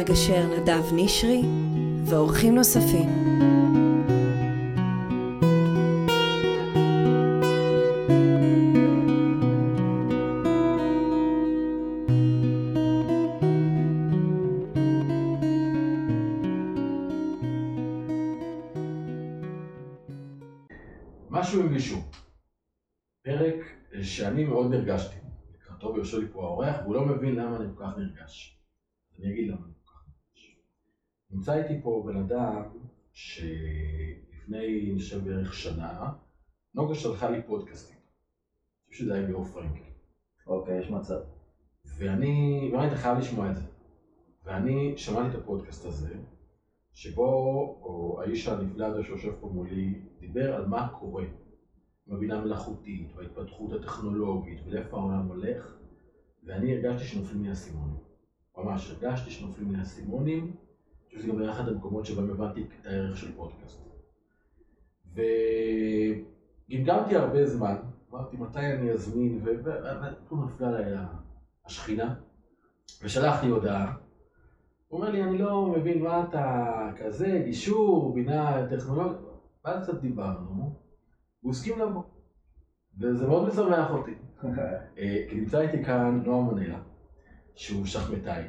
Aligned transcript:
המגשר 0.00 0.46
נדב 0.46 0.82
נשרי 0.92 1.42
ואורחים 2.04 2.54
נוספים. 2.54 3.29
נמצא 31.50 31.62
איתי 31.62 31.82
פה 31.82 32.02
בן 32.06 32.16
אדם 32.16 32.62
שלפני, 33.12 34.92
חושב, 34.94 35.24
בערך 35.24 35.54
שנה, 35.54 36.12
נוגה 36.74 36.94
שלחה 36.94 37.30
לי 37.30 37.42
פודקאסטים. 37.42 37.96
אני 37.96 38.92
חושב 38.92 39.04
שזה 39.04 39.14
היה 39.14 39.26
ליאור 39.26 39.44
פרנקל. 39.44 39.90
אוקיי, 40.46 40.78
יש 40.78 40.90
מצב. 40.90 41.20
ואני, 41.98 42.68
באמת, 42.72 42.92
חייב 42.92 43.18
לשמוע 43.18 43.50
את 43.50 43.54
זה. 43.56 43.62
ואני 44.44 44.92
שמעתי 44.96 45.28
את 45.28 45.42
הפודקאסט 45.42 45.84
הזה, 45.84 46.14
שבו 46.92 47.26
או, 47.82 48.20
האיש 48.22 48.48
הנפלא 48.48 48.86
הזה 48.86 49.02
שיושב 49.02 49.32
פה 49.40 49.48
מולי, 49.48 49.94
דיבר 50.20 50.54
על 50.54 50.66
מה 50.66 50.88
קורה 50.98 51.24
עם 52.06 52.16
הבינה 52.16 52.38
המלאכותית, 52.38 53.12
וההתפתחות 53.16 53.72
הטכנולוגית, 53.72 54.58
ולאיפה 54.66 54.96
העולם 54.96 55.26
הולך, 55.28 55.76
ואני 56.42 56.72
הרגשתי 56.72 57.06
שנופלים 57.06 57.42
לי 57.42 57.48
האסימונים. 57.48 58.00
ממש 58.56 58.90
הרגשתי 58.90 59.30
שנופלים 59.30 59.72
לי 59.72 59.78
האסימונים, 59.78 60.56
שזה 61.12 61.28
גם 61.28 61.38
היה 61.38 61.52
אחד 61.52 61.68
המקומות 61.68 62.06
שבהם 62.06 62.30
הבנתי 62.30 62.62
את 62.62 62.86
הערך 62.86 63.16
של 63.16 63.32
פודקאסט. 63.32 63.80
וגמגמתי 65.14 67.16
הרבה 67.16 67.46
זמן, 67.46 67.76
אמרתי 68.12 68.36
מתי 68.36 68.58
אני 68.58 68.90
אזמין, 68.90 69.40
ופתאום 69.44 70.44
נפלה 70.44 70.68
עליי 70.68 70.92
השכינה, 71.66 72.14
ושלח 73.02 73.42
לי 73.42 73.50
הודעה. 73.50 73.94
הוא 74.88 75.00
אומר 75.00 75.10
לי, 75.10 75.22
אני 75.22 75.38
לא 75.38 75.66
מבין 75.66 76.02
מה 76.02 76.24
אתה 76.28 76.90
כזה, 76.96 77.42
גישור, 77.44 78.14
בינה 78.14 78.66
טכנולוגית, 78.70 79.18
ואז 79.64 79.82
קצת 79.82 80.00
דיברנו, 80.00 80.74
הוא 81.40 81.50
הסכים 81.50 81.78
לבוא, 81.78 82.02
וזה 82.98 83.26
מאוד 83.26 83.48
משמח 83.48 83.90
אותי. 83.90 84.14
אה, 84.98 85.24
כי 85.28 85.36
נמצא 85.36 85.60
איתי 85.60 85.84
כאן 85.84 86.22
נועם 86.24 86.54
מנלה, 86.54 86.78
שהוא 87.54 87.86
שחמטאי, 87.86 88.44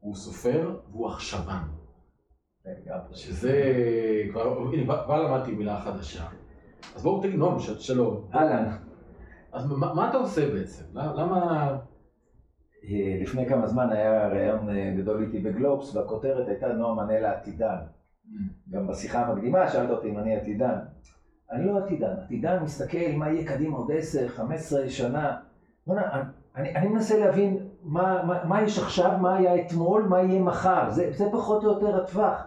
הוא 0.00 0.14
סופר 0.14 0.80
והוא 0.90 1.08
עכשוון. 1.08 1.75
שזה, 3.12 3.52
כבר, 4.30 4.58
הנה, 4.72 5.02
כבר 5.04 5.22
למדתי 5.22 5.52
מילה 5.52 5.80
חדשה. 5.80 6.24
אז 6.96 7.02
בואו 7.02 7.22
תגיד, 7.22 7.34
נועם, 7.34 7.58
שלום. 7.60 8.24
אהלן. 8.34 8.76
אז 9.52 9.66
מה, 9.66 9.94
מה 9.94 10.08
אתה 10.08 10.16
עושה 10.16 10.52
בעצם? 10.52 10.84
למה... 10.94 11.68
אה, 12.84 13.18
לפני 13.22 13.48
כמה 13.48 13.66
זמן 13.66 13.90
היה 13.90 14.28
ראיון 14.28 14.70
אה, 14.70 14.94
גדול 14.98 15.22
איתי 15.22 15.38
בגלובס, 15.38 15.96
והכותרת 15.96 16.48
הייתה 16.48 16.68
נועם 16.68 16.96
מנלה 16.96 17.32
עתידן. 17.32 17.76
גם 18.70 18.86
בשיחה 18.86 19.26
המקדימה 19.26 19.70
שאלת 19.70 19.90
אותי 19.90 20.10
אם 20.10 20.18
אני 20.18 20.36
עתידן. 20.36 20.78
אני 21.52 21.66
לא 21.66 21.78
עתידן, 21.78 22.14
עתידן 22.24 22.62
מסתכל 22.62 23.12
מה 23.16 23.30
יהיה 23.30 23.46
קדימה 23.46 23.76
עוד 23.76 23.90
10, 23.92 24.28
15 24.28 24.88
שנה. 24.88 25.36
בוא'נה, 25.86 26.22
אני, 26.56 26.74
אני 26.74 26.88
מנסה 26.88 27.18
להבין 27.18 27.68
מה, 27.82 28.22
מה, 28.22 28.44
מה 28.44 28.62
יש 28.62 28.78
עכשיו, 28.78 29.18
מה 29.20 29.36
היה 29.36 29.66
אתמול, 29.66 30.02
מה 30.02 30.22
יהיה 30.22 30.42
מחר. 30.42 30.90
זה, 30.90 31.12
זה 31.12 31.24
פחות 31.32 31.64
או 31.64 31.68
יותר 31.68 32.02
הטווח. 32.02 32.46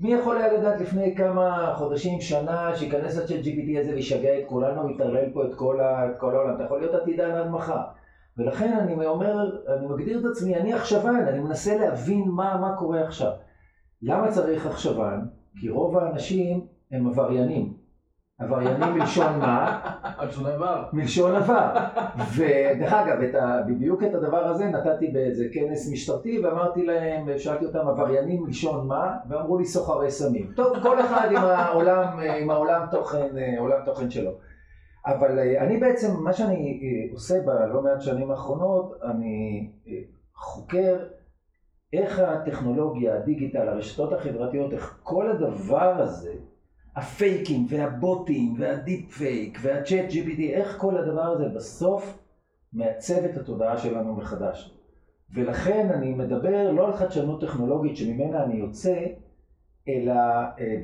מי 0.00 0.12
יכול 0.12 0.36
היה 0.36 0.52
לדעת 0.52 0.80
לפני 0.80 1.14
כמה 1.16 1.74
חודשים, 1.76 2.20
שנה, 2.20 2.76
שייכנס 2.76 3.16
לצ'אט 3.16 3.36
GPT 3.44 3.80
הזה 3.80 3.94
וישגע 3.94 4.38
את 4.38 4.44
כולנו 4.46 4.86
ויטרלל 4.86 5.32
פה 5.32 5.44
את 5.44 5.54
כל, 5.54 5.80
ה, 5.80 6.10
את 6.10 6.18
כל 6.18 6.34
העולם? 6.34 6.54
אתה 6.54 6.64
יכול 6.64 6.80
להיות 6.80 6.94
עתידן 6.94 7.30
עד 7.30 7.50
מחר. 7.50 7.80
ולכן 8.38 8.72
אני 8.72 9.06
אומר, 9.06 9.50
אני 9.76 9.86
מגדיר 9.86 10.20
את 10.20 10.24
עצמי, 10.24 10.56
אני 10.56 10.72
עכשוון, 10.72 11.16
אני 11.28 11.38
מנסה 11.38 11.78
להבין 11.78 12.24
מה, 12.28 12.56
מה 12.60 12.76
קורה 12.76 13.04
עכשיו. 13.04 13.32
למה 14.02 14.30
צריך 14.30 14.66
עכשוון? 14.66 15.28
כי 15.60 15.68
רוב 15.68 15.98
האנשים 15.98 16.66
הם 16.90 17.06
עבריינים. 17.06 17.79
עבריינים 18.40 18.94
מלשון 18.94 19.38
מה? 19.38 19.80
מלשון 20.22 20.46
עבר. 20.46 20.84
מלשון 20.92 21.34
עבר. 21.36 21.72
ודרך 22.34 22.92
אגב, 22.92 23.22
את 23.22 23.34
ה, 23.34 23.62
בדיוק 23.66 24.02
את 24.02 24.14
הדבר 24.14 24.44
הזה 24.44 24.64
נתתי 24.66 25.06
באיזה 25.06 25.44
כנס 25.52 25.92
משטרתי 25.92 26.38
ואמרתי 26.38 26.86
להם, 26.86 27.38
שאלתי 27.38 27.64
אותם 27.64 27.88
עבריינים 27.88 28.42
מלשון 28.42 28.86
מה? 28.86 29.16
ואמרו 29.28 29.58
לי 29.58 29.64
סוחרי 29.64 30.10
סמים. 30.10 30.52
טוב, 30.56 30.82
כל 30.82 31.00
אחד 31.00 31.28
עם 31.30 31.36
העולם, 31.36 32.18
עם 32.40 32.50
העולם 32.50 32.86
תוכן, 32.90 33.28
עולם 33.58 33.78
תוכן 33.84 34.10
שלו. 34.10 34.30
אבל 35.06 35.38
אני 35.38 35.76
בעצם, 35.76 36.16
מה 36.24 36.32
שאני 36.32 36.80
עושה 37.12 37.34
בלא 37.40 37.82
מעט 37.82 38.00
שנים 38.00 38.30
האחרונות, 38.30 38.92
אני 39.04 39.70
חוקר 40.34 40.96
איך 41.92 42.18
הטכנולוגיה, 42.18 43.16
הדיגיטל, 43.16 43.68
הרשתות 43.68 44.12
החברתיות, 44.12 44.72
איך 44.72 44.98
כל 45.02 45.30
הדבר 45.30 45.94
הזה, 45.98 46.32
הפייקים 46.96 47.66
והבוטים 47.68 48.54
והדיפ 48.58 49.12
פייק 49.12 49.58
והצ'אט 49.62 50.10
GPT, 50.10 50.40
איך 50.40 50.76
כל 50.78 50.96
הדבר 50.96 51.22
הזה 51.22 51.48
בסוף 51.48 52.18
מעצב 52.72 53.24
את 53.24 53.36
התודעה 53.36 53.78
שלנו 53.78 54.16
מחדש. 54.16 54.76
ולכן 55.34 55.88
אני 55.94 56.14
מדבר 56.14 56.72
לא 56.72 56.86
על 56.86 56.92
חדשנות 56.92 57.40
טכנולוגית 57.40 57.96
שממנה 57.96 58.44
אני 58.44 58.54
יוצא, 58.54 59.04
אלא 59.88 60.14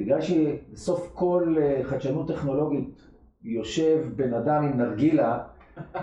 בגלל 0.00 0.20
שבסוף 0.20 1.10
כל 1.14 1.56
חדשנות 1.82 2.28
טכנולוגית 2.28 3.00
יושב 3.42 4.08
בן 4.16 4.34
אדם 4.34 4.64
עם 4.64 4.80
נרגילה, 4.80 5.38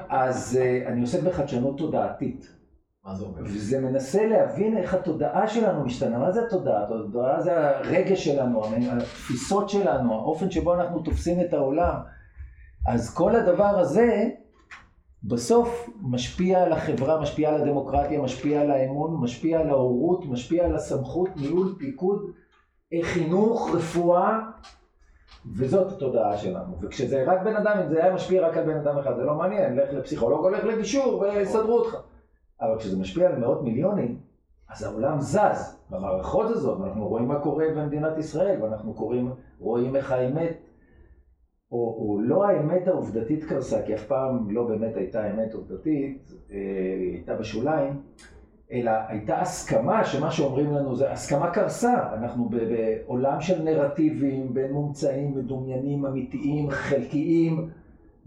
אז 0.10 0.60
אני 0.86 1.02
עוסק 1.02 1.24
בחדשנות 1.24 1.78
תודעתית. 1.78 2.54
וזה 3.44 3.82
מנסה 3.82 4.26
להבין 4.26 4.78
איך 4.78 4.94
התודעה 4.94 5.48
שלנו 5.48 5.86
משתנה. 5.86 6.18
מה 6.18 6.32
זה 6.32 6.42
התודעה? 6.46 6.84
התודעה 6.84 7.42
זה 7.42 7.70
הרגש 7.70 8.26
שלנו, 8.26 8.62
התפיסות 8.92 9.70
שלנו, 9.70 10.14
האופן 10.14 10.52
שבו 10.52 10.74
אנחנו 10.74 11.00
תופסים 11.00 11.42
את 11.42 11.54
העולם. 11.54 11.96
אז 12.88 13.14
כל 13.14 13.36
הדבר 13.36 13.80
הזה 13.80 14.30
בסוף 15.24 15.90
משפיע 16.02 16.64
על 16.64 16.74
החברה, 16.74 17.22
משפיע 17.22 17.50
על 17.50 17.62
הדמוקרטיה, 17.62 18.22
משפיע 18.22 18.62
על 18.62 18.72
האמון, 18.72 19.24
משפיע 19.24 19.60
על 19.60 19.70
ההורות, 19.70 20.26
משפיע 20.26 20.66
על 20.66 20.76
הסמכות, 20.76 21.30
ניהול, 21.36 21.76
פיקוד, 21.80 22.22
חינוך, 23.04 23.76
רפואה. 23.76 24.40
וזאת 25.56 25.92
התודעה 25.92 26.38
שלנו, 26.38 26.78
וכשזה 26.82 27.24
רק 27.28 27.42
בן 27.44 27.56
אדם, 27.56 27.78
אם 27.84 27.90
זה 27.90 28.04
היה 28.04 28.14
משפיע 28.14 28.48
רק 28.48 28.58
על 28.58 28.64
בן 28.66 28.78
אדם 28.78 28.98
אחד, 28.98 29.16
זה 29.16 29.24
לא 29.24 29.36
מעניין, 29.36 29.76
לך 29.76 29.94
לפסיכולוג, 29.94 30.46
הולך 30.46 30.64
לגישור 30.64 31.20
ויסדרו 31.20 31.78
אותך. 31.78 31.98
אבל 32.62 32.80
כשזה 32.80 33.00
משפיע 33.00 33.30
על 33.30 33.40
מאות 33.40 33.64
מיליונים, 33.64 34.20
אז 34.70 34.84
העולם 34.84 35.22
זז 35.22 35.80
במערכות 35.90 36.50
הזאת, 36.50 36.80
ואנחנו 36.80 37.08
רואים 37.08 37.28
מה 37.28 37.40
קורה 37.40 37.66
במדינת 37.76 38.18
ישראל, 38.18 38.64
ואנחנו 38.64 38.94
קוראים, 38.94 39.34
רואים 39.60 39.96
איך 39.96 40.12
האמת, 40.12 40.58
או, 41.72 41.78
או 41.78 42.20
לא 42.22 42.46
האמת 42.46 42.88
העובדתית 42.88 43.44
קרסה, 43.44 43.82
כי 43.86 43.96
אף 43.96 44.06
פעם 44.06 44.52
לא 44.52 44.64
באמת 44.64 44.98
הייתה 44.98 45.32
אמת 45.32 45.54
עובדתית, 45.54 46.32
היא 46.50 47.14
הייתה 47.14 47.36
בשוליים, 47.36 48.02
אלא 48.72 48.92
הייתה 49.08 49.42
הסכמה 49.42 50.04
שמה 50.04 50.32
שאומרים 50.32 50.72
לנו 50.72 50.96
זה 50.96 51.12
הסכמה 51.12 51.52
קרסה, 51.52 52.14
אנחנו 52.14 52.50
בעולם 52.50 53.42
של 53.42 53.64
נרטיבים 53.64 54.54
בין 54.54 54.72
מומצאים, 54.72 55.36
מדומיינים, 55.36 56.06
אמיתיים, 56.06 56.70
חלקיים, 56.70 57.70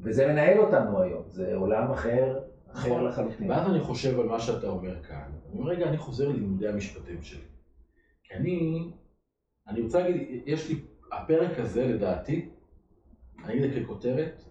וזה 0.00 0.26
מנהל 0.26 0.58
אותנו 0.58 1.00
היום, 1.02 1.22
זה 1.28 1.54
עולם 1.54 1.90
אחר. 1.90 2.38
אחר 2.76 3.02
לחלוטין. 3.02 3.50
ואז 3.50 3.70
אני 3.70 3.80
חושב 3.80 4.20
על 4.20 4.26
מה 4.26 4.40
שאתה 4.40 4.66
אומר 4.66 5.02
כאן. 5.02 5.30
אני 5.50 5.58
אומר, 5.58 5.70
רגע, 5.70 5.88
אני 5.88 5.98
חוזר 5.98 6.28
ללימודי 6.28 6.68
המשפטים 6.68 7.22
שלי. 7.22 7.44
כי 8.24 8.34
אני, 8.34 8.90
אני 9.68 9.80
רוצה 9.80 10.00
להגיד, 10.02 10.42
יש 10.46 10.68
לי, 10.68 10.80
הפרק 11.12 11.58
הזה 11.58 11.86
לדעתי, 11.86 12.48
אני 13.44 13.66
אגיד 13.66 13.84
ככותרת, 13.84 14.42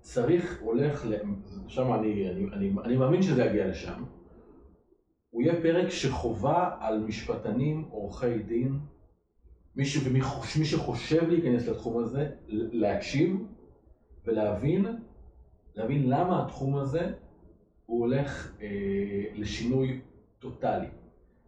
צריך, 0.00 0.60
הולך, 0.60 1.06
שם 1.68 1.92
אני, 1.92 2.30
אני, 2.30 2.44
אני, 2.52 2.72
אני 2.84 2.96
מאמין 2.96 3.22
שזה 3.22 3.44
יגיע 3.44 3.66
לשם, 3.66 4.04
הוא 5.30 5.42
יהיה 5.42 5.62
פרק 5.62 5.88
שחובה 5.88 6.76
על 6.80 7.00
משפטנים, 7.00 7.88
עורכי 7.90 8.38
דין, 8.38 8.78
מי, 9.76 9.84
ש, 9.84 10.06
מי 10.58 10.64
שחושב 10.64 11.28
להיכנס 11.28 11.68
לתחום 11.68 12.02
הזה, 12.02 12.30
להקשיב 12.48 13.36
ולהבין, 14.24 14.86
להבין 15.74 16.08
למה 16.08 16.44
התחום 16.44 16.76
הזה 16.76 17.12
הוא 17.86 18.00
הולך 18.00 18.52
אה, 18.62 19.24
לשינוי 19.34 20.00
טוטאלי. 20.38 20.86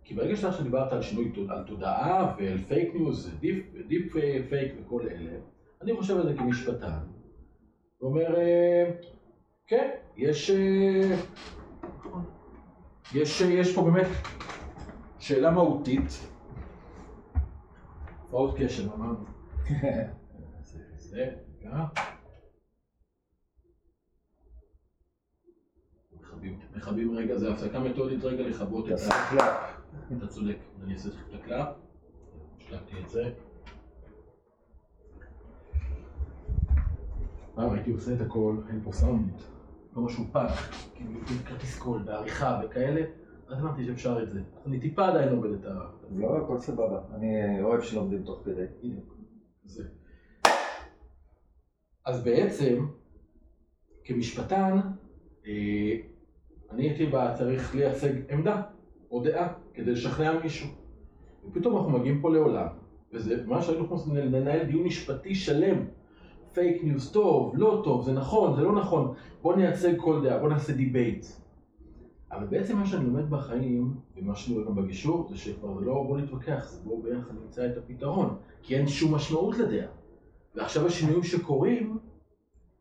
כי 0.04 0.14
ברגע 0.14 0.36
שאתה 0.36 0.62
דיברת 0.62 0.92
על 0.92 1.02
שינוי, 1.02 1.32
על 1.48 1.64
תודעה 1.66 2.34
ועל 2.38 2.58
פייק 2.58 2.94
ניוז, 2.94 3.30
דיפ, 3.40 3.64
דיפ 3.88 4.12
פייק 4.48 4.72
וכל 4.80 5.08
אלה, 5.10 5.30
אני 5.82 5.96
חושב 5.96 6.16
על 6.16 6.28
זה 6.28 6.34
כמשפטן, 6.38 6.98
ואומר, 8.00 8.36
אה, 8.36 8.90
כן, 9.66 9.90
יש, 10.16 10.50
אה, 10.50 11.16
יש, 13.14 13.40
יש 13.40 13.74
פה 13.74 13.82
באמת 13.82 14.06
שאלה 15.18 15.50
מהותית. 15.50 16.26
הפרעות 18.34 18.54
קשב, 18.58 18.92
אמרנו. 18.92 19.24
זה, 20.62 20.78
זה, 20.96 21.30
רגע. 21.60 21.84
מכבים- 26.50 26.58
מכבים 26.76 27.10
רגע, 27.16 27.36
זה 27.38 27.52
הפסקה 27.52 27.80
מתודית 27.80 28.24
רגע 28.24 28.42
לכבות 28.42 28.86
את 28.86 28.92
ה... 28.92 28.94
תעשה 28.96 29.10
clap. 29.30 29.56
אתה 30.18 30.26
צודק, 30.26 30.56
אני 30.84 30.92
אעשה 30.94 31.08
את 31.08 31.34
ה 31.34 31.40
clap. 31.40 31.68
השלמתי 32.58 33.00
את 33.04 33.08
זה. 33.10 33.32
פעם 37.54 37.72
הייתי 37.72 37.90
עושה 37.90 38.14
את 38.14 38.20
הכל, 38.20 38.56
אין 38.68 38.80
פה 38.84 38.92
סאונד, 38.92 39.32
לא 39.96 40.02
משהו 40.02 40.24
פח, 40.32 40.70
כאילו 40.94 41.10
עם 41.10 41.38
כרטיס 41.44 41.78
קול, 41.78 42.02
בעריכה 42.02 42.60
וכאלה, 42.64 43.04
אז 43.48 43.60
אמרתי 43.60 43.84
שאפשר 43.84 44.22
את 44.22 44.30
זה. 44.30 44.40
אני 44.66 44.80
טיפה 44.80 45.08
עדיין 45.08 45.28
עובד 45.36 45.50
את 45.52 45.64
ה... 45.64 45.80
לא, 46.16 46.36
הכל 46.38 46.58
סבבה. 46.58 47.00
אני 47.14 47.26
אוהב 47.62 47.82
שלומדים 47.82 48.22
תוך 48.22 48.42
כדי. 48.44 48.64
הנה, 48.82 49.00
זה. 49.64 49.84
אז 52.04 52.24
בעצם, 52.24 52.86
כמשפטן, 54.04 54.78
אה, 55.46 55.96
אני 56.74 56.82
הייתי 56.82 57.06
בא, 57.06 57.34
צריך 57.38 57.74
לייצג 57.74 58.12
עמדה 58.30 58.62
או 59.10 59.22
דעה 59.22 59.52
כדי 59.74 59.90
לשכנע 59.90 60.42
מישהו. 60.42 60.68
ופתאום 61.48 61.76
אנחנו 61.76 61.90
מגיעים 61.90 62.20
פה 62.20 62.30
לעולם, 62.30 62.66
וזה 63.12 63.44
מה 63.46 63.62
שהיינו 63.62 63.84
יכולים 63.84 64.32
לנהל 64.32 64.64
דיון 64.64 64.82
משפטי 64.82 65.34
שלם. 65.34 65.76
פייק 66.52 66.84
ניוז 66.84 67.12
טוב, 67.12 67.52
לא 67.56 67.80
טוב, 67.84 68.04
זה 68.04 68.12
נכון, 68.12 68.56
זה 68.56 68.62
לא 68.62 68.72
נכון, 68.72 69.14
בוא 69.42 69.56
נייצג 69.56 70.00
כל 70.00 70.22
דעה, 70.24 70.38
בוא 70.38 70.48
נעשה 70.48 70.72
debate. 70.72 71.26
אבל 72.32 72.46
בעצם 72.46 72.76
מה 72.76 72.86
שאני 72.86 73.04
לומד 73.04 73.30
בחיים, 73.30 73.94
ומה 74.16 74.34
שאני 74.34 74.56
רואה 74.56 74.66
גם 74.66 74.74
בגישור, 74.74 75.26
זה 75.30 75.36
שכבר 75.36 75.78
זה 75.78 75.84
לא 75.84 76.02
בוא 76.02 76.18
נתווכח, 76.18 76.68
זה 76.70 76.80
בוא 76.84 77.02
ביחד 77.02 77.34
נמצא 77.42 77.66
את 77.66 77.76
הפתרון, 77.76 78.36
כי 78.62 78.76
אין 78.76 78.86
שום 78.86 79.14
משמעות 79.14 79.58
לדעה. 79.58 79.86
ועכשיו 80.54 80.86
השינויים 80.86 81.22
שקורים, 81.22 81.98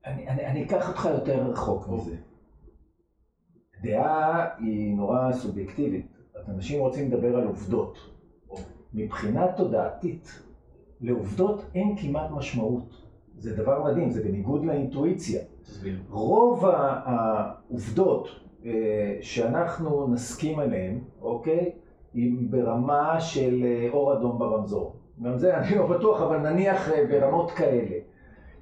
אני, 0.05 0.27
אני, 0.27 0.45
אני 0.45 0.63
אקח 0.63 0.89
אותך 0.89 1.09
יותר 1.13 1.43
רחוק 1.43 1.87
או. 1.87 1.97
מזה. 1.97 2.15
דעה 3.83 4.47
היא 4.59 4.95
נורא 4.95 5.31
סובייקטיבית. 5.31 6.05
אנשים 6.47 6.79
רוצים 6.79 7.11
לדבר 7.11 7.35
על 7.35 7.47
עובדות. 7.47 7.97
מבחינה 8.93 9.51
תודעתית, 9.51 10.41
לעובדות 11.01 11.65
אין 11.75 11.95
כמעט 11.97 12.31
משמעות. 12.31 13.03
זה 13.37 13.55
דבר 13.55 13.83
מדהים, 13.83 14.09
זה 14.09 14.23
בניגוד 14.23 14.65
לאינטואיציה. 14.65 15.41
תסביר. 15.63 15.99
רוב 16.09 16.65
העובדות 16.65 18.27
אה, 18.65 19.17
שאנחנו 19.21 20.07
נסכים 20.07 20.59
עליהן, 20.59 20.99
אוקיי, 21.21 21.71
היא 22.13 22.37
ברמה 22.49 23.21
של 23.21 23.63
אה, 23.63 23.89
אור 23.91 24.13
אדום 24.13 24.39
ברמזור. 24.39 24.95
גם 25.23 25.37
זה 25.37 25.57
אני 25.57 25.75
לא 25.75 25.87
בטוח, 25.87 26.21
אבל 26.21 26.37
נניח 26.37 26.89
אה, 26.89 27.05
ברמות 27.09 27.51
כאלה. 27.51 27.95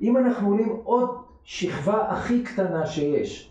אם 0.01 0.17
אנחנו 0.17 0.47
עולים 0.47 0.69
עוד 0.83 1.09
שכבה 1.43 2.09
הכי 2.09 2.43
קטנה 2.43 2.85
שיש, 2.85 3.50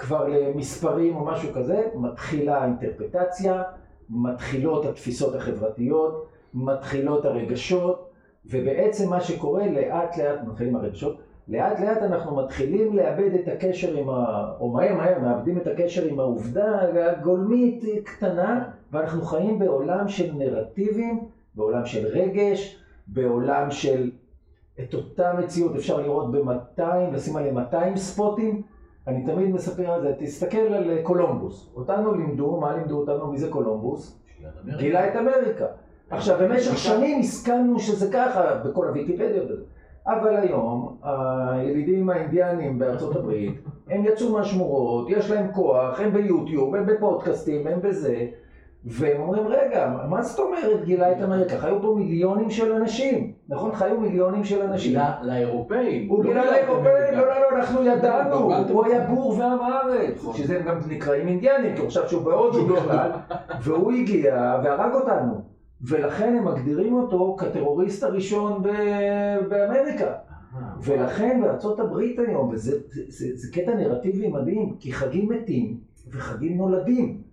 כבר 0.00 0.28
למספרים 0.28 1.16
או 1.16 1.24
משהו 1.24 1.52
כזה, 1.54 1.82
מתחילה 1.94 2.58
האינטרפטציה, 2.58 3.62
מתחילות 4.10 4.86
התפיסות 4.86 5.34
החברתיות, 5.34 6.26
מתחילות 6.54 7.24
הרגשות, 7.24 8.10
ובעצם 8.46 9.10
מה 9.10 9.20
שקורה 9.20 9.66
לאט 9.66 10.16
לאט, 10.16 10.38
מתחילים 10.46 10.76
הרגשות, 10.76 11.20
לאט 11.48 11.80
לאט 11.80 12.02
אנחנו 12.02 12.36
מתחילים 12.36 12.96
לאבד 12.96 13.34
את 13.34 13.48
הקשר 13.48 13.96
עם 13.96 14.10
ה... 14.10 14.52
או 14.60 14.68
מהר 14.68 14.94
מהר 14.94 15.18
מאבדים 15.18 15.58
את 15.58 15.66
הקשר 15.66 16.04
עם 16.04 16.20
העובדה 16.20 16.80
הגולמית 16.80 17.84
קטנה, 18.04 18.64
ואנחנו 18.92 19.22
חיים 19.22 19.58
בעולם 19.58 20.08
של 20.08 20.32
נרטיבים, 20.32 21.20
בעולם 21.54 21.86
של 21.86 22.06
רגש, 22.06 22.76
בעולם 23.06 23.70
של 23.70 24.10
את 24.80 24.94
אותה 24.94 25.32
מציאות 25.38 25.76
אפשר 25.76 26.00
לראות 26.00 26.30
ב-200, 26.32 26.82
לשים 27.12 27.36
עליהם 27.36 27.54
200 27.54 27.96
ספוטים. 27.96 28.62
אני 29.06 29.26
תמיד 29.26 29.50
מספר 29.50 29.90
על 29.90 30.02
זה, 30.02 30.12
תסתכל 30.18 30.58
על 30.58 31.02
קולומבוס. 31.02 31.70
אותנו 31.76 32.14
לימדו, 32.14 32.60
מה 32.60 32.76
לימדו 32.76 32.98
אותנו? 33.00 33.32
מי 33.32 33.38
זה 33.38 33.50
קולומבוס? 33.50 34.20
גילה 34.78 35.08
את 35.08 35.16
אמריקה. 35.16 35.66
עכשיו, 36.10 36.38
במשך 36.40 36.78
שנים 36.78 37.20
הסכמנו 37.20 37.78
שזה 37.78 38.12
ככה, 38.12 38.54
בכל 38.54 38.88
הוויקיפדיה 38.88 39.42
וזה. 39.44 39.62
אבל 40.06 40.36
היום, 40.36 40.96
הילידים 41.02 42.10
האינדיאנים 42.10 42.78
בארצות 42.78 43.16
הברית, 43.16 43.54
הם 43.88 44.04
יצאו 44.04 44.32
מהשמורות, 44.32 45.06
יש 45.10 45.30
להם 45.30 45.52
כוח, 45.52 46.00
הם 46.00 46.12
ביוטיוב, 46.12 46.74
הם 46.74 46.86
בפודקאסטים, 46.86 47.66
הם 47.66 47.80
בזה, 47.82 48.26
והם 48.84 49.20
אומרים, 49.20 49.46
רגע, 49.46 49.92
מה 50.08 50.22
זאת 50.22 50.38
אומרת 50.38 50.84
גילה 50.84 51.12
את 51.12 51.22
אמריקה? 51.22 51.58
חיו 51.58 51.82
פה 51.82 51.94
מיליונים 51.98 52.50
של 52.50 52.72
אנשים, 52.72 53.32
נכון? 53.48 53.74
חיו 53.74 54.00
מיליונים 54.00 54.44
של 54.44 54.62
אנשים. 54.62 54.90
גילה 54.90 55.18
לאירופאים. 55.22 56.08
הוא 56.08 56.24
לא 56.24 56.30
גילה 56.30 56.50
לאירופאים, 56.50 57.12
לא, 57.12 57.26
לא, 57.26 57.40
לא, 57.40 57.56
אנחנו 57.56 57.86
ידענו, 57.86 58.48
בלבלתם 58.48 58.72
הוא 58.72 58.86
היה. 58.86 59.06
בור 59.06 59.38
ועם 59.38 59.60
הארץ, 59.60 60.16
נכון. 60.16 60.34
שזה 60.34 60.58
הם 60.58 60.66
גם 60.66 60.78
נקראים 60.88 61.28
אינדיאנים, 61.28 61.76
כי 61.76 61.86
חשב 61.86 62.06
שהוא 62.06 62.22
בהודו 62.22 62.66
בכלל, 62.66 63.10
והוא 63.62 63.92
הגיע 63.92 64.60
והרג 64.64 64.94
אותנו, 64.94 65.42
ולכן 65.82 66.36
הם 66.36 66.44
מגדירים 66.44 66.94
אותו 66.94 67.36
כטרוריסט 67.38 68.02
הראשון 68.02 68.62
באמריקה. 69.48 70.06
אה, 70.06 70.60
ולכן 70.82 71.40
בארצות 71.42 71.80
הברית 71.80 72.18
היום, 72.18 72.48
וזה 72.48 72.78
זה, 72.88 73.02
זה, 73.08 73.26
זה 73.34 73.52
קטע 73.52 73.74
נרטיבי 73.74 74.28
מדהים, 74.28 74.76
כי 74.78 74.92
חגים 74.92 75.28
מתים 75.28 75.76
וחגים 76.10 76.56
נולדים. 76.56 77.29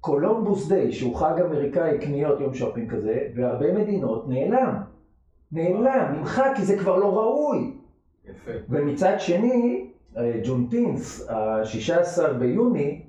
Columbus 0.00 0.68
Day, 0.68 0.92
שהוא 0.92 1.16
חג 1.16 1.40
אמריקאי 1.46 1.98
קניות 1.98 2.40
יום 2.40 2.54
שופינג 2.54 2.90
כזה, 2.90 3.28
בהרבה 3.34 3.72
מדינות 3.72 4.28
נעלם. 4.28 4.74
נעלם, 5.52 6.14
נמחק, 6.18 6.50
כי 6.56 6.64
זה 6.64 6.78
כבר 6.78 6.96
לא 6.96 7.18
ראוי. 7.18 7.72
יפה. 8.30 8.50
ומצד 8.68 9.14
שני, 9.18 9.86
אה, 10.16 10.40
Juneteenth, 10.44 11.30
ה-16 11.30 12.32
ביוני, 12.38 13.02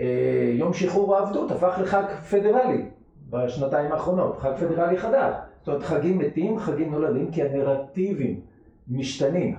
אה, 0.00 0.52
יום 0.54 0.72
שחרור 0.72 1.16
העבדות, 1.16 1.50
הפך 1.50 1.78
לחג 1.82 2.02
פדרלי 2.30 2.84
בשנתיים 3.30 3.92
האחרונות, 3.92 4.38
חג 4.38 4.52
פדרלי 4.56 4.98
חדש. 4.98 5.34
זאת 5.58 5.68
אומרת, 5.68 5.82
חגים 5.82 6.18
מתים, 6.18 6.58
חגים 6.58 6.90
נולדים, 6.90 7.30
כי 7.30 7.42
הנרטיבים 7.42 8.40
משתנים. 8.88 9.56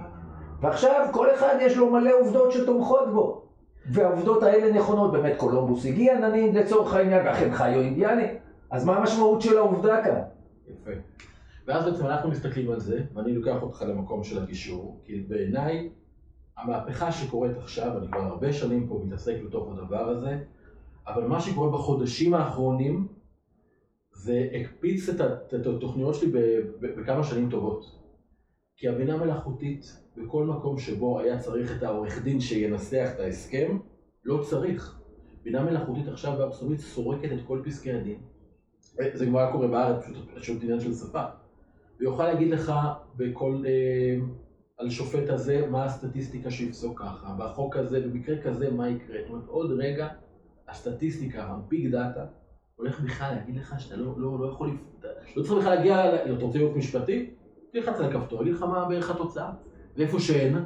ועכשיו 0.61 1.07
כל 1.11 1.33
אחד 1.33 1.55
יש 1.61 1.77
לו 1.77 1.89
מלא 1.89 2.11
עובדות 2.19 2.51
שתומכות 2.51 3.13
בו. 3.13 3.48
והעובדות 3.85 4.43
האלה 4.43 4.79
נכונות, 4.79 5.11
באמת 5.11 5.33
קולומבוס 5.37 5.85
הגיע 5.85 6.19
נניח 6.19 6.55
לצורך 6.55 6.93
העניין, 6.93 7.25
ואכן 7.25 7.53
חיו 7.53 7.81
אינדיאנים. 7.81 8.35
אז 8.71 8.85
מה 8.85 8.97
המשמעות 8.97 9.41
של 9.41 9.57
העובדה 9.57 10.03
כאן? 10.03 10.21
יפה. 10.67 10.91
ואז 11.67 11.85
בעצם 11.85 12.05
אנחנו 12.05 12.29
מסתכלים 12.29 12.71
על 12.71 12.79
זה, 12.79 13.03
ואני 13.13 13.33
לוקח 13.33 13.61
אותך 13.61 13.81
למקום 13.81 14.23
של 14.23 14.43
הגישור, 14.43 14.99
כי 15.05 15.25
בעיניי 15.27 15.89
המהפכה 16.57 17.11
שקורית 17.11 17.57
עכשיו, 17.57 17.97
אני 17.97 18.07
כבר 18.07 18.21
הרבה 18.21 18.53
שנים 18.53 18.87
פה 18.87 19.01
מתעסק 19.05 19.35
בתוך 19.47 19.71
הדבר 19.71 20.09
הזה, 20.09 20.37
אבל 21.07 21.27
מה 21.27 21.41
שקורה 21.41 21.71
בחודשים 21.71 22.33
האחרונים, 22.33 23.07
זה 24.13 24.47
הקפיץ 24.53 25.09
את 25.09 25.65
התוכניות 25.67 26.15
שלי 26.15 26.31
בכמה 26.81 27.23
שנים 27.23 27.49
טובות. 27.49 27.98
כי 28.79 28.87
הבינה 28.87 29.17
מלאכותית, 29.17 29.97
בכל 30.17 30.45
מקום 30.45 30.79
שבו 30.79 31.19
היה 31.19 31.39
צריך 31.39 31.77
את 31.77 31.83
העורך 31.83 32.23
דין 32.23 32.39
שינסח 32.39 33.09
את 33.15 33.19
ההסכם, 33.19 33.77
לא 34.25 34.43
צריך. 34.43 34.99
בינה 35.43 35.63
מלאכותית 35.63 36.07
עכשיו 36.07 36.37
בארצות 36.37 36.77
סורקת 36.77 37.29
את 37.33 37.39
כל 37.47 37.61
פסקי 37.65 37.91
הדין. 37.91 38.19
זה 39.13 39.25
כבר 39.25 39.39
היה 39.39 39.51
קורה 39.51 39.67
בארץ, 39.67 40.03
פשוט, 40.03 40.29
פשוט 40.35 40.63
עניין 40.63 40.79
של 40.79 40.93
שפה. 40.93 41.23
ויוכל 41.99 42.23
להגיד 42.23 42.49
לך 42.49 42.73
בכל, 43.15 43.63
אה, 43.67 44.25
על 44.77 44.89
שופט 44.89 45.29
הזה, 45.29 45.67
מה 45.67 45.85
הסטטיסטיקה 45.85 46.51
שיפסוק 46.51 46.99
ככה, 46.99 47.35
והחוק 47.39 47.75
הזה, 47.75 48.01
במקרה 48.01 48.41
כזה, 48.41 48.71
מה 48.71 48.89
יקרה. 48.89 49.17
זאת 49.21 49.29
אומרת, 49.29 49.47
עוד 49.47 49.71
רגע, 49.71 50.07
הסטטיסטיקה, 50.67 51.43
הביג 51.43 51.91
דאטה, 51.91 52.25
הולך 52.75 53.01
בכלל 53.01 53.35
להגיד 53.35 53.55
לך 53.55 53.75
שאתה 53.79 53.95
לא, 53.95 54.13
לא, 54.17 54.39
לא 54.39 54.45
יכול, 54.51 54.67
לפ- 54.67 55.05
לא 55.35 55.43
צריך 55.43 55.59
בכלל 55.59 55.75
להגיע, 55.75 56.15
אתה 56.35 56.43
רוצה 56.43 56.57
להיות 56.57 56.75
משפטי? 56.75 57.29
תלחץ 57.71 57.99
על 57.99 58.05
הכפתור, 58.05 58.41
יגיד 58.41 58.53
לך 58.53 58.63
מה 58.63 58.85
בערך 58.85 59.09
התוצאה. 59.09 59.51
ואיפה 59.95 60.19
שאין, 60.19 60.57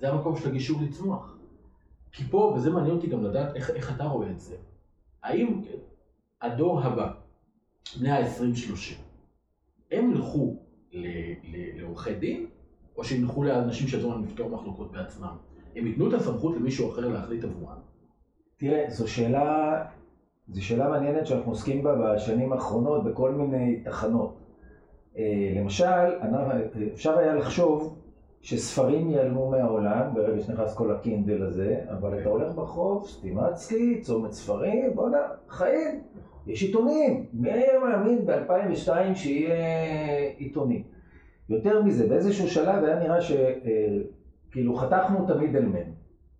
זה 0.00 0.12
המקום 0.12 0.36
של 0.36 0.48
הגישור 0.48 0.80
לצמוח. 0.82 1.36
כי 2.12 2.24
פה, 2.24 2.52
וזה 2.56 2.70
מעניין 2.70 2.96
אותי 2.96 3.06
גם 3.06 3.24
לדעת 3.24 3.56
איך, 3.56 3.70
איך 3.70 3.96
אתה 3.96 4.04
רואה 4.04 4.30
את 4.30 4.40
זה, 4.40 4.56
האם 5.22 5.62
הדור 6.40 6.80
הבא, 6.80 7.12
בני 8.00 8.10
ה-20-30, 8.10 8.94
הם 9.90 10.10
ילכו 10.10 10.56
לעורכי 11.76 12.14
דין, 12.14 12.46
או 12.96 13.04
שהם 13.04 13.20
ילכו 13.20 13.44
לאנשים 13.44 13.88
שיעזרו 13.88 14.10
להם 14.10 14.24
לפתור 14.24 14.50
מחלוקות 14.50 14.92
בעצמם? 14.92 15.36
הם 15.76 15.86
ייתנו 15.86 16.08
את 16.08 16.12
הסמכות 16.12 16.56
למישהו 16.56 16.92
אחר 16.92 17.08
להחליט 17.08 17.44
עבורם. 17.44 17.76
תראה, 18.56 18.84
זו 18.88 19.08
שאלה, 19.08 19.84
זו 20.48 20.64
שאלה 20.64 20.88
מעניינת 20.88 21.26
שאנחנו 21.26 21.50
עוסקים 21.50 21.82
בה 21.82 22.14
בשנים 22.14 22.52
האחרונות 22.52 23.04
בכל 23.04 23.32
מיני 23.32 23.80
תחנות. 23.84 24.41
אה, 25.18 25.52
למשל, 25.56 26.20
אפשר 26.94 27.18
היה 27.18 27.34
לחשוב 27.34 27.98
שספרים 28.40 29.10
ייעלמו 29.10 29.50
מהעולם 29.50 30.14
ברגע 30.14 30.40
שנכנס 30.40 30.74
כל 30.74 30.90
הקינדל 30.90 31.42
הזה, 31.42 31.80
אבל 31.90 32.20
אתה 32.20 32.28
הולך 32.28 32.54
ברחוב, 32.54 33.06
סטימצקי, 33.06 34.00
צומת 34.00 34.32
ספרים, 34.32 34.94
בואנה, 34.94 35.18
חיים. 35.48 36.02
יש 36.46 36.62
עיתונים. 36.62 37.26
מי 37.32 37.52
היה 37.52 37.80
מאמין 37.80 38.26
ב-2002 38.26 39.14
שיהיה 39.14 39.54
עיתונים? 40.36 40.82
יותר 41.48 41.82
מזה, 41.82 42.08
באיזשהו 42.08 42.48
שלב 42.48 42.84
היה 42.84 42.98
נראה 42.98 43.18
שכאילו 43.20 44.74
חתכנו 44.74 45.24
את 45.24 45.30
ה 45.30 45.35
middleman. 45.35 45.90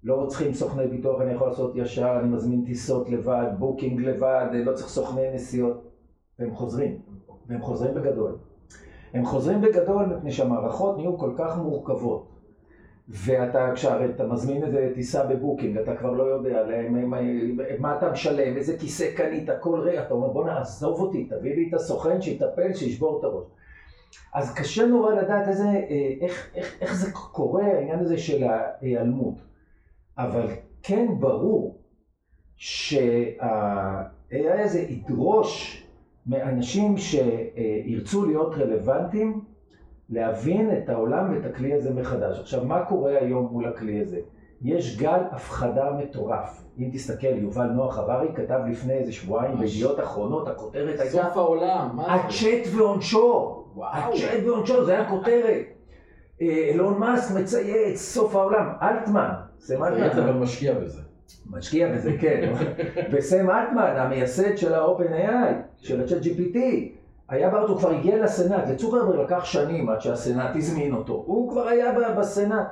לא 0.05 0.27
צריכים 0.29 0.53
סוכני 0.53 0.87
ביטוח, 0.87 1.21
אני 1.21 1.33
יכול 1.33 1.49
לעשות 1.49 1.73
ישר, 1.77 2.17
אני 2.21 2.29
מזמין 2.29 2.65
טיסות 2.65 3.11
לבד, 3.11 3.47
בוקינג 3.59 4.01
לבד, 4.01 4.47
לא 4.53 4.73
צריך 4.73 4.89
סוכני 4.89 5.35
נסיעות. 5.35 5.93
והם 6.39 6.55
חוזרים, 6.55 6.99
והם 7.49 7.61
חוזרים 7.61 7.95
בגדול. 7.95 8.39
הם 9.15 9.25
חוזרים 9.25 9.61
בגדול 9.61 10.07
מפני 10.07 10.33
שהמערכות 10.33 10.97
נהיו 10.97 11.19
כל 11.19 11.33
כך 11.39 11.59
מורכבות. 11.59 12.29
ואתה, 13.09 13.71
כשאתה 13.75 14.27
מזמין 14.27 14.65
איזה 14.65 14.91
טיסה 14.95 15.27
בבוקינג, 15.27 15.79
אתה 15.79 15.97
כבר 15.97 16.11
לא 16.11 16.23
יודע 16.23 16.63
להם, 16.63 17.11
מה, 17.11 17.19
מה 17.79 17.97
אתה 17.99 18.11
משלם, 18.11 18.57
איזה 18.57 18.79
כיסא 18.79 19.11
קנית, 19.17 19.49
כל 19.61 19.81
רגע, 19.81 20.03
אתה 20.03 20.15
אומר 20.15 20.29
בוא 20.29 20.47
נעזוב 20.47 21.01
אותי, 21.01 21.25
תביא 21.25 21.55
לי 21.55 21.69
את 21.69 21.75
הסוכן 21.75 22.23
שיטפל, 22.23 22.75
שישבור 22.75 23.19
את 23.19 23.25
הראש. 23.25 23.45
אז 24.35 24.55
קשה 24.55 24.87
נורא 24.87 25.15
לדעת 25.15 25.49
איזה, 25.49 25.69
אה, 25.69 26.15
איך, 26.21 26.51
איך, 26.55 26.77
איך 26.81 26.95
זה 26.95 27.13
קורה, 27.13 27.65
העניין 27.65 27.99
הזה 27.99 28.19
של 28.19 28.45
ההיעלמות. 28.45 29.35
אבל 30.19 30.47
כן 30.83 31.07
ברור 31.21 31.79
שה-AI 32.57 34.37
הזה 34.65 34.81
ידרוש 34.81 35.82
מאנשים 36.27 36.95
שירצו 36.99 38.27
להיות 38.27 38.55
רלוונטיים, 38.55 39.41
להבין 40.11 40.71
את 40.77 40.89
העולם 40.89 41.33
ואת 41.33 41.47
הכלי 41.47 41.75
הזה 41.75 41.95
מחדש. 41.95 42.41
עכשיו, 42.41 42.65
מה 42.65 42.85
קורה 42.85 43.19
היום 43.21 43.49
מול 43.53 43.67
הכלי 43.67 44.01
הזה? 44.01 44.21
יש 44.63 44.97
גל 44.97 45.21
הפחדה 45.31 45.91
מטורף. 45.91 46.65
אם 46.79 46.91
תסתכל, 46.93 47.27
יובל 47.27 47.67
נוח 47.67 47.99
הררי 47.99 48.29
כתב 48.35 48.61
לפני 48.71 48.93
איזה 48.93 49.13
שבועיים 49.13 49.59
בידיעות 49.59 50.01
אחרונות, 50.01 50.49
הכותרת 50.49 51.01
הייתה... 51.01 51.23
סוף 51.23 51.37
העולם, 51.37 51.91
מה 51.97 52.05
זה? 52.05 52.13
הצ'אט 52.13 52.75
ועונשו. 52.75 53.65
הצ'אט 53.93 54.45
ועונשו, 54.47 54.85
זה 54.85 54.93
היה 54.93 55.11
כותרת. 55.11 55.65
אה, 56.43 56.47
אילון 56.47 56.99
מאסק 56.99 57.35
מצייץ, 57.35 58.01
סוף 58.01 58.35
העולם. 58.35 58.73
אלטמן, 58.83 59.31
סם 59.59 59.85
אלטמן. 59.85 60.23
אבל 60.23 60.33
משקיע 60.33 60.75
בזה. 60.75 61.03
משקיע 61.51 61.93
בזה, 61.93 62.17
כן. 62.21 62.53
וסם 63.13 63.51
אלטמן, 63.51 63.95
המייסד 63.97 64.57
של 64.57 64.75
ה-OpenAI, 64.75 65.53
של 65.79 66.01
ה-Chat 66.01 66.25
GPT, 66.25 66.59
היה 67.29 67.51
בארץ, 67.51 67.69
הוא 67.69 67.79
כבר 67.79 67.91
הגיע 67.91 68.25
לסנאט, 68.25 68.69
לצוקרברג 68.69 69.21
לקח 69.21 69.45
שנים 69.45 69.89
עד 69.89 70.01
שהסנאט 70.01 70.57
הזמין 70.57 70.95
אותו, 70.95 71.23
הוא 71.27 71.51
כבר 71.51 71.69
היה 71.69 71.93
בסנאט. 72.19 72.67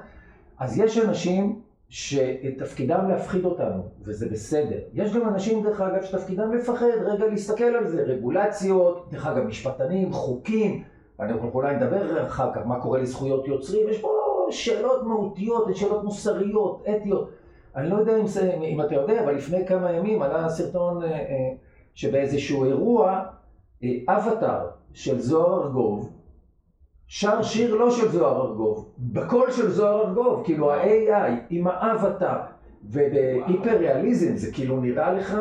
אז 0.58 0.78
יש 0.78 0.98
אנשים 0.98 1.60
שתפקידם 1.88 3.08
להפחיד 3.08 3.44
אותנו, 3.44 3.82
וזה 4.04 4.28
בסדר. 4.28 4.78
יש 4.94 5.16
גם 5.16 5.28
אנשים, 5.28 5.62
דרך 5.62 5.80
אגב, 5.80 6.02
שתפקידם 6.02 6.52
לפחד, 6.52 6.86
רגע 7.04 7.26
להסתכל 7.26 7.64
על 7.64 7.88
זה, 7.88 8.02
רגולציות, 8.02 9.08
דרך 9.10 9.26
אגב, 9.26 9.44
משפטנים, 9.44 10.12
חוקים, 10.12 10.82
אנחנו 11.20 11.50
אולי 11.54 11.76
נדבר 11.76 12.26
אחר 12.26 12.52
כך 12.54 12.66
מה 12.66 12.80
קורה 12.80 12.98
לזכויות 12.98 13.48
יוצרים, 13.48 13.88
יש 13.88 14.00
פה 14.00 14.08
שאלות 14.50 15.02
מהותיות, 15.02 15.76
שאלות 15.76 16.04
מוסריות, 16.04 16.84
אתיות. 16.96 17.30
אני 17.76 17.90
לא 17.90 17.96
יודע 17.96 18.16
אם, 18.16 18.26
זה, 18.26 18.54
אם 18.54 18.80
אתה 18.80 18.94
יודע, 18.94 19.24
אבל 19.24 19.34
לפני 19.34 19.66
כמה 19.66 19.92
ימים 19.92 20.22
עלה 20.22 20.48
סרטון 20.48 21.02
אה, 21.02 21.08
אה, 21.08 21.52
שבאיזשהו 21.94 22.64
אירוע, 22.64 23.24
אה, 23.82 23.88
אבטאר 24.08 24.66
של 24.92 25.18
זוהר 25.20 25.62
ארגוב, 25.62 26.12
שר 27.06 27.42
שיר 27.42 27.74
לא 27.74 27.90
של 27.90 28.08
זוהר 28.08 28.46
ארגוב, 28.46 28.92
בקול 28.98 29.50
של 29.50 29.70
זוהר 29.70 30.08
ארגוב, 30.08 30.42
כאילו 30.44 30.72
ה-AI 30.72 31.30
עם 31.50 31.66
האבטאר, 31.66 32.40
ובהיפר 32.84 33.78
ריאליזם 33.78 34.36
זה 34.36 34.52
כאילו 34.52 34.80
נראה 34.80 35.12
לך, 35.12 35.36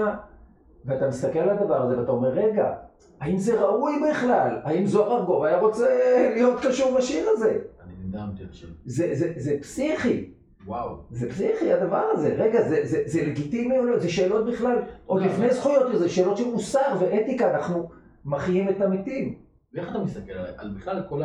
ואתה 0.85 1.07
מסתכל 1.07 1.39
על 1.39 1.49
הדבר 1.49 1.81
הזה 1.81 1.99
ואתה 1.99 2.11
אומר, 2.11 2.29
רגע, 2.29 2.73
האם 3.19 3.37
זה 3.37 3.61
ראוי 3.61 3.93
בכלל? 4.09 4.59
האם 4.63 4.85
זוהר 4.85 5.19
ארגוב 5.19 5.43
היה 5.43 5.59
רוצה 5.59 5.87
להיות 6.35 6.59
קשור 6.65 6.97
לשיר 6.97 7.29
הזה? 7.29 7.59
אני 7.83 7.93
נדהמתי 8.07 8.43
עכשיו. 8.49 8.69
זה, 8.85 9.09
זה, 9.13 9.33
זה 9.37 9.57
פסיכי. 9.61 10.38
וואו. 10.69 10.95
זה 11.11 11.29
פסיכי 11.29 11.73
הדבר 11.73 12.03
הזה. 12.11 12.35
רגע, 12.37 12.61
זה, 12.61 12.79
זה, 12.83 13.01
זה 13.05 13.21
לגיטימי 13.25 13.79
או 13.79 13.85
לא? 13.85 13.99
זה 13.99 14.09
שאלות 14.09 14.45
בכלל, 14.45 14.81
עוד 15.05 15.21
לא. 15.21 15.27
לפני 15.27 15.53
זכויות, 15.53 15.99
זה 15.99 16.09
שאלות 16.09 16.37
של 16.37 16.51
מוסר 16.51 16.95
ואתיקה, 16.99 17.51
אנחנו 17.51 17.89
מחיים 18.25 18.69
את 18.69 18.81
המתים. 18.81 19.35
ואיך 19.73 19.89
אתה 19.89 19.99
מסתכל 19.99 20.31
על, 20.31 20.45
על 20.57 20.73
בכלל 20.77 21.03
כל 21.09 21.21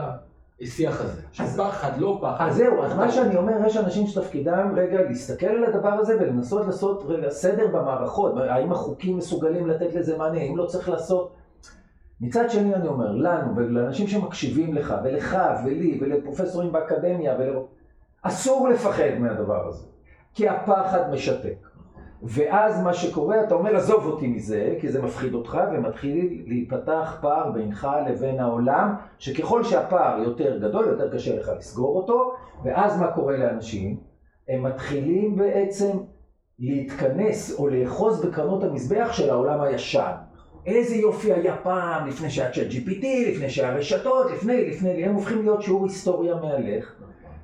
השיח 0.60 1.00
הזה? 1.00 1.22
שפחד, 1.32 1.98
לא 1.98 2.18
פחד. 2.22 2.48
אז 2.48 2.56
זהו, 2.56 2.82
אז 2.82 2.96
מה 2.96 3.10
שאני 3.10 3.36
אומר, 3.36 3.52
יש 3.66 3.76
אנשים 3.76 4.06
שתפקידם 4.06 4.72
רגע 4.76 5.02
להסתכל 5.02 5.46
על 5.46 5.64
הדבר 5.64 5.92
הזה 5.92 6.16
ולנסות 6.20 6.66
לעשות 6.66 7.04
רגע 7.06 7.30
סדר 7.30 7.66
במערכות, 7.66 8.32
האם 8.36 8.72
החוקים 8.72 9.16
מסוגלים 9.16 9.66
לתת 9.66 9.94
לזה 9.94 10.18
מענה, 10.18 10.40
אם 10.40 10.56
לא 10.56 10.66
צריך 10.66 10.88
לעשות... 10.88 11.32
מצד 12.20 12.50
שני 12.50 12.74
אני 12.74 12.88
אומר, 12.88 13.12
לנו 13.12 13.56
ולאנשים 13.56 14.06
שמקשיבים 14.06 14.74
לך, 14.74 14.94
ולך 15.04 15.38
ולי 15.64 15.98
ולפרופסורים 16.00 16.72
באקדמיה, 16.72 17.36
ול... 17.38 17.56
אסור 18.26 18.68
לפחד 18.68 19.18
מהדבר 19.18 19.68
הזה, 19.68 19.86
כי 20.34 20.48
הפחד 20.48 21.10
משתק. 21.10 21.68
ואז 22.22 22.82
מה 22.82 22.94
שקורה, 22.94 23.44
אתה 23.44 23.54
אומר, 23.54 23.76
עזוב 23.76 24.06
אותי 24.06 24.26
מזה, 24.26 24.74
כי 24.80 24.88
זה 24.88 25.02
מפחיד 25.02 25.34
אותך, 25.34 25.58
ומתחיל 25.72 26.42
להיפתח 26.46 27.18
פער 27.20 27.50
בינך 27.50 27.88
לבין 28.08 28.40
העולם, 28.40 28.94
שככל 29.18 29.64
שהפער 29.64 30.22
יותר 30.22 30.58
גדול, 30.58 30.86
יותר 30.86 31.14
קשה 31.14 31.36
לך 31.36 31.50
לסגור 31.58 31.96
אותו, 31.96 32.34
ואז 32.64 33.00
מה 33.00 33.12
קורה 33.12 33.36
לאנשים? 33.36 33.96
הם 34.48 34.62
מתחילים 34.62 35.36
בעצם 35.36 35.90
להתכנס 36.58 37.58
או 37.58 37.68
לאחוז 37.68 38.24
בקרנות 38.24 38.64
המזבח 38.64 39.12
של 39.12 39.30
העולם 39.30 39.60
הישן. 39.60 40.12
איזה 40.66 40.94
יופי 40.94 41.32
היה 41.32 41.56
פעם, 41.56 42.08
לפני 42.08 42.30
שהיה 42.30 42.52
צ'אט 42.52 42.66
GPT, 42.66 43.06
לפני 43.28 43.50
שהיה 43.50 43.74
רשתות, 43.74 44.30
לפני, 44.30 44.70
לפני, 44.70 45.04
הם 45.04 45.14
הופכים 45.14 45.42
להיות 45.42 45.62
שיעור 45.62 45.84
היסטוריה 45.84 46.34
מהלך, 46.34 46.94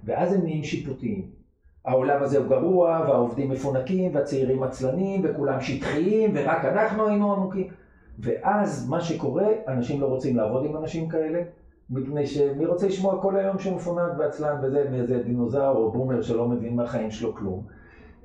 ואז 0.05 0.33
הם 0.33 0.43
נהיים 0.43 0.65
שיפוטיים. 0.65 1.41
העולם 1.85 2.23
הזה 2.23 2.39
הוא 2.39 2.47
גרוע, 2.47 3.05
והעובדים 3.09 3.51
מפונקים, 3.51 4.15
והצעירים 4.15 4.63
עצלנים, 4.63 5.21
וכולם 5.25 5.61
שטחיים, 5.61 6.31
ורק 6.35 6.65
אנחנו 6.65 7.07
היינו 7.09 7.33
עמוקים. 7.33 7.69
ואז 8.19 8.89
מה 8.89 9.01
שקורה, 9.01 9.49
אנשים 9.69 10.01
לא 10.01 10.07
רוצים 10.07 10.37
לעבוד 10.37 10.65
עם 10.65 10.77
אנשים 10.77 11.09
כאלה, 11.09 11.43
מפני 11.91 12.27
שמי 12.27 12.67
רוצה 12.67 12.87
לשמוע 12.87 13.23
כל 13.23 13.37
היום 13.37 13.59
שמפונק 13.59 14.13
ועצלן 14.19 14.57
וזה, 14.63 14.87
מאיזה 14.91 15.23
דינוזאור 15.23 15.77
או 15.77 15.93
בומר 15.93 16.23
שלא 16.23 16.49
מבין 16.49 16.77
מהחיים 16.77 17.11
שלו 17.11 17.35
כלום. 17.35 17.63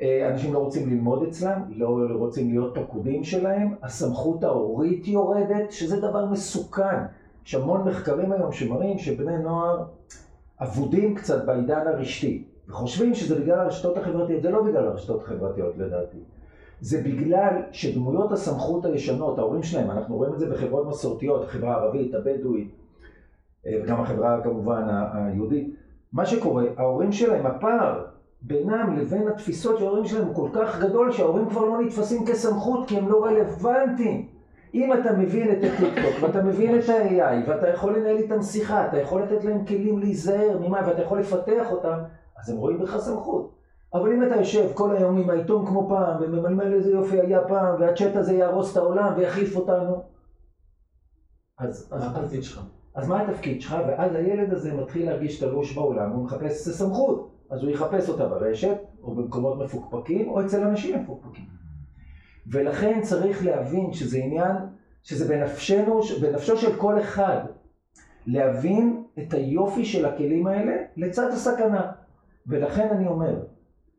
אה, 0.01 0.29
אנשים 0.31 0.53
לא 0.53 0.59
רוצים 0.59 0.89
ללמוד 0.89 1.23
אצלם, 1.23 1.61
לא 1.75 1.99
רוצים 2.13 2.49
להיות 2.49 2.77
פקודים 2.77 3.23
שלהם, 3.23 3.73
הסמכות 3.83 4.43
ההורית 4.43 5.07
יורדת, 5.07 5.71
שזה 5.71 6.01
דבר 6.01 6.25
מסוכן. 6.25 6.97
יש 7.45 7.55
המון 7.55 7.87
מחקרים 7.87 8.31
היום 8.31 8.51
שמראים 8.51 8.97
שבני 8.97 9.37
נוער 9.37 9.83
אבודים 10.61 11.15
קצת 11.15 11.45
בעידן 11.45 11.87
הרשתי. 11.87 12.43
וחושבים 12.67 13.15
שזה 13.15 13.39
בגלל 13.39 13.59
הרשתות 13.59 13.97
החברתיות, 13.97 14.41
זה 14.41 14.51
לא 14.51 14.63
בגלל 14.63 14.87
הרשתות 14.87 15.23
החברתיות 15.23 15.77
לדעתי. 15.77 16.17
זה 16.81 17.01
בגלל 17.01 17.61
שדמויות 17.71 18.31
הסמכות 18.31 18.85
הישנות, 18.85 19.39
ההורים 19.39 19.63
שלהם, 19.63 19.91
אנחנו 19.91 20.15
רואים 20.15 20.33
את 20.33 20.39
זה 20.39 20.49
בחברות 20.49 20.87
מסורתיות, 20.87 21.43
החברה 21.43 21.75
הערבית, 21.75 22.15
הבדואית, 22.15 22.69
אה, 23.65 23.71
וגם 23.83 24.01
החברה 24.01 24.41
כמובן 24.43 24.83
היהודית. 25.13 25.75
מה 26.13 26.25
שקורה, 26.25 26.63
ההורים 26.77 27.11
שלהם, 27.11 27.45
הפער 27.45 28.05
בינם 28.41 28.97
לבין 28.97 29.27
התפיסות 29.27 29.77
של 29.77 29.85
ההורים 29.85 30.05
שלהם 30.05 30.27
הוא 30.27 30.35
כל 30.35 30.49
כך 30.53 30.81
גדול 30.81 31.11
שההורים 31.11 31.49
כבר 31.49 31.65
לא 31.65 31.81
נתפסים 31.81 32.25
כסמכות 32.25 32.87
כי 32.87 32.97
הם 32.97 33.09
לא 33.09 33.25
רלוונטיים. 33.25 34.34
אם 34.75 34.93
אתה 34.93 35.13
מבין 35.13 35.51
את 35.51 35.57
הטיקטוק 35.57 36.23
ואתה 36.23 36.43
מבין 36.43 36.79
את 36.79 36.89
ה-AI 36.89 37.49
ואתה 37.49 37.69
יכול 37.69 37.97
לנהל 37.97 38.17
איתם 38.17 38.41
שיחה, 38.41 38.87
אתה 38.87 38.99
יכול 38.99 39.21
לתת 39.21 39.43
להם 39.43 39.65
כלים 39.65 39.99
להיזהר 39.99 40.57
ממה 40.59 40.81
ואתה 40.87 41.01
יכול 41.01 41.19
לפתח 41.19 41.71
אותם, 41.71 41.97
אז 42.41 42.49
הם 42.49 42.57
רואים 42.57 42.79
בך 42.79 42.97
סמכות. 42.97 43.55
אבל 43.93 44.13
אם 44.13 44.23
אתה 44.23 44.35
יושב 44.35 44.73
כל 44.73 44.95
היום 44.95 45.17
עם 45.17 45.29
העיתון 45.29 45.65
כמו 45.65 45.89
פעם, 45.89 46.21
וממלמל 46.21 46.73
איזה 46.73 46.91
יופי 46.91 47.19
היה 47.19 47.41
פעם, 47.47 47.81
והצ'אט 47.81 48.15
הזה 48.15 48.33
יהרוס 48.33 48.71
את 48.71 48.77
העולם 48.77 49.13
ויחליף 49.17 49.55
אותנו, 49.55 50.03
אז... 51.59 51.91
מה 51.91 52.19
התפקיד 52.19 52.43
שלך? 52.43 52.61
אז 52.95 53.07
מה 53.07 53.21
התפקיד 53.21 53.61
שלך? 53.61 53.75
ואז 53.87 54.15
הילד 54.15 54.53
הזה 54.53 54.73
מתחיל 54.73 55.05
להרגיש 55.05 55.39
תלוש 55.39 55.75
בעולם, 55.75 56.11
הוא 56.11 56.23
מחפש 56.23 56.69
סמכות. 56.69 57.31
אז 57.49 57.63
הוא 57.63 57.71
יחפש 57.71 58.09
אותה 58.09 58.25
ברשת, 58.27 58.77
או 59.03 59.15
במקומות 59.15 59.57
מפוקפקים, 59.57 60.29
או 60.29 60.45
אצל 60.45 60.63
אנשים 60.63 60.99
מפוקפקים. 60.99 61.54
ולכן 62.47 63.01
צריך 63.01 63.45
להבין 63.45 63.93
שזה 63.93 64.17
עניין, 64.17 64.55
שזה 65.03 65.27
בנפשנו, 65.27 66.01
בנפשו 66.21 66.57
של 66.57 66.75
כל 66.75 66.99
אחד, 66.99 67.39
להבין 68.27 69.03
את 69.19 69.33
היופי 69.33 69.85
של 69.85 70.05
הכלים 70.05 70.47
האלה 70.47 70.73
לצד 70.97 71.27
הסכנה. 71.31 71.91
ולכן 72.47 72.87
אני 72.91 73.07
אומר, 73.07 73.39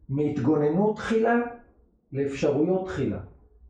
מהתגוננות 0.08 0.96
תחילה 0.96 1.36
לאפשרויות 2.12 2.86
תחילה. 2.86 3.18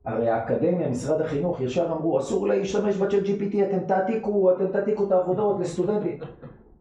הרי 0.05 0.31
האקדמיה, 0.31 0.89
משרד 0.89 1.21
החינוך, 1.21 1.61
ישר 1.61 1.93
אמרו, 1.93 2.19
אסור 2.19 2.49
להשתמש 2.49 2.97
בצ'אט 2.97 3.23
GPT, 3.23 3.57
אתם 3.71 3.87
תעתיקו, 3.87 4.53
אתם 4.53 4.67
תעתיקו 4.73 5.07
את 5.07 5.13
העבודות 5.13 5.61
לסטודנטים. 5.61 6.19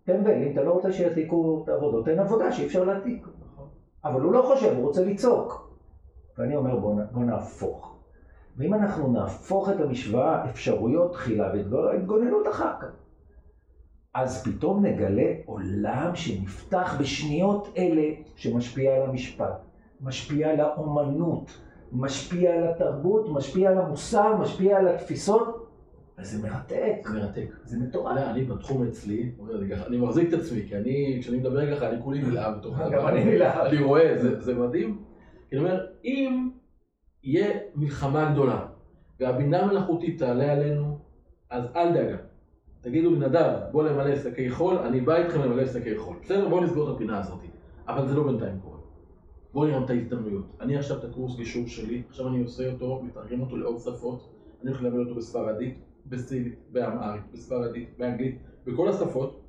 טמבל, 0.04 0.44
אם 0.44 0.52
אתה 0.54 0.64
לא 0.64 0.72
רוצה 0.72 0.92
שיעתיקו 0.92 1.62
את 1.64 1.70
העבודות, 1.70 2.08
אין 2.08 2.20
עבודה 2.20 2.52
שאי 2.52 2.66
אפשר 2.66 2.84
להעתיק. 2.84 3.28
אבל 4.06 4.22
הוא 4.22 4.34
לא 4.34 4.42
חושב, 4.42 4.74
הוא 4.76 4.88
רוצה 4.88 5.06
לצעוק. 5.06 5.65
ואני 6.38 6.56
אומר, 6.56 6.76
בוא, 6.76 7.02
בוא 7.12 7.24
נהפוך. 7.24 7.96
ואם 8.58 8.74
אנחנו 8.74 9.12
נהפוך 9.12 9.70
את 9.70 9.80
המשוואה 9.80 10.50
אפשרויות 10.50 11.14
תחילה 11.14 11.52
והתגוננות 11.54 12.48
אחר 12.48 12.72
כך, 12.82 12.88
אז 14.14 14.44
פתאום 14.44 14.86
נגלה 14.86 15.34
עולם 15.46 16.12
שנפתח 16.16 16.98
בשניות 17.00 17.74
אלה 17.78 18.14
שמשפיע 18.36 18.96
על 18.96 19.10
המשפט, 19.10 19.62
משפיע 20.02 20.50
על 20.50 20.60
האומנות, 20.60 21.58
משפיע 21.92 22.54
על 22.54 22.68
התרבות, 22.68 23.30
משפיע 23.30 23.70
על 23.70 23.78
המוסר, 23.78 24.38
משפיע 24.38 24.78
על 24.78 24.88
התפיסות, 24.88 25.68
וזה 26.20 26.48
מרתק. 26.48 27.08
זה 27.08 27.20
מרתק. 27.20 27.48
זה 27.64 27.80
מטורף. 27.80 28.18
אני 28.18 28.46
בתחום 28.46 28.88
אצלי, 28.88 29.32
אני 29.88 29.98
מחזיק 29.98 30.34
את 30.34 30.40
עצמי, 30.40 30.66
כי 30.68 30.78
אני, 30.78 31.18
כשאני 31.22 31.38
מדבר 31.38 31.76
ככה, 31.76 31.90
אני 31.90 32.02
כולי 32.02 32.22
נלהב 32.22 32.58
בתוך 32.58 32.80
הדבר. 32.80 32.98
גם 32.98 33.08
אני 33.08 33.26
נלהב. 33.26 33.66
אני 33.66 33.84
רואה, 33.84 34.16
זה 34.18 34.56
מדהים. 34.56 35.15
אני 35.52 35.60
אומר, 35.60 35.86
אם 36.04 36.50
יהיה 37.24 37.60
מלחמה 37.76 38.32
גדולה, 38.32 38.68
והבינה 39.20 39.60
המלאכותית 39.60 40.20
תעלה 40.20 40.52
עלינו, 40.52 41.00
אז 41.50 41.64
אל 41.76 41.94
דאגה. 41.94 42.18
תגידו 42.82 43.12
לי, 43.12 43.20
נדב, 43.20 43.60
בוא 43.72 43.84
למלא 43.84 44.16
שקי 44.16 44.50
חול, 44.50 44.78
אני 44.78 45.02
בא 45.02 45.16
איתכם 45.16 45.42
למלא 45.42 45.66
שקי 45.66 45.98
חול. 45.98 46.16
בסדר, 46.22 46.50
בואו 46.50 46.64
נסגור 46.64 46.90
את 46.90 46.96
הפינה 46.96 47.20
הזאת. 47.20 47.40
אבל 47.88 48.08
זה 48.08 48.16
לא 48.16 48.24
בינתיים 48.24 48.60
קורה. 48.60 48.78
בואו 49.54 49.68
נראה 49.68 49.84
את 49.84 49.90
ההזדמנויות. 49.90 50.46
אני 50.62 50.78
עכשיו 50.78 50.98
את 50.98 51.04
הקורס 51.04 51.36
גישור 51.36 51.68
שלי, 51.68 52.04
עכשיו 52.10 52.28
אני 52.28 52.44
עושה 52.44 52.72
אותו, 52.72 53.02
מתרגם 53.04 53.42
אותו 53.42 53.58
לעוד 53.58 53.80
שפות. 53.80 54.30
אני 54.62 54.70
הולך 54.70 54.84
ללמד 54.84 55.00
אותו 55.00 55.16
בספרדית, 55.16 55.78
בסינית, 56.06 56.60
באמהרית, 56.72 57.24
בספרדית, 57.34 57.90
באנגלית, 57.98 58.38
בכל 58.66 58.90
השפות, 58.90 59.42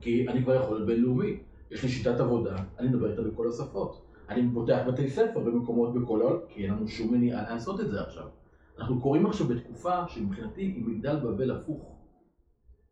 כי 0.00 0.28
אני 0.28 0.42
כבר 0.42 0.54
יכול 0.54 0.76
להיות 0.76 0.86
בינלאומי. 0.86 1.38
יש 1.70 1.82
לי 1.82 1.88
שיטת 1.88 2.20
עבודה, 2.20 2.56
אני 2.78 2.88
מדבר 2.88 3.10
איתה 3.10 3.22
בכל 3.22 3.48
השפות. 3.48 4.07
אני 4.28 4.50
פותח 4.54 4.78
בתי 4.88 5.10
ספר 5.10 5.40
במקומות 5.40 5.94
בכל 5.94 6.20
העולם, 6.20 6.38
כי 6.48 6.64
אין 6.64 6.74
לנו 6.74 6.88
שום 6.88 7.14
מניעה 7.14 7.50
לעשות 7.50 7.80
את 7.80 7.90
זה 7.90 8.00
עכשיו. 8.02 8.26
אנחנו 8.78 9.00
קוראים 9.00 9.26
עכשיו 9.26 9.46
בתקופה 9.46 10.08
שמבחינתי 10.08 10.62
היא 10.62 10.84
מגדל 10.86 11.16
בבל 11.16 11.50
הפוך. 11.50 11.96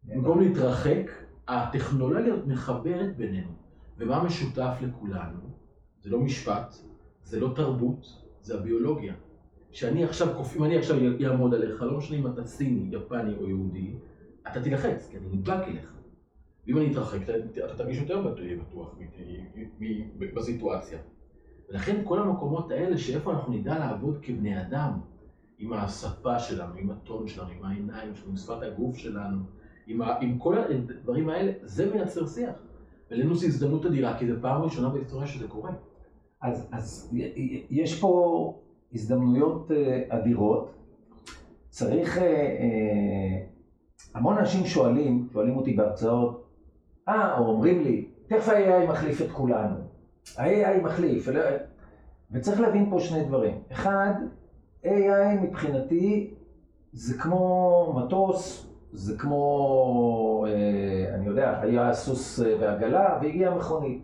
במקום 0.05 0.41
להתרחק, 0.41 1.11
הטכנולוגיה 1.49 2.35
מחברת 2.47 3.17
בינינו. 3.17 3.51
ומה 3.99 4.25
משותף 4.25 4.79
לכולנו? 4.83 5.41
זה 6.01 6.11
לא 6.11 6.21
משפט, 6.21 6.75
זה 7.23 7.41
לא 7.41 7.53
תרבות, 7.57 8.07
זה 8.41 8.59
הביולוגיה. 8.59 9.15
שאני 9.71 10.05
עכשיו, 10.05 10.29
אם 10.57 10.65
אני 10.65 10.77
עכשיו 10.79 10.97
אעמוד 11.27 11.55
עליך, 11.55 11.83
לא 11.83 11.99
משנה 11.99 12.17
אם 12.19 12.27
אתה 12.27 12.45
סיני, 12.45 12.97
יפני 12.97 13.35
או 13.37 13.49
יהודי, 13.49 13.95
אתה 14.51 14.63
תילחץ, 14.63 15.09
כי 15.11 15.17
אני 15.17 15.27
נדבק 15.33 15.69
אליך. 15.69 15.93
ואם 16.67 16.79
אני 16.79 16.93
אתרחק, 16.93 17.19
אתה 17.65 17.77
תרגיש 17.77 17.99
יותר 17.99 18.23
בטוח 18.23 18.95
בסיטואציה. 20.35 20.99
ולכן 21.69 22.01
כל 22.05 22.19
המקומות 22.19 22.71
האלה, 22.71 22.99
שאיפה 22.99 23.33
אנחנו 23.33 23.53
נדע 23.53 23.79
לעבוד 23.79 24.19
כבני 24.23 24.61
אדם, 24.61 24.91
עם 25.59 25.73
השפה 25.73 26.39
שלנו, 26.39 26.75
עם 26.75 26.91
הטון 26.91 27.29
שלנו, 27.29 27.49
עם 27.51 27.65
העיניים 27.65 28.15
שלנו, 28.15 28.31
עם 28.31 28.37
שפת 28.37 28.63
הגוף 28.63 28.97
שלנו, 28.97 29.39
עם, 29.87 30.03
ה, 30.03 30.19
עם 30.21 30.39
כל 30.39 30.59
הדברים 30.59 31.29
האלה, 31.29 31.53
זה 31.63 31.91
מייצר 31.95 32.27
שיח. 32.27 32.55
ולנו 33.11 33.35
זו 33.35 33.47
הזדמנות 33.47 33.87
אדירה, 33.87 34.19
כי 34.19 34.27
זו 34.27 34.35
פעם 34.41 34.63
ראשונה 34.63 34.89
בהיסטוריה 34.89 35.27
שזה 35.27 35.49
קורה. 35.49 35.71
אז, 36.43 36.69
אז 36.73 37.15
יש 37.71 38.01
פה 38.01 38.61
הזדמנויות 38.93 39.71
אה, 39.71 40.03
אדירות. 40.09 40.75
צריך, 41.69 42.19
אה, 42.19 42.25
אה, 42.25 43.47
המון 44.15 44.39
אנשים 44.39 44.67
שואלים, 44.67 45.29
שואלים 45.33 45.57
אותי 45.57 45.73
בהרצאות, 45.73 46.47
אה, 47.09 47.39
או 47.39 47.47
אומרים 47.47 47.83
לי, 47.83 48.09
תכף 48.27 48.49
ה-AI 48.49 48.91
מחליף 48.91 49.23
את 49.23 49.31
כולנו. 49.31 49.77
ה-AI 50.39 50.83
מחליף, 50.83 51.29
וצריך 52.31 52.61
להבין 52.61 52.91
פה 52.91 53.01
שני 53.01 53.25
דברים. 53.25 53.59
אחד, 53.73 54.15
AI 54.85 55.41
מבחינתי 55.43 56.35
זה 56.93 57.19
כמו 57.19 57.93
מטוס, 57.97 58.67
זה 58.93 59.19
כמו, 59.19 60.47
אה, 60.49 61.15
אני 61.15 61.27
יודע, 61.27 61.61
היה 61.61 61.95
סוס 61.95 62.41
אה, 62.41 62.57
ועגלה 62.61 63.19
והגיעה 63.23 63.55
מכונית. 63.55 64.03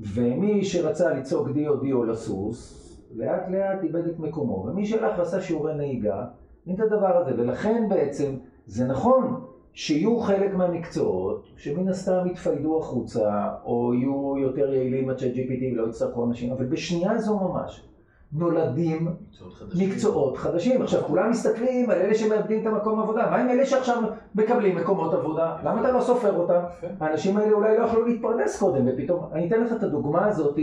ומי 0.00 0.64
שרצה 0.64 1.14
לצעוק 1.14 1.48
דיו 1.48 1.76
דיו 1.76 2.04
לסוס, 2.04 2.80
לאט 3.14 3.48
לאט 3.48 3.82
איבד 3.82 4.06
את 4.06 4.18
מקומו. 4.18 4.64
ומי 4.66 4.86
שהלך 4.86 5.18
ועשה 5.18 5.40
שיעורי 5.40 5.74
נהיגה, 5.74 6.24
אין 6.66 6.74
את 6.74 6.80
הדבר 6.80 7.16
הזה. 7.16 7.30
ולכן 7.36 7.88
בעצם 7.88 8.34
זה 8.66 8.86
נכון 8.86 9.44
שיהיו 9.72 10.20
חלק 10.20 10.54
מהמקצועות 10.54 11.48
שמן 11.56 11.88
הסתם 11.88 12.26
יתפיידו 12.26 12.78
החוצה, 12.78 13.48
או 13.64 13.94
יהיו 13.94 14.38
יותר 14.38 14.74
יעילים 14.74 15.10
עד 15.10 15.18
ש-GPT 15.18 15.72
ולא 15.72 15.88
יצטרכו 15.88 16.24
אנשים, 16.24 16.52
אבל 16.52 16.66
בשנייה 16.66 17.18
זו 17.18 17.38
ממש. 17.38 17.90
נולדים 18.32 19.08
מקצועות 19.08 19.54
חדשים. 19.54 19.90
מקצועות 19.90 20.36
חדשים. 20.36 20.82
עכשיו, 20.82 21.02
כולם 21.02 21.30
מסתכלים 21.30 21.90
על 21.90 21.98
אלה 21.98 22.14
שמאבדים 22.14 22.60
את 22.62 22.66
המקום 22.66 23.00
עבודה. 23.00 23.30
מה 23.30 23.36
עם 23.36 23.48
אלה 23.48 23.66
שעכשיו 23.66 24.02
מקבלים 24.34 24.76
מקומות 24.76 25.14
עבודה? 25.14 25.56
למה 25.64 25.80
אתה 25.80 25.92
לא 25.92 26.00
סופר 26.00 26.36
אותם? 26.36 26.60
האנשים 27.00 27.36
האלה 27.36 27.52
אולי 27.52 27.78
לא 27.78 27.84
יכלו 27.84 28.06
להתפרנס 28.06 28.58
קודם, 28.58 28.84
ופתאום... 28.86 29.28
אני 29.32 29.48
אתן 29.48 29.64
לך 29.64 29.72
את 29.72 29.82
הדוגמה 29.82 30.26
הזאת 30.26 30.58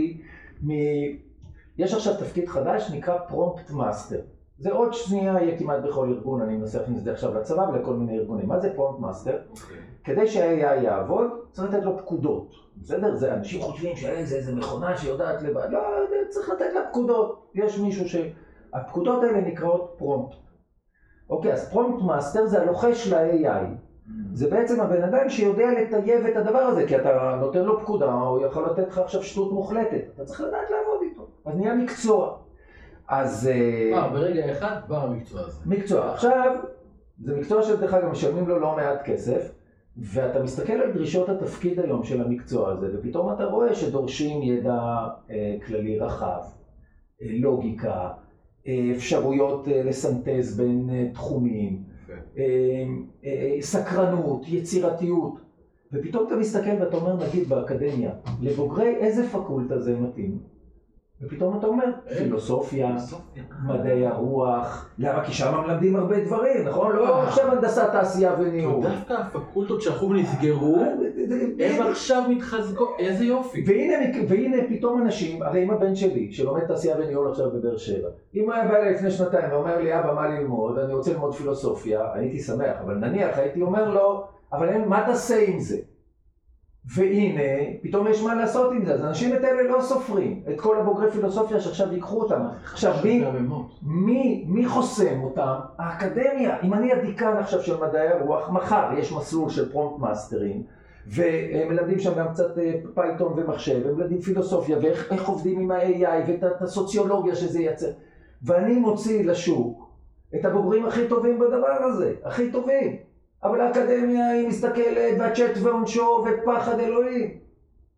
מ... 0.66 0.70
יש 1.78 1.94
עכשיו 1.94 2.14
תפקיד 2.16 2.48
חדש, 2.48 2.90
נקרא 2.94 3.18
prompt 3.28 3.70
master. 3.70 4.20
זה 4.58 4.72
עוד 4.72 4.92
שנייה 4.92 5.32
יהיה 5.32 5.58
כמעט 5.58 5.82
בכל 5.84 6.08
ארגון, 6.08 6.42
אני 6.42 6.56
מנסה 6.56 6.78
להכניס 6.78 6.98
את 6.98 7.04
זה 7.04 7.12
עכשיו 7.12 7.34
לצבא 7.34 7.62
ולכל 7.72 7.94
מיני 7.94 8.18
ארגונים. 8.18 8.48
מה 8.48 8.60
זה 8.60 8.72
prompt 8.74 9.00
master? 9.00 9.38
Okay. 9.54 9.58
כדי 10.04 10.26
שה-AI 10.26 10.82
יעבוד, 10.82 11.30
צריך 11.52 11.74
לתת 11.74 11.84
לו 11.84 11.98
פקודות. 11.98 12.50
בסדר? 12.76 13.14
זה 13.14 13.34
אנשים 13.34 13.62
חושבים 13.62 13.96
שזה 13.96 14.36
איזה 14.36 14.54
מכונה 14.54 14.96
שיודעת 14.96 15.42
לבד. 15.42 15.68
לא, 15.70 15.80
צריך 16.28 16.50
לתת 16.50 16.74
לה 16.74 16.80
פקודות. 16.90 17.50
יש 17.54 17.78
מישהו 17.78 18.08
ש... 18.08 18.16
הפקודות 18.72 19.22
האלה 19.22 19.40
נקראות 19.40 19.94
prompt. 19.98 20.36
אוקיי, 21.30 21.52
אז 21.52 21.70
prompt 21.70 22.02
master 22.02 22.46
זה 22.46 22.62
הלוחש 22.62 23.12
ל-AI. 23.12 23.64
זה 24.32 24.50
בעצם 24.50 24.80
הבן 24.80 25.02
אדם 25.02 25.28
שיודע 25.28 25.70
לטייב 25.72 26.26
את 26.26 26.36
הדבר 26.36 26.58
הזה, 26.58 26.86
כי 26.86 26.96
אתה 26.96 27.36
נותן 27.40 27.62
לו 27.62 27.80
פקודה, 27.80 28.12
הוא 28.12 28.46
יכול 28.46 28.66
לתת 28.66 28.88
לך 28.88 28.98
עכשיו 28.98 29.22
שטות 29.22 29.52
מוחלטת. 29.52 30.02
אתה 30.14 30.24
צריך 30.24 30.40
לדעת 30.40 30.70
לעבוד 30.70 31.02
איתו. 31.02 31.26
אז 31.44 31.56
נהיה 31.56 31.74
מקצוע. 31.74 32.38
אז... 33.08 33.48
אה, 33.48 33.98
אה 33.98 34.08
ברגע 34.08 34.52
אחד 34.52 34.76
כבר 34.86 34.96
המקצוע 34.96 35.40
הזה. 35.40 35.60
מקצוע. 35.66 36.12
עכשיו, 36.12 36.56
זה 37.24 37.36
מקצוע 37.36 37.62
שדרך 37.62 37.94
אגב 37.94 38.08
משלמים 38.08 38.48
לו 38.48 38.60
לא 38.60 38.76
מעט 38.76 39.02
כסף, 39.04 39.52
ואתה 39.96 40.42
מסתכל 40.42 40.72
על 40.72 40.92
דרישות 40.92 41.28
התפקיד 41.28 41.80
היום 41.80 42.04
של 42.04 42.20
המקצוע 42.20 42.70
הזה, 42.70 42.86
ופתאום 42.94 43.32
אתה 43.32 43.44
רואה 43.44 43.74
שדורשים 43.74 44.42
ידע 44.42 45.06
אה, 45.30 45.56
כללי 45.66 45.98
רחב, 45.98 46.40
אה, 47.22 47.26
לוגיקה, 47.30 48.08
אה, 48.66 48.92
אפשרויות 48.96 49.68
אה, 49.68 49.82
לסנטז 49.82 50.56
בין 50.56 50.90
אה, 50.92 51.06
תחומים, 51.14 51.82
אה, 52.38 52.44
אה, 53.24 53.56
סקרנות, 53.60 54.42
יצירתיות, 54.48 55.40
ופתאום 55.92 56.26
אתה 56.26 56.36
מסתכל 56.36 56.70
ואתה 56.80 56.96
אומר, 56.96 57.26
נגיד 57.26 57.48
באקדמיה, 57.48 58.10
לבוגרי 58.42 58.96
איזה 58.96 59.28
פקולטה 59.28 59.80
זה 59.80 60.00
מתאים? 60.00 60.38
ופתאום 61.22 61.58
אתה 61.58 61.66
אומר, 61.66 61.84
פילוסופיה, 62.18 62.96
מדעי 63.66 64.06
הרוח, 64.06 64.90
למה? 64.98 65.24
כי 65.24 65.32
שם 65.32 65.54
מלמדים 65.54 65.96
הרבה 65.96 66.24
דברים, 66.24 66.64
נכון? 66.68 66.96
לא 66.96 67.18
אה. 67.18 67.28
עכשיו 67.28 67.50
הנדסת 67.50 67.88
תעשייה 67.92 68.34
וניהול. 68.38 68.82
דווקא 68.82 69.12
הפקולטות 69.12 69.82
שהלכו 69.82 70.10
ונסגרו, 70.10 70.76
אה, 70.76 71.66
הם 71.66 71.86
עכשיו 71.86 72.22
מתחזקות, 72.28 72.96
איזה 72.98 73.24
יופי. 73.24 73.64
והנה 74.28 74.56
פתאום 74.68 75.02
אנשים, 75.02 75.42
הרי 75.42 75.64
אם 75.64 75.70
הבן 75.70 75.94
שלי, 75.94 76.32
שלומד 76.32 76.64
תעשייה 76.64 76.96
וניהול 76.98 77.30
עכשיו 77.30 77.50
בבאר 77.50 77.76
שבע, 77.76 78.08
אם 78.34 78.50
היה 78.50 78.68
בא 78.68 78.76
אליי 78.76 78.94
לפני 78.94 79.10
שנתיים 79.10 79.52
ואומר 79.52 79.80
לי, 79.80 79.98
אבא, 79.98 80.14
מה 80.14 80.28
ללמוד, 80.28 80.78
אני 80.78 80.94
רוצה 80.94 81.12
ללמוד 81.12 81.34
פילוסופיה, 81.34 82.00
הייתי 82.14 82.38
שמח, 82.38 82.76
אבל 82.84 82.94
נניח 82.94 83.38
הייתי 83.38 83.62
אומר 83.62 83.94
לו, 83.94 84.24
אבל 84.52 84.78
מה 84.78 85.02
תעשה 85.06 85.44
עם 85.48 85.58
זה? 85.58 85.76
והנה, 86.94 87.42
פתאום 87.82 88.06
יש 88.06 88.22
מה 88.22 88.34
לעשות 88.34 88.72
עם 88.72 88.84
זה. 88.84 88.94
אז 88.94 89.04
אנשים 89.04 89.36
את 89.36 89.44
אלה 89.44 89.62
לא 89.62 89.80
סופרים, 89.80 90.42
את 90.48 90.60
כל 90.60 90.80
הבוגרי 90.80 91.10
פילוסופיה 91.10 91.60
שעכשיו 91.60 91.92
ייקחו 91.92 92.20
אותם. 92.20 92.40
עכשיו, 92.64 92.94
מי, 93.04 93.24
מי, 93.82 94.44
מי 94.48 94.66
חוסם 94.66 95.22
אותם? 95.22 95.54
האקדמיה. 95.78 96.56
אם 96.62 96.74
אני 96.74 96.92
הדיקן 96.92 97.36
עכשיו 97.36 97.62
של 97.62 97.80
מדעי 97.80 98.08
הרוח, 98.08 98.50
מחר 98.50 98.90
יש 98.98 99.12
מסלול 99.12 99.50
של 99.50 99.72
prompt 99.72 100.00
master 100.00 100.41
ים, 100.41 100.62
ומלמדים 101.06 101.98
שם 101.98 102.14
גם 102.18 102.28
קצת 102.28 102.58
אה, 102.58 102.72
פייתון 102.94 103.32
ומחשב, 103.36 103.80
ומלמדים 103.84 104.20
פילוסופיה, 104.20 104.78
ואיך 104.82 105.28
עובדים 105.28 105.60
עם 105.60 105.70
ה-AI, 105.70 106.30
ואת 106.30 106.62
הסוציולוגיה 106.62 107.34
שזה 107.34 107.60
ייצר. 107.60 107.90
ואני 108.42 108.74
מוציא 108.74 109.24
לשוק 109.24 109.88
את 110.34 110.44
הבוגרים 110.44 110.86
הכי 110.86 111.08
טובים 111.08 111.38
בדבר 111.38 111.82
הזה, 111.82 112.14
הכי 112.24 112.52
טובים. 112.52 113.07
אבל 113.42 113.60
האקדמיה 113.60 114.28
היא 114.28 114.48
מסתכלת, 114.48 115.14
והצ'אט 115.18 115.56
ועונשו, 115.62 116.24
ופחד 116.26 116.80
אלוהים. 116.80 117.38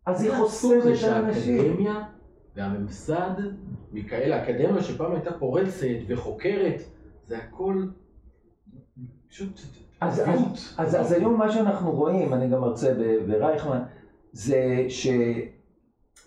אז 0.07 0.23
היא 0.23 0.33
חוסמת 0.33 0.83
את 0.83 1.05
האנשים. 1.05 1.59
האקדמיה 1.59 2.03
והממסד, 2.57 3.31
מכאלה, 3.93 4.37
האקדמיה 4.37 4.83
שפעם 4.83 5.13
הייתה 5.13 5.33
פורצת 5.33 5.87
וחוקרת, 6.09 6.83
זה 7.27 7.39
הכל 7.39 7.85
פשוט... 9.29 9.61
אז, 10.01 10.21
אז, 10.21 10.75
אז, 10.79 11.01
אז 11.01 11.13
היום 11.13 11.39
מה 11.39 11.53
שאנחנו 11.53 11.93
רואים, 11.93 12.35
אני 12.35 12.49
גם 12.49 12.61
מרצה 12.61 12.95
ברייכמן, 13.27 13.83
זה 14.33 14.87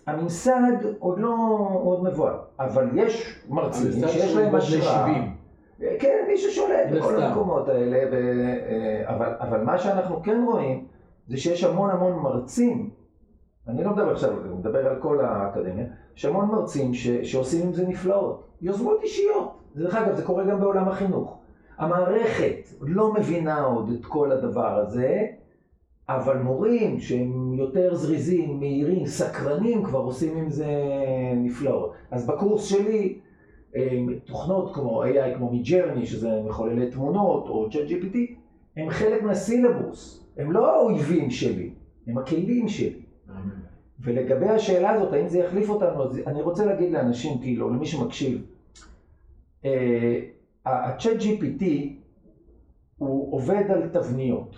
שהממסד 0.06 0.72
עוד 0.98 1.18
לא, 1.18 1.36
עוד 1.84 2.02
מבוהל, 2.04 2.36
אבל 2.58 2.88
יש 2.94 3.44
מרצים 3.48 3.92
שיש 4.08 4.34
להם 4.34 4.54
השראה. 4.54 5.14
כן, 5.78 6.24
מישהו 6.28 6.50
שולט 6.50 6.90
מן 6.90 6.98
בכל. 6.98 7.22
המקומות 7.22 7.68
האלה, 7.68 7.98
ו... 8.12 8.14
אה, 8.14 9.14
אבל, 9.14 9.34
אבל 9.40 9.60
מה 9.60 9.78
שאנחנו 9.78 10.22
כן 10.22 10.44
רואים, 10.46 10.86
זה 11.28 11.36
שיש 11.36 11.64
המון 11.64 11.90
המון 11.90 12.12
מרצים, 12.12 12.90
אני 13.68 13.84
לא 13.84 13.90
מדבר 13.90 14.12
עכשיו, 14.12 14.30
אני 14.44 14.54
מדבר 14.54 14.86
על 14.86 14.96
כל 15.00 15.20
האקדמיה, 15.20 15.86
יש 16.16 16.24
המון 16.24 16.44
מרצים 16.48 16.94
ש... 16.94 17.08
שעושים 17.08 17.66
עם 17.66 17.72
זה 17.72 17.86
נפלאות, 17.86 18.46
יוזמות 18.62 19.02
אישיות. 19.02 19.60
דרך 19.76 19.94
אגב, 19.94 20.14
זה 20.14 20.24
קורה 20.24 20.44
גם 20.44 20.60
בעולם 20.60 20.88
החינוך. 20.88 21.38
המערכת 21.78 22.68
לא 22.80 23.12
מבינה 23.12 23.64
עוד 23.64 23.90
את 23.90 24.06
כל 24.06 24.32
הדבר 24.32 24.78
הזה, 24.78 25.26
אבל 26.08 26.38
מורים 26.38 27.00
שהם 27.00 27.54
יותר 27.54 27.94
זריזים, 27.94 28.60
מהירים, 28.60 29.06
סקרנים, 29.06 29.84
כבר 29.84 29.98
עושים 29.98 30.36
עם 30.36 30.50
זה 30.50 30.66
נפלאות. 31.36 31.92
אז 32.10 32.26
בקורס 32.26 32.64
שלי, 32.64 33.18
תוכנות 34.24 34.74
כמו 34.74 35.04
AI, 35.04 35.36
כמו 35.36 35.52
מג'רני, 35.52 36.06
שזה 36.06 36.42
מחוללי 36.46 36.90
תמונות, 36.90 37.48
או 37.48 37.68
ChatGPT, 37.70 38.16
הם 38.76 38.90
חלק 38.90 39.22
מהסילבוס. 39.22 40.26
הם 40.36 40.52
לא 40.52 40.76
האויבים 40.76 41.30
שלי, 41.30 41.70
הם 42.06 42.18
הכלים 42.18 42.68
שלי. 42.68 43.02
ולגבי 44.00 44.48
השאלה 44.48 44.90
הזאת, 44.90 45.12
האם 45.12 45.28
זה 45.28 45.38
יחליף 45.38 45.68
אותנו, 45.68 46.04
אני 46.26 46.42
רוצה 46.42 46.64
להגיד 46.64 46.92
לאנשים, 46.92 47.38
כאילו, 47.38 47.70
למי 47.70 47.86
שמקשיב, 47.86 48.46
אה, 49.64 50.20
ה-chat 50.66 51.20
GPT 51.22 51.64
הוא 52.98 53.34
עובד 53.34 53.64
על 53.70 53.88
תבניות. 53.88 54.56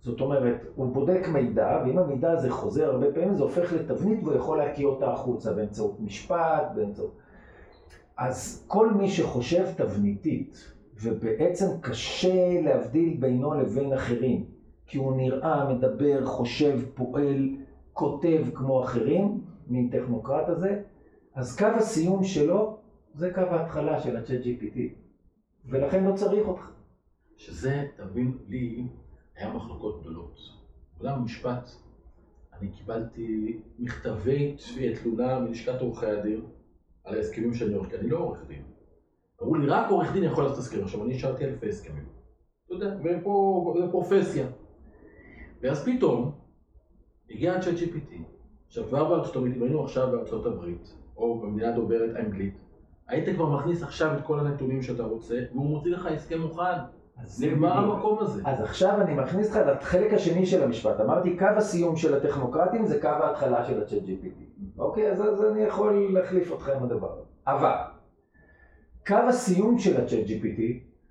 זאת 0.00 0.20
אומרת, 0.20 0.66
הוא 0.74 0.92
בודק 0.92 1.28
מידע, 1.28 1.82
ואם 1.84 1.98
המידע 1.98 2.30
הזה 2.30 2.50
חוזר 2.50 2.90
הרבה 2.90 3.12
פעמים, 3.12 3.34
זה 3.34 3.42
הופך 3.42 3.72
לתבנית 3.72 4.24
והוא 4.24 4.36
יכול 4.36 4.58
להקיא 4.58 4.86
אותה 4.86 5.12
החוצה 5.12 5.52
באמצעות 5.52 6.00
משפט, 6.00 6.72
באמצעות... 6.74 7.16
אז 8.18 8.64
כל 8.66 8.94
מי 8.94 9.08
שחושב 9.08 9.72
תבניתית, 9.76 10.72
ובעצם 11.02 11.66
קשה 11.80 12.60
להבדיל 12.60 13.16
בינו 13.20 13.54
לבין 13.54 13.92
אחרים, 13.92 14.44
כי 14.86 14.98
הוא 14.98 15.16
נראה, 15.16 15.74
מדבר, 15.74 16.26
חושב, 16.26 16.80
פועל, 16.94 17.48
כותב 17.92 18.44
כמו 18.54 18.84
אחרים, 18.84 19.40
מין 19.66 19.90
טכנוקרט 19.90 20.48
הזה, 20.48 20.82
אז 21.34 21.58
קו 21.58 21.66
הסיום 21.66 22.24
שלו 22.24 22.78
זה 23.14 23.30
קו 23.34 23.40
ההתחלה 23.40 24.00
של 24.00 24.16
ה-chat 24.16 24.44
GPT, 24.44 24.78
ולכן 25.64 26.04
לא 26.04 26.16
צריך 26.16 26.48
אותך. 26.48 26.70
שזה, 27.36 27.86
תבין, 27.96 28.38
לי 28.48 28.88
היה 29.36 29.54
מחלוקות 29.54 30.00
גדולות. 30.00 30.38
בעולם 30.98 31.18
המשפט, 31.18 31.70
אני 32.52 32.68
קיבלתי 32.70 33.60
מכתבי 33.78 34.56
תלונה 35.02 35.40
מלשכת 35.40 35.80
עורכי 35.80 36.06
הדין 36.06 36.40
על 37.06 37.14
ההסכמים 37.14 37.54
שאני 37.54 37.74
עורך, 37.74 37.90
כי 37.90 37.96
אני 37.96 38.08
לא 38.08 38.18
עורך 38.18 38.38
דין. 38.46 38.62
אמרו 39.42 39.54
לי, 39.54 39.66
רק 39.66 39.90
עורך 39.90 40.12
דין 40.12 40.24
יכול 40.24 40.44
לעשות 40.44 40.58
הסכמים. 40.58 40.84
עכשיו, 40.84 41.04
אני 41.04 41.14
השארתי 41.14 41.44
אלפי 41.44 41.68
הסכמים. 41.68 42.04
אתה 42.66 42.74
יודע, 42.74 42.96
ופה, 43.04 43.74
זה 43.80 43.90
פרופסיה. 43.90 44.46
ואז 45.60 45.84
פתאום, 45.84 46.32
הגיע 47.30 47.52
ה-chat 47.52 47.78
GPT. 47.78 48.14
עכשיו, 48.66 48.84
כבר 48.84 49.08
בארצות 49.08 49.36
הברית, 49.36 49.56
אם 49.56 49.62
היינו 49.62 49.84
עכשיו 49.84 50.10
בארצות 50.10 50.46
הברית, 50.46 50.94
או 51.16 51.40
במדינה 51.40 51.72
דוברת 51.72 52.16
אנגלית, 52.16 52.54
היית 53.08 53.36
כבר 53.36 53.56
מכניס 53.56 53.82
עכשיו 53.82 54.18
את 54.18 54.24
כל 54.24 54.40
הנתונים 54.40 54.82
שאתה 54.82 55.02
רוצה, 55.02 55.40
והוא 55.52 55.66
מוציא 55.66 55.90
לך 55.90 56.06
הסכם 56.06 56.40
מוכן. 56.40 56.95
אז 57.22 57.44
נגמר. 57.44 57.72
המקום 57.72 58.18
הזה. 58.20 58.42
אז 58.44 58.60
עכשיו 58.60 59.00
אני 59.00 59.14
מכניס 59.14 59.50
לך 59.50 59.56
לחלק 59.66 60.12
השני 60.12 60.46
של 60.46 60.62
המשפט. 60.62 61.00
אמרתי, 61.00 61.36
קו 61.36 61.46
הסיום 61.56 61.96
של 61.96 62.14
הטכנוקרטים 62.14 62.86
זה 62.86 63.00
קו 63.00 63.08
ההתחלה 63.08 63.64
של 63.64 63.82
ה-chat 63.82 64.06
GPT. 64.06 64.28
אוקיי, 64.78 65.10
אז, 65.10 65.22
אז 65.22 65.44
אני 65.44 65.62
יכול 65.62 66.08
להחליף 66.12 66.50
אותך 66.50 66.68
עם 66.68 66.82
הדבר 66.82 67.12
הזה. 67.12 67.22
אבל, 67.46 67.74
קו 69.06 69.14
הסיום 69.28 69.78
של 69.78 70.00
ה-chat 70.00 70.28
GPT 70.28 70.60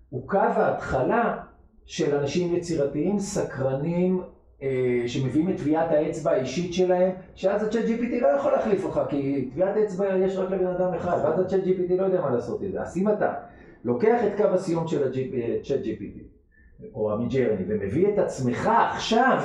הוא 0.09 0.27
קו 0.27 0.37
ההתחלה 0.37 1.37
של 1.85 2.15
אנשים 2.15 2.55
יצירתיים, 2.55 3.19
סקרנים, 3.19 4.23
אה, 4.61 5.03
שמביאים 5.07 5.49
את 5.49 5.57
טביעת 5.57 5.91
האצבע 5.91 6.31
האישית 6.31 6.73
שלהם, 6.73 7.11
שאז 7.35 7.63
ה-chat 7.63 7.87
GPT 7.87 8.21
לא 8.21 8.27
יכול 8.27 8.51
להחליף 8.51 8.85
אותך, 8.85 9.01
כי 9.09 9.49
טביעת 9.53 9.77
אצבע 9.77 10.17
יש 10.17 10.37
רק 10.37 10.51
לבן 10.51 10.67
אדם 10.67 10.93
אחד, 10.93 11.17
ואז 11.23 11.39
ה-chat 11.39 11.65
GPT 11.65 11.93
לא 11.97 12.03
יודע 12.03 12.21
מה 12.21 12.29
לעשות 12.29 12.61
עם 12.61 12.71
זה. 12.71 12.81
אז 12.81 12.97
אם 12.97 13.09
אתה 13.09 13.33
לוקח 13.85 14.21
את 14.27 14.37
קו 14.37 14.43
הסיום 14.43 14.87
של 14.87 15.03
ה-chat 15.03 15.85
GPT, 15.85 16.19
או 16.93 17.13
המידג'רני, 17.13 17.63
ומביא 17.67 18.07
את 18.13 18.17
עצמך 18.17 18.69
עכשיו, 18.91 19.41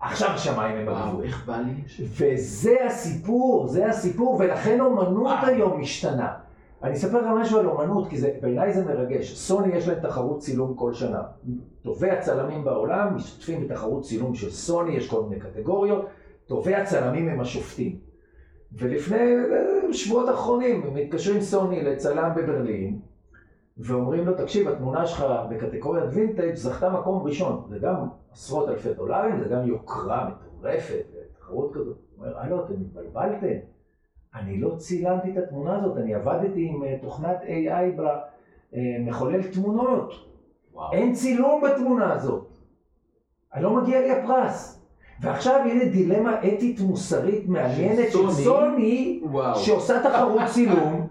עכשיו 0.00 0.30
השמיים 0.30 0.76
הם 0.76 0.88
הגבול. 0.88 1.24
איך 1.24 1.46
בא 1.46 1.56
לי? 1.56 2.04
וזה 2.04 2.76
הסיפור, 2.86 3.66
זה 3.68 3.86
הסיפור, 3.86 4.36
ולכן 4.40 4.80
אומנות. 4.80 5.36
היום 5.42 5.80
משתנה. 5.80 6.32
אני 6.82 6.94
אספר 6.94 7.20
לך 7.20 7.26
משהו 7.40 7.58
על 7.58 7.66
אומנות, 7.66 8.08
כי 8.08 8.16
בעיניי 8.40 8.72
זה 8.72 8.84
מרגש. 8.84 9.34
סוני 9.34 9.76
יש 9.76 9.88
להם 9.88 10.00
תחרות 10.00 10.38
צילום 10.38 10.74
כל 10.74 10.92
שנה. 10.92 11.22
טובי 11.82 12.10
הצלמים 12.10 12.64
בעולם 12.64 13.14
משתתפים 13.16 13.64
בתחרות 13.68 14.02
צילום 14.02 14.34
של 14.34 14.50
סוני, 14.50 14.96
יש 14.96 15.08
כל 15.08 15.22
מיני 15.22 15.40
קטגוריות. 15.40 16.06
טובי 16.46 16.74
הצלמים 16.74 17.28
הם 17.28 17.40
השופטים. 17.40 17.96
ולפני 18.72 19.18
אה, 19.18 19.92
שבועות 19.92 20.30
אחרונים 20.30 20.82
הם 20.82 20.94
מתקשרים 20.94 21.40
סוני 21.40 21.82
לצלם 21.82 22.30
בברלין, 22.36 22.98
ואומרים 23.78 24.26
לו, 24.26 24.34
תקשיב, 24.36 24.68
התמונה 24.68 25.06
שלך 25.06 25.24
בקטגוריית 25.50 26.04
וינטג' 26.12 26.54
זכתה 26.54 26.90
מקום 26.90 27.22
ראשון. 27.26 27.66
זה 27.68 27.78
גם 27.78 27.96
עשרות 28.32 28.68
אלפי 28.68 28.94
דולרים, 28.94 29.38
זה 29.42 29.48
גם 29.48 29.66
יוקרה 29.66 30.28
מטורפת, 30.28 31.04
תחרות 31.38 31.74
כזאת. 31.74 31.96
הוא 32.16 32.26
אומר, 32.26 32.38
הלו, 32.38 32.64
אתם 32.64 32.74
התבלבלתם. 32.80 33.56
אני 34.34 34.60
לא 34.60 34.74
צילמתי 34.76 35.32
את 35.32 35.36
התמונה 35.36 35.76
הזאת, 35.76 35.96
אני 35.96 36.14
עבדתי 36.14 36.68
עם 36.68 36.84
אה, 36.84 36.96
תוכנת 37.02 37.36
AI 37.42 38.00
במחולל 38.72 39.42
תמונות. 39.42 40.12
וואו. 40.72 40.92
אין 40.92 41.12
צילום 41.12 41.62
בתמונה 41.64 42.12
הזאת. 42.12 42.48
אני 43.54 43.62
לא 43.62 43.76
מגיע 43.76 44.00
לי 44.00 44.10
הפרס. 44.12 44.80
ועכשיו 45.20 45.60
הנה 45.64 45.84
דילמה 45.84 46.38
אתית 46.38 46.80
מוסרית 46.80 47.48
מעניינת 47.48 48.12
של 48.12 48.30
סוני. 48.30 49.22
שעושה 49.54 50.02
תחרות 50.02 50.42
צילום, 50.54 51.06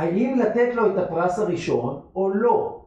האם 0.00 0.38
לתת 0.38 0.74
לו 0.74 0.86
את 0.86 0.98
הפרס 0.98 1.38
הראשון 1.38 2.00
או 2.16 2.30
לא. 2.30 2.80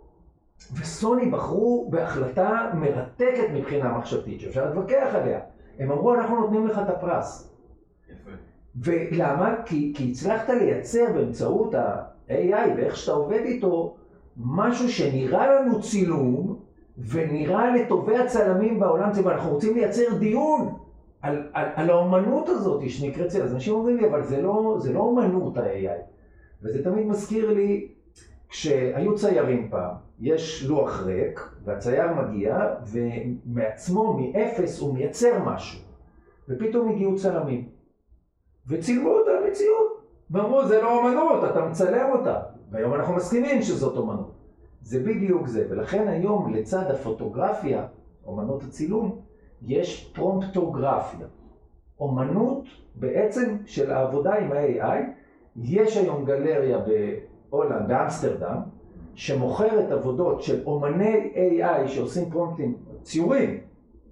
וסוני 0.73 1.26
בחרו 1.26 1.88
בהחלטה 1.89 2.71
מרתקת 2.73 3.47
מבחינה 3.54 3.97
מחשבתית, 3.97 4.39
שאפשר 4.39 4.65
להתווכח 4.65 5.08
עליה. 5.13 5.39
הם 5.80 5.91
אמרו, 5.91 6.13
אנחנו 6.13 6.39
נותנים 6.39 6.67
לך 6.67 6.80
את 6.80 6.89
הפרס. 6.89 7.54
יפה. 8.10 8.32
ולמה? 8.76 9.56
כי, 9.65 9.93
כי 9.95 10.12
הצלחת 10.12 10.49
לייצר 10.49 11.06
באמצעות 11.13 11.76
ה-AI 11.76 12.69
ואיך 12.76 12.95
שאתה 12.95 13.12
עובד 13.12 13.41
איתו, 13.45 13.95
משהו 14.38 14.89
שנראה 14.89 15.56
לנו 15.56 15.82
צילום, 15.82 16.60
ונראה 16.97 17.76
לטובי 17.76 18.17
הצלמים 18.17 18.80
בעולם 18.80 19.12
צילום. 19.12 19.30
אנחנו 19.30 19.52
רוצים 19.52 19.76
לייצר 19.76 20.17
דיון 20.19 20.73
על, 21.21 21.47
על, 21.54 21.65
על 21.76 21.89
האומנות 21.89 22.49
הזאת 22.49 22.82
שנקראת 22.89 23.28
צילום. 23.28 23.47
אז 23.47 23.54
אנשים 23.54 23.73
אומרים 23.73 23.97
לי, 23.97 24.10
אבל 24.10 24.23
זה 24.23 24.41
לא, 24.41 24.76
זה 24.80 24.93
לא 24.93 24.99
אומנות 24.99 25.58
ה-AI. 25.58 26.12
וזה 26.63 26.84
תמיד 26.84 27.08
מזכיר 27.08 27.54
לי, 27.54 27.88
כשהיו 28.49 29.15
ציירים 29.15 29.69
פעם, 29.69 29.95
יש 30.19 30.65
לוח 30.65 31.02
ריק, 31.02 31.49
והצייר 31.63 32.13
מגיע, 32.13 32.58
ומעצמו, 32.91 34.19
מאפס, 34.19 34.80
הוא 34.80 34.93
מייצר 34.93 35.43
משהו. 35.45 35.80
ופתאום 36.49 36.89
הגיעו 36.89 37.15
צלמים. 37.15 37.69
וצילמו 38.67 39.10
אותה 39.10 39.32
במציאות. 39.43 40.04
ואמרו, 40.32 40.65
זה 40.67 40.82
לא 40.82 40.97
אומנות, 40.97 41.43
אתה 41.52 41.65
מצלם 41.65 42.10
אותה. 42.12 42.39
והיום 42.71 42.93
אנחנו 42.93 43.15
מסכימים 43.15 43.62
שזאת 43.62 43.97
אומנות. 43.97 44.32
זה 44.82 44.99
בדיוק 44.99 45.47
זה, 45.47 45.67
ולכן 45.69 46.08
היום 46.08 46.54
לצד 46.54 46.91
הפוטוגרפיה, 46.91 47.86
אומנות 48.26 48.63
הצילום, 48.63 49.21
יש 49.62 50.12
פרומפטוגרפיה. 50.15 51.28
אומנות 51.99 52.65
בעצם 52.95 53.58
של 53.65 53.91
העבודה 53.91 54.34
עם 54.34 54.52
ה-AI, 54.52 55.22
יש 55.55 55.97
היום 55.97 56.25
גלריה 56.25 56.77
בהולנד, 57.49 57.87
באמסטרדם, 57.87 58.57
שמוכרת 59.15 59.91
עבודות 59.91 60.41
של 60.41 60.63
אומני 60.65 61.31
AI 61.35 61.87
שעושים 61.87 62.29
פרומפטים, 62.29 62.75
ציורים, 63.01 63.59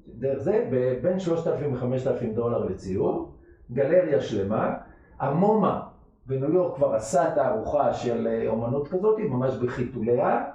דרך 0.08 0.40
זה, 0.40 0.68
בין 1.02 1.20
3,000 1.20 1.76
ל-5,000 1.76 2.34
דולר 2.36 2.66
לציור. 2.66 3.32
גלריה 3.74 4.22
שלמה. 4.22 4.76
המומה 5.20 5.82
בניו 6.26 6.54
יורק 6.54 6.76
כבר 6.76 6.94
עשה 6.96 7.32
תערוכה 7.36 7.94
של 7.94 8.28
אה, 8.28 8.50
אומנות 8.50 8.88
כזאת, 8.88 9.20
ממש 9.20 9.58
בחיתוליה, 9.58 10.46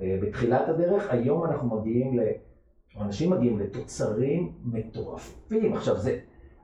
אה, 0.00 0.18
בתחילת 0.22 0.68
הדרך. 0.68 1.10
היום 1.10 1.44
אנחנו 1.44 1.76
מגיעים 1.76 2.18
ל... 2.18 2.22
אנשים 3.00 3.30
מגיעים 3.30 3.58
לתוצרים 3.58 4.52
מטורפים. 4.64 5.72
עכשיו 5.72 5.96
זה, 5.96 6.18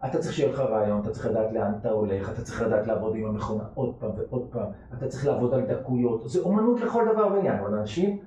אתה 0.07 0.19
צריך 0.19 0.35
שיהיה 0.35 0.53
לך 0.53 0.61
רעיון, 0.61 1.01
אתה 1.01 1.11
צריך 1.11 1.27
לדעת 1.27 1.53
לאן 1.53 1.73
אתה 1.81 1.91
הולך, 1.91 2.31
אתה 2.31 2.43
צריך 2.43 2.63
לדעת 2.63 2.87
לעבוד 2.87 3.17
עם 3.17 3.25
המכונה 3.25 3.65
עוד 3.75 3.95
פעם 3.99 4.11
ועוד 4.17 4.49
פעם, 4.51 4.69
אתה 4.99 5.09
צריך 5.09 5.27
לעבוד 5.27 5.55
על 5.55 5.61
דקויות. 5.61 6.29
זה 6.29 6.41
אומנות 6.41 6.81
לכל 6.81 7.05
דבר 7.13 7.27
ועניין, 7.27 7.59
אבל 7.59 7.75
אנשים, 7.75 8.19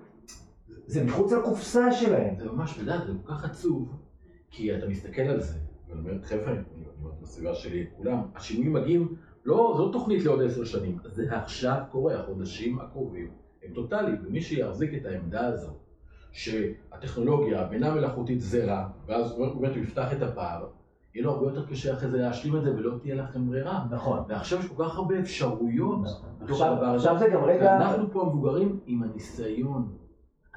זה 0.85 1.03
מחוץ 1.03 1.31
לקופסה 1.31 1.91
שלהם. 1.91 2.35
זה 2.39 2.51
ממש, 2.51 2.79
אתה 2.83 2.97
זה 3.05 3.13
כל 3.23 3.33
כך 3.33 3.45
עצוב, 3.45 3.95
כי 4.51 4.77
אתה 4.77 4.87
מסתכל 4.87 5.21
על 5.21 5.41
זה, 5.41 5.57
ואני 5.89 5.99
אומר, 5.99 6.21
חבר'ה, 6.23 6.51
אני 6.51 6.61
אומר 7.01 7.11
בסביבה 7.21 7.55
שלי, 7.55 7.85
כולם, 7.97 8.21
השינויים 8.35 8.73
מגיעים, 8.73 9.15
לא, 9.45 9.73
זו 9.77 9.87
לא 9.87 9.91
תוכנית 9.91 10.25
לעוד 10.25 10.41
עשר 10.41 10.63
שנים, 10.63 10.97
זה 11.05 11.37
עכשיו 11.37 11.81
קורה, 11.91 12.19
החודשים 12.19 12.79
הקרובים 12.79 13.31
הם 13.63 13.73
טוטאליים, 13.73 14.15
ומי 14.23 14.41
שיחזיק 14.41 14.93
את 14.93 15.05
העמדה 15.05 15.47
הזו, 15.47 15.71
שהטכנולוגיה, 16.31 17.63
בינה 17.63 17.95
מלאכותית 17.95 18.41
זה 18.41 18.65
רע, 18.65 18.87
ואז 19.07 19.31
הוא 19.31 19.61
באמת 19.61 19.75
יפתח 19.75 20.13
את 20.13 20.21
הפער, 20.21 20.67
יהיה 21.15 21.25
לו 21.25 21.31
הרבה 21.31 21.47
יותר 21.47 21.65
קשה 21.65 21.93
אחרי 21.93 22.09
זה 22.09 22.17
להשלים 22.17 22.55
את 22.55 22.63
זה 22.63 22.75
ולא 22.75 22.91
תהיה 23.01 23.15
לכם 23.15 23.47
ברירה. 23.47 23.85
נכון. 23.91 24.19
ועכשיו 24.27 24.59
יש 24.59 24.65
כל 24.65 24.83
כך 24.83 24.97
הרבה 24.97 25.19
אפשרויות 25.19 25.99
נכון. 26.01 26.29
עכשיו-. 26.41 26.83
עכשיו 26.83 27.19
זה 27.19 27.27
גם 27.33 27.43
רגע... 27.43 27.77
ואנחנו 27.79 28.11
פה 28.11 28.21
המבוגרים 28.21 28.79
עם 28.85 29.03
הניסיון. 29.03 29.87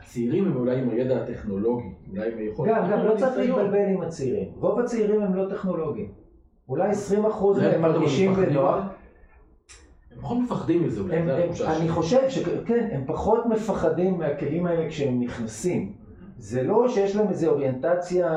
הצעירים 0.03 0.45
הם 0.45 0.57
אולי 0.57 0.81
עם 0.81 0.91
הידע 0.91 1.23
הטכנולוגי, 1.23 1.95
אולי 2.11 2.33
עם 2.33 2.39
היכולת. 2.39 2.71
גם, 2.71 2.77
גם 2.77 2.93
אנחנו 2.93 3.09
לא 3.09 3.17
צריך. 3.17 3.37
להתבלבל 3.37 3.89
עם 3.95 4.01
הצעירים. 4.01 4.49
רוב 4.57 4.81
הצעירים 4.81 5.23
הם 5.23 5.35
לא 5.35 5.51
טכנולוגיים. 5.51 6.13
אולי 6.69 6.91
20% 6.91 6.95
זה 7.55 7.61
מהם 7.61 7.75
הם 7.75 7.83
מרגישים 7.83 8.35
בנוח. 8.35 8.85
הם 10.11 10.21
פחות 10.21 10.39
מפחדים 10.39 10.87
מזה 10.87 11.01
אולי, 11.01 11.25
זה 11.25 11.45
התחושה 11.45 11.71
אני 11.71 11.79
שלי. 11.79 11.89
חושב 11.89 12.29
שכן, 12.29 12.89
הם 12.93 13.05
פחות 13.07 13.47
מפחדים 13.47 14.19
מהכלים 14.19 14.67
האלה 14.67 14.89
כשהם 14.89 15.21
נכנסים. 15.21 15.93
זה 16.39 16.63
לא 16.63 16.89
שיש 16.89 17.17
להם 17.17 17.29
איזו 17.29 17.51
אוריינטציה 17.51 18.29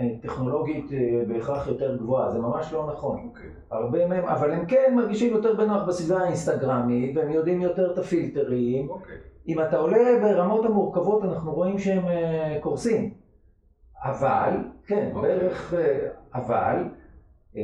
אה, 0.00 0.08
טכנולוגית 0.22 0.92
אה, 0.92 1.22
בהכרח 1.28 1.66
יותר 1.68 1.96
גבוהה, 1.96 2.30
זה 2.30 2.38
ממש 2.38 2.72
לא 2.72 2.90
נכון. 2.92 3.20
אוקיי. 3.28 3.50
הרבה 3.70 4.06
מהם, 4.06 4.24
אבל 4.24 4.52
הם 4.52 4.66
כן 4.66 4.92
מרגישים 4.96 5.32
יותר 5.34 5.54
בנוח 5.54 5.88
בסביבה 5.88 6.20
האינסטגרמית, 6.20 7.16
והם 7.16 7.30
יודעים 7.30 7.60
יותר 7.60 7.92
את 7.92 7.98
הפילטרים. 7.98 8.90
אוקיי. 8.90 9.16
אם 9.48 9.60
אתה 9.60 9.76
עולה 9.76 10.18
ברמות 10.22 10.64
המורכבות, 10.64 11.24
אנחנו 11.24 11.54
רואים 11.54 11.78
שהם 11.78 12.08
אה, 12.08 12.58
קורסים. 12.60 13.10
אבל, 14.02 14.50
כן, 14.86 15.10
אוקיי. 15.14 15.38
בערך, 15.38 15.74
אה, 15.74 16.08
אבל, 16.34 16.76
אה, 17.56 17.62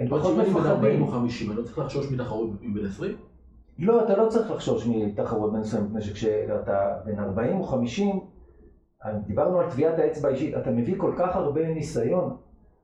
הם 0.00 0.08
פחות 0.08 0.32
אומרת 0.32 0.46
שאם 0.46 0.56
אני 0.56 0.64
בן 0.64 0.70
40 0.70 1.02
מפחדים. 1.02 1.02
או 1.02 1.06
50, 1.06 1.50
אני 1.50 1.58
לא 1.58 1.62
צריך 1.62 1.78
לחשוש 1.78 2.12
מתחרות 2.12 2.50
עם 2.60 2.74
בן 2.74 2.86
20? 2.86 3.16
לא, 3.78 4.04
אתה 4.04 4.16
לא 4.16 4.28
צריך 4.28 4.50
לחשוש 4.50 4.86
מתחרות 4.86 5.52
בין 5.52 5.60
מסוים, 5.60 5.84
מפני 5.84 6.00
שכשאתה 6.00 6.96
בן 7.04 7.18
40 7.18 7.58
או 7.58 7.64
50, 7.64 8.20
דיברנו 9.26 9.60
על 9.60 9.70
טביעת 9.70 9.98
האצבע 9.98 10.28
האישית, 10.28 10.56
אתה 10.56 10.70
מביא 10.70 10.94
כל 10.98 11.12
כך 11.16 11.36
הרבה 11.36 11.68
ניסיון, 11.68 12.36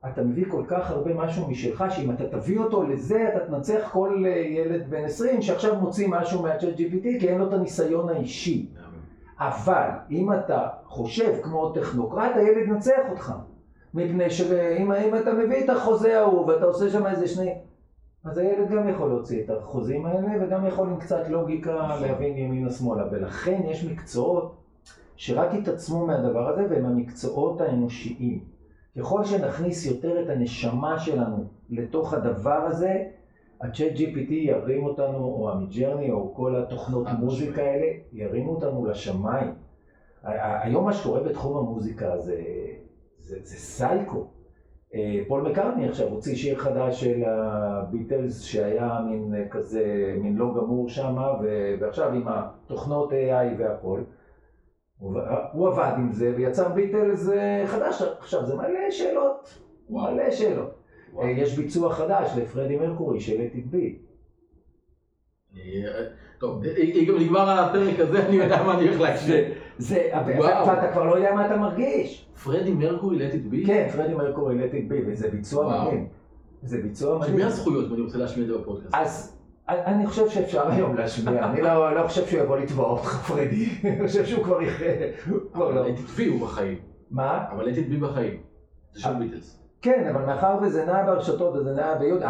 אתה 0.07 0.23
מביא 0.23 0.45
כל 0.49 0.63
כך 0.67 0.91
הרבה 0.91 1.13
משהו 1.13 1.49
משלך, 1.49 1.83
שאם 1.89 2.11
אתה 2.11 2.27
תביא 2.27 2.59
אותו 2.59 2.83
לזה, 2.83 3.27
אתה 3.27 3.45
תנצח 3.45 3.89
כל 3.91 4.23
אה, 4.25 4.31
ילד 4.31 4.89
בן 4.89 5.03
20 5.03 5.41
שעכשיו 5.41 5.75
מוציא 5.75 6.07
משהו 6.09 6.41
מה-chat 6.41 6.77
GPT, 6.77 7.19
כי 7.19 7.29
אין 7.29 7.37
לו 7.37 7.47
את 7.47 7.53
הניסיון 7.53 8.09
האישי. 8.09 8.69
אבל 9.39 9.87
אם 10.11 10.33
אתה 10.33 10.67
חושב 10.85 11.33
כמו 11.41 11.71
טכנוקרט, 11.71 12.31
הילד 12.35 12.67
ינצח 12.67 13.01
אותך. 13.09 13.33
מפני 13.93 14.29
שאם 14.29 14.91
אם 14.91 15.15
אתה 15.15 15.33
מביא 15.33 15.63
את 15.63 15.69
החוזה 15.69 16.19
ההוא 16.19 16.47
ואתה 16.47 16.65
עושה 16.65 16.89
שם 16.89 17.07
איזה 17.07 17.27
שני... 17.27 17.53
אז 18.25 18.37
הילד 18.37 18.69
גם 18.69 18.89
יכול 18.89 19.09
להוציא 19.09 19.43
את 19.43 19.49
החוזים 19.49 20.05
האלה 20.05 20.27
וגם 20.41 20.65
יכול 20.65 20.89
עם 20.89 20.99
קצת 20.99 21.29
לוגיקה 21.29 21.97
להבין 22.01 22.37
ימינה 22.37 22.71
שמאלה. 22.71 23.03
ולכן 23.11 23.61
יש 23.65 23.85
מקצועות 23.85 24.62
שרק 25.15 25.53
יתעצמו 25.53 26.05
מהדבר 26.05 26.49
הזה 26.49 26.67
והם 26.69 26.85
המקצועות 26.85 27.61
האנושיים. 27.61 28.45
ככל 28.99 29.23
שנכניס 29.23 29.85
יותר 29.85 30.23
את 30.23 30.29
הנשמה 30.29 30.99
שלנו 30.99 31.45
לתוך 31.69 32.13
הדבר 32.13 32.65
הזה, 32.67 33.03
הצ'אט 33.61 33.91
GPT 33.95 34.31
ירים 34.31 34.83
אותנו, 34.83 35.17
או 35.17 35.51
המידג'רני, 35.51 36.11
או 36.11 36.33
כל 36.35 36.55
התוכנות 36.55 37.07
חד 37.07 37.19
מוזיקה. 37.19 37.61
האלה, 37.61 37.87
ירימו 38.13 38.55
אותנו 38.55 38.85
לשמיים. 38.85 39.53
היום 40.23 40.85
מה 40.85 40.93
שקורה 40.93 41.19
בתחום 41.23 41.57
המוזיקה 41.57 42.17
זה, 42.17 42.41
זה, 43.17 43.37
זה 43.43 43.55
סייקו. 43.57 44.27
אה, 44.95 45.21
פול 45.27 45.41
מקארטני 45.41 45.89
עכשיו 45.89 46.07
הוציא 46.07 46.35
שיר 46.35 46.57
חדש 46.57 47.01
של 47.01 47.23
הביטלס 47.25 48.41
שהיה 48.41 48.99
מין 49.09 49.35
אה, 49.35 49.49
כזה, 49.49 50.15
מין 50.21 50.35
לא 50.35 50.53
גמור 50.57 50.89
שם, 50.89 51.15
ועכשיו 51.79 52.13
עם 52.13 52.27
התוכנות 52.27 53.11
AI 53.11 53.59
והכל. 53.59 54.01
הוא 55.53 55.67
עבד 55.69 55.93
עם 55.97 56.11
זה 56.11 56.33
ויצר 56.37 56.69
ביטלס 56.69 57.29
אה, 57.29 57.63
חדש. 57.67 58.01
עכשיו 58.19 58.45
זה 58.45 58.55
מלא 58.55 58.91
שאלות, 58.91 59.53
וואו. 59.89 60.13
מלא 60.13 60.31
שאלות. 60.31 60.71
וואו. 61.13 61.25
אה, 61.25 61.31
יש 61.31 61.57
ביצוע 61.57 61.93
חדש 61.93 62.31
לפרדי 62.37 62.75
מרקורי 62.75 63.19
של 63.19 63.33
It 63.53 63.73
Be. 63.73 63.77
אני- 65.53 65.83
טוב, 66.39 66.63
אם 66.65 67.05
גם 67.07 67.15
נגמר 67.19 67.49
הפרק 67.49 67.99
הזה, 67.99 68.27
אני 68.27 68.35
יודע 68.35 68.63
מה 68.63 68.77
אני 68.77 68.87
הולך 68.87 69.01
להקשיב. 69.01 69.45
זה. 69.77 70.09
ואתה 70.25 70.89
כבר 70.93 71.03
לא 71.03 71.15
יודע 71.15 71.33
מה 71.35 71.45
אתה 71.45 71.57
מרגיש. 71.57 72.29
פרדי 72.43 72.71
מרקורי, 72.73 73.29
it 73.29 73.53
be? 73.53 73.67
כן, 73.67 73.87
פרדי 73.95 74.13
מרקורי 74.13 74.55
It 74.63 74.91
Be, 74.91 74.93
וזה 75.07 75.29
ביצוע. 75.31 75.83
מדהים. 75.85 76.07
זה 76.63 76.77
ביצוע 76.81 77.17
מדהים. 77.19 77.33
שמי 77.33 77.43
הזכויות 77.43 77.87
אם 77.89 77.93
אני 77.93 78.01
רוצה 78.01 78.17
להשמיע 78.17 78.45
את 78.45 78.51
זה 78.51 78.57
בפודקאסט? 78.57 78.93
אז 78.95 79.32
אני 79.69 80.07
חושב 80.07 80.29
שאפשר 80.29 80.71
היום 80.71 80.95
להשמיע, 80.95 81.45
אני 81.45 81.61
לא 81.61 81.95
לא 81.95 82.07
חושב 82.07 82.25
שהוא 82.25 82.39
יבוא 82.39 82.57
לתבוע 82.57 82.89
אותך 82.89 83.31
פרדי, 83.31 83.69
אני 83.83 84.07
חושב 84.07 84.25
שהוא 84.25 84.43
כבר 84.43 84.61
יחיה, 84.61 85.07
לא. 85.27 85.37
אבל 85.53 85.91
be 86.17 86.29
הוא 86.31 86.41
בחיים. 86.41 86.77
מה? 87.11 87.45
אבל 87.51 87.69
be 87.69 88.01
בחיים. 88.01 88.39
זה 88.93 89.01
של 89.01 89.09
אה. 89.09 89.19
ביטלס. 89.19 89.59
כן, 89.81 90.07
אבל 90.11 90.25
מאחר 90.25 90.57
וזה 90.61 90.85
נע 90.85 91.05
ברשתות 91.05 91.55
וזה 91.55 91.73
נע 91.73 91.97
ביוד, 91.97 92.21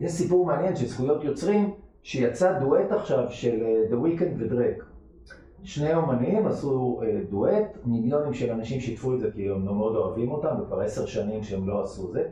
יש 0.00 0.12
סיפור 0.12 0.46
מעניין 0.46 0.76
של 0.76 0.86
זכויות 0.86 1.24
יוצרים, 1.24 1.74
שיצא 2.02 2.58
דואט 2.58 2.92
עכשיו 2.92 3.24
של 3.30 3.62
אה, 3.62 3.82
The 3.90 3.94
Weeknd 3.94 4.42
ודרק. 4.44 4.84
שני 5.62 5.94
אומנים 5.94 6.46
עשו 6.46 7.00
אה, 7.02 7.20
דואט, 7.30 7.78
מיליונים 7.84 8.34
של 8.34 8.50
אנשים 8.50 8.80
שיתפו 8.80 9.14
את 9.14 9.20
זה 9.20 9.30
כי 9.34 9.48
הם 9.48 9.64
מאוד 9.64 9.96
אוהבים 9.96 10.32
אותם, 10.32 10.54
וכבר 10.62 10.80
עשר 10.80 11.06
שנים 11.06 11.42
שהם 11.42 11.68
לא 11.68 11.82
עשו 11.82 12.12
זה, 12.12 12.28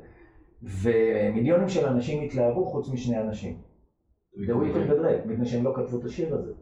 ומיליונים 0.62 1.68
של 1.68 1.86
אנשים 1.86 2.22
התלהבו 2.22 2.64
חוץ 2.64 2.88
משני 2.88 3.20
אנשים. 3.20 3.69
The 4.36 4.52
Weeknd 4.52 4.92
ודרק, 4.92 5.26
מפני 5.26 5.46
שהם 5.46 5.64
לא 5.64 5.72
כתבו 5.76 5.98
את 5.98 6.04
השיר 6.04 6.34
הזה. 6.34 6.52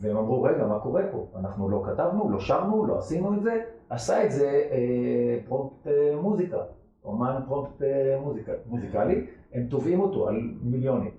והם 0.00 0.16
אמרו, 0.16 0.42
רגע, 0.42 0.66
מה 0.66 0.78
קורה 0.78 1.02
פה? 1.12 1.32
אנחנו 1.38 1.70
לא 1.70 1.82
כתבנו, 1.86 2.30
לא 2.30 2.40
שרנו, 2.40 2.86
לא 2.86 2.98
עשינו 2.98 3.34
את 3.34 3.42
זה, 3.42 3.62
עשה 3.90 4.24
את 4.24 4.32
זה 4.32 4.68
אה, 4.70 5.38
פרומפט 5.46 5.86
אה, 5.86 6.16
מוזיקה, 6.22 6.58
אומן 7.04 7.40
פרומפט 7.46 7.82
אה, 7.82 8.20
מוזיקה, 8.20 8.52
מוזיקלי, 8.66 9.26
הם 9.52 9.66
תובעים 9.66 10.00
אותו 10.00 10.28
על 10.28 10.54
מיליונים. 10.62 11.10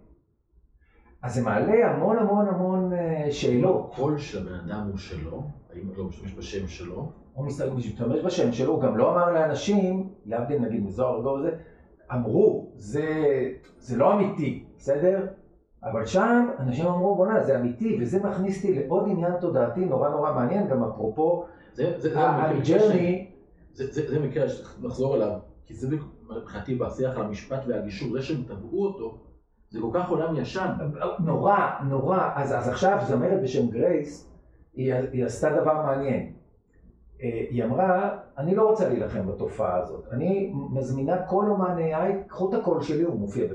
אז 1.24 1.36
זה 1.36 1.44
מעלה 1.44 1.92
המון 1.92 2.18
המון 2.18 2.48
המון 2.48 2.94
אה, 2.94 3.28
שאלות. 3.32 3.90
הקול 3.94 4.18
של 4.18 4.48
הבן 4.48 4.70
אדם 4.70 4.88
הוא 4.88 4.98
שלו, 4.98 5.44
האם 5.74 5.90
לא 5.98 6.04
משתמש 6.04 6.34
בשם 6.34 6.68
שלו? 6.68 7.12
הוא 7.34 7.46
משתמש 7.46 8.26
בשם 8.26 8.52
שלו, 8.52 8.74
הוא 8.74 8.82
גם 8.82 8.98
לא 8.98 9.12
אמר 9.12 9.32
לאנשים, 9.34 10.10
להבדיל 10.26 10.60
נגיד 10.60 10.84
מזוהר 10.84 11.28
וזה, 11.28 11.58
אמרו, 12.14 12.68
זה, 12.76 13.06
זה 13.80 13.98
לא 13.98 14.14
אמיתי, 14.14 14.64
בסדר? 14.78 15.26
אבל 15.84 16.06
שם 16.06 16.50
אנשים 16.60 16.86
אמרו, 16.86 17.16
בוא'נה, 17.16 17.44
זה 17.44 17.60
אמיתי, 17.60 17.98
וזה 18.02 18.24
מכניס 18.24 18.58
אותי 18.58 18.76
לעוד 18.80 19.04
עניין 19.10 19.34
תודעתי 19.42 19.86
נורא 19.86 20.10
נורא 20.10 20.34
מעניין, 20.34 20.68
גם 20.68 20.84
אפרופו, 20.84 21.46
ה 22.78 22.84
journey, 22.84 23.28
זה- 23.74 23.92
זה 23.92 24.10
זה 24.10 24.20
מקרה 24.20 24.50
שצריך 24.50 24.78
לחזור 24.84 25.16
אליו, 25.16 25.32
כי 25.66 25.74
זה 25.74 25.96
מבחינתי 26.42 26.76
בשיח 26.76 27.16
על 27.18 27.22
המשפט 27.26 27.60
והגישור, 27.68 28.12
זה 28.14 28.22
שהם 28.22 28.44
תבעו 28.48 28.86
אותו, 28.86 29.18
זה 29.70 29.80
כל 29.82 29.90
כך 29.94 30.10
עולם 30.10 30.36
ישן. 30.36 30.68
נורא, 31.20 31.58
נורא, 31.90 32.30
אז, 32.36 32.54
אז 32.54 32.68
עכשיו 32.70 32.98
זמרת 33.08 33.42
בשם 33.44 33.68
גרייס, 33.70 34.32
היא, 34.74 34.94
היא 34.94 35.26
עשתה 35.26 35.50
דבר 35.62 35.74
מעניין. 35.86 36.32
אה, 37.24 37.30
היא 37.50 37.64
אמרה, 37.64 38.10
אני 38.38 38.56
לא 38.56 38.70
רוצה 38.70 38.90
להילחם 38.90 39.28
בתופעה 39.28 39.78
הזאת, 39.78 40.08
אני 40.12 40.52
מזמינה 40.72 41.18
כל 41.28 41.46
אומן 41.50 41.76
AI, 41.78 42.28
קחו 42.28 42.50
את 42.50 42.54
הקול 42.54 42.82
שלי, 42.82 43.04
הוא 43.04 43.20
מופיע 43.20 43.46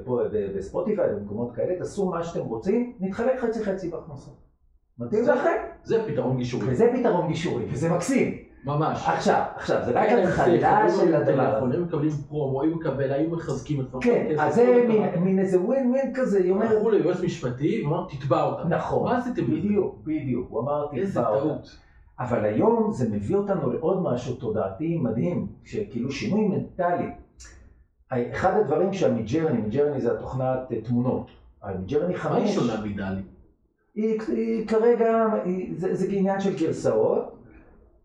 בספוטיפיי, 0.56 1.08
במקומות 1.14 1.52
כאלה, 1.54 1.76
תעשו 1.78 2.10
מה 2.10 2.24
שאתם 2.24 2.44
רוצים, 2.44 2.92
נתחלק 3.00 3.38
חצי 3.40 3.64
חצי 3.64 3.88
בהכנסות. 3.90 4.34
מתאים 4.98 5.24
לכם? 5.24 5.50
זה 5.82 6.02
פתרון 6.06 6.36
גישורי. 6.36 6.66
וזה 6.70 6.90
פתרון 6.98 7.28
גישורי, 7.28 7.64
וזה 7.70 7.90
מקסים. 7.90 8.34
ממש. 8.64 9.08
עכשיו, 9.08 9.42
עכשיו, 9.56 9.80
זה 9.84 9.90
רק 9.90 10.08
אין 10.08 10.16
להם 10.16 10.26
התחלה 10.28 10.88
שיח, 10.90 11.00
של 11.00 11.14
הדבר 11.14 11.42
הזה. 11.42 11.74
היו 11.76 11.84
מקבלים 11.84 12.10
פרומו, 12.10 12.62
היו 12.62 12.76
מקבל, 12.76 13.12
היו 13.12 13.30
מחזקים 13.30 13.80
את 13.80 13.86
כן, 14.00 14.26
כסף, 14.30 14.40
אז 14.40 14.54
זה. 14.54 14.84
מין- 15.20 15.38
איזה 15.38 15.60
ווין 15.60 15.90
ווין 15.90 16.12
כזה, 16.14 16.38
היא 16.38 16.50
אומרת, 16.50 16.70
הלכו 16.70 16.90
ליועץ 16.90 17.20
משפטי, 17.20 17.82
ואמר, 17.84 18.06
תתבע 18.08 18.42
אותם. 18.42 18.68
נכון, 18.68 19.04
מה 19.04 19.18
עשיתם? 19.18 19.44
בדיוק, 19.46 19.94
בדיוק, 20.04 20.46
הוא 20.50 20.60
אמר, 20.60 20.86
איזה 20.92 21.20
תתבע 21.20 21.28
אותה. 21.28 21.40
טעות. 21.44 21.78
אבל 22.22 22.44
היום 22.44 22.92
זה 22.92 23.10
מביא 23.10 23.36
אותנו 23.36 23.72
לעוד 23.72 24.02
משהו 24.02 24.34
תודעתי 24.34 24.98
מדהים, 24.98 25.46
שכאילו 25.64 26.12
שינוי 26.12 26.48
מנטלי. 26.48 27.10
אחד 28.10 28.56
הדברים 28.60 28.92
שהמידג'רני, 28.92 29.58
מידג'רני 29.58 30.00
זה 30.00 30.12
התוכנת 30.12 30.72
אה, 30.72 30.80
תמונות, 30.80 31.30
המידג'רני 31.62 32.14
מה 32.14 32.34
היא 32.34 32.46
5, 32.46 32.54
שונה 32.54 32.84
מדלי? 32.84 33.22
היא, 33.94 34.20
היא 34.28 34.66
כרגע, 34.66 35.26
היא, 35.44 35.74
זה, 35.76 35.94
זה 35.94 36.06
עניין 36.10 36.40
של 36.40 36.58
גרסאות, 36.58 37.36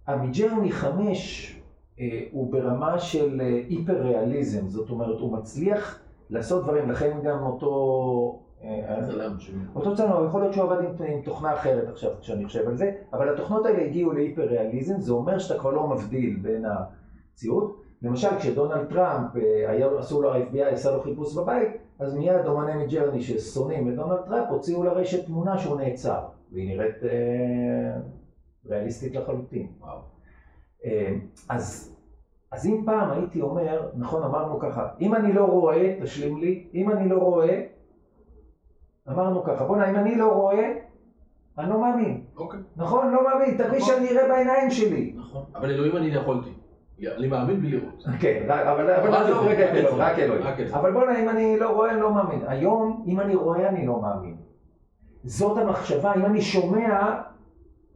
המידג'רני 0.08 0.72
5 0.72 1.62
אה, 2.00 2.24
הוא 2.32 2.52
ברמה 2.52 3.00
של 3.00 3.42
אה, 3.42 3.62
היפר 3.70 4.02
ריאליזם, 4.02 4.68
זאת 4.68 4.90
אומרת 4.90 5.20
הוא 5.20 5.38
מצליח 5.38 6.00
לעשות 6.30 6.64
דברים, 6.64 6.90
לכן 6.90 7.18
גם 7.24 7.44
אותו... 7.44 8.44
אה, 8.64 8.96
שהם- 9.40 9.66
אותו 9.76 9.96
צלם, 9.96 10.26
יכול 10.28 10.42
להיות 10.42 10.54
שהוא 10.54 10.64
עבד 10.66 10.80
עם, 10.86 11.06
עם 11.08 11.22
תוכנה 11.22 11.54
אחרת 11.54 11.90
עכשיו, 11.90 12.12
כשאני 12.22 12.46
חושב 12.46 12.68
על 12.68 12.76
זה, 12.76 12.92
אבל 13.14 13.34
התוכנות 13.34 13.66
האלה 13.66 13.86
הגיעו 13.86 14.12
להיפר 14.12 14.42
ריאליזם, 14.42 15.00
זה 15.00 15.12
אומר 15.14 15.40
שאתה 15.40 15.60
כבר 15.60 15.72
לא 15.72 15.88
מבדיל 15.88 16.40
בין 16.42 16.66
המציאות. 16.66 17.82
למשל, 18.02 18.28
כשדונלד 18.40 18.88
טראמפ, 18.90 19.36
אה, 19.36 19.72
היה, 19.72 19.88
עשו 20.00 20.22
לו 20.22 20.34
ה-FBI, 20.34 20.62
עשה 20.74 20.92
לו 20.92 21.02
חיפוש 21.02 21.36
בבית, 21.38 21.68
אז 22.00 22.16
מיד 22.16 22.46
אומני 22.46 22.84
מג'רני 22.84 23.22
ששונאים 23.22 23.90
את 23.90 23.96
דונלד 23.96 24.20
טראמפ, 24.26 24.50
הוציאו 24.50 24.84
לרשת 24.84 25.26
תמונה 25.26 25.58
שהוא 25.58 25.78
נעצר. 25.82 26.20
והיא 26.52 26.68
נראית 26.68 27.04
אה, 27.04 28.00
ריאליסטית 28.66 29.16
לחלוטין. 29.16 29.68
אה, 30.86 31.16
אז, 31.50 31.96
אז 32.52 32.66
אם 32.66 32.84
פעם 32.86 33.12
הייתי 33.12 33.42
אומר, 33.42 33.90
נכון 33.96 34.24
אמרנו 34.24 34.60
ככה, 34.60 34.88
אם 35.02 35.16
אני 35.16 35.34
לא 35.34 35.46
רואה, 35.46 35.96
תשלים 36.02 36.38
לי, 36.38 36.68
אם 36.74 36.92
אני 36.92 37.10
לא 37.10 37.18
רואה, 37.18 37.64
אמרנו 39.10 39.44
ככה, 39.44 39.66
בוא'נה, 39.66 39.90
אם 39.90 39.96
אני 39.96 40.16
לא 40.16 40.34
רואה, 40.34 40.74
אני 41.58 41.70
לא 41.70 41.82
מאמין. 41.82 42.22
אוקיי. 42.38 42.60
נכון? 42.76 43.14
לא 43.14 43.24
מאמין, 43.24 43.58
תביא 43.58 43.80
נכון. 43.80 43.82
שאני 43.82 44.10
אראה 44.10 44.28
בעיניים 44.28 44.72
שלי. 44.72 45.14
נכון. 45.18 45.44
אבל 45.56 45.70
אלוהים 45.70 45.98
אני 45.98 46.08
יכולתי. 46.08 46.50
אני 47.18 47.28
מאמין 47.28 47.60
בלי 47.60 47.72
לראות. 47.72 48.04
כן, 48.20 48.46
אבל 48.50 48.90
עזוב 48.90 49.14
אלוהים, 49.14 49.50
רגע 49.50 49.66
את 49.66 49.86
רק 49.98 50.20
אלוהים. 50.20 50.44
רק 50.44 50.60
אלוהים. 50.60 50.76
אבל 50.76 50.94
בוא'נה, 50.94 51.24
אם 51.24 51.30
אני 51.30 51.60
לא 51.60 51.70
רואה, 51.70 51.92
אני 51.92 52.02
לא 52.02 52.14
מאמין. 52.14 52.42
היום, 52.48 53.04
אם 53.08 53.20
אני 53.20 53.36
רואה, 53.36 53.70
אני 53.70 53.86
לא 53.86 54.02
מאמין. 54.02 54.36
זאת 55.24 55.58
המחשבה, 55.58 56.14
אם 56.14 56.26
אני 56.26 56.42
שומע, 56.42 57.20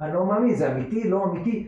אני 0.01 0.13
לא 0.13 0.25
מאמין, 0.25 0.55
זה 0.55 0.71
אמיתי, 0.71 1.09
לא 1.09 1.25
אמיתי. 1.25 1.67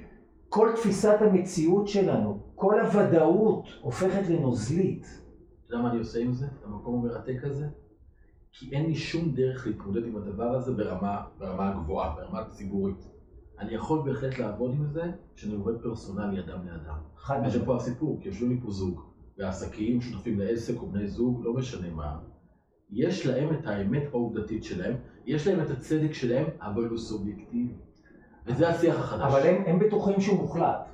כל 0.49 0.69
תפיסת 0.75 1.17
המציאות 1.21 1.87
שלנו, 1.87 2.39
כל 2.55 2.79
הוודאות 2.79 3.65
הופכת 3.81 4.29
לנוזלית. 4.29 5.21
אתה 5.67 5.73
יודע 5.73 5.83
מה 5.83 5.91
אני 5.91 5.99
עושה 5.99 6.19
עם 6.19 6.33
זה? 6.33 6.45
המקום 6.65 6.95
המרתק 6.95 7.43
הזה? 7.43 7.65
כי 8.53 8.69
אין 8.71 8.85
לי 8.85 8.95
שום 8.95 9.31
דרך 9.31 9.67
להתמודד 9.67 10.05
עם 10.05 10.15
הדבר 10.15 10.55
הזה 10.55 10.73
ברמה, 10.73 11.21
ברמה 11.37 11.69
הגבוהה, 11.69 12.15
ברמה 12.15 12.39
הציבורית. 12.39 13.07
אני 13.59 13.73
יכול 13.73 14.01
בהחלט 14.05 14.39
לעבוד 14.39 14.71
עם 14.73 14.85
זה 14.85 15.11
כשאני 15.35 15.53
עובד 15.53 15.81
פרסונלי 15.81 16.39
אדם 16.39 16.67
לאדם. 16.67 16.95
חד 17.17 17.37
וזה 17.39 17.47
משמעית. 17.47 17.65
פה 17.65 17.75
הסיפור, 17.75 18.19
כי 18.21 18.29
יושבים 18.29 18.49
לי 18.49 18.57
פה 18.61 18.71
זוג, 18.71 19.01
ועסקים, 19.37 20.01
שותפים 20.01 20.39
לעסק 20.39 20.81
או 20.81 20.87
בני 20.87 21.07
זוג, 21.07 21.41
לא 21.43 21.53
משנה 21.53 21.89
מה. 21.89 22.19
יש 22.89 23.25
להם 23.25 23.53
את 23.53 23.67
האמת 23.67 24.03
העובדתית 24.11 24.63
שלהם, 24.63 24.95
יש 25.25 25.47
להם 25.47 25.61
את 25.61 25.69
הצדק 25.69 26.13
שלהם, 26.13 26.45
אבל 26.61 26.87
הוא 26.87 26.97
סובייקטיבי. 26.97 27.73
וזה 28.45 28.69
השיח 28.69 28.99
החדש. 28.99 29.21
אבל 29.21 29.47
הם, 29.47 29.63
הם 29.67 29.79
בטוחים 29.79 30.21
שהוא 30.21 30.39
מוחלט. 30.39 30.89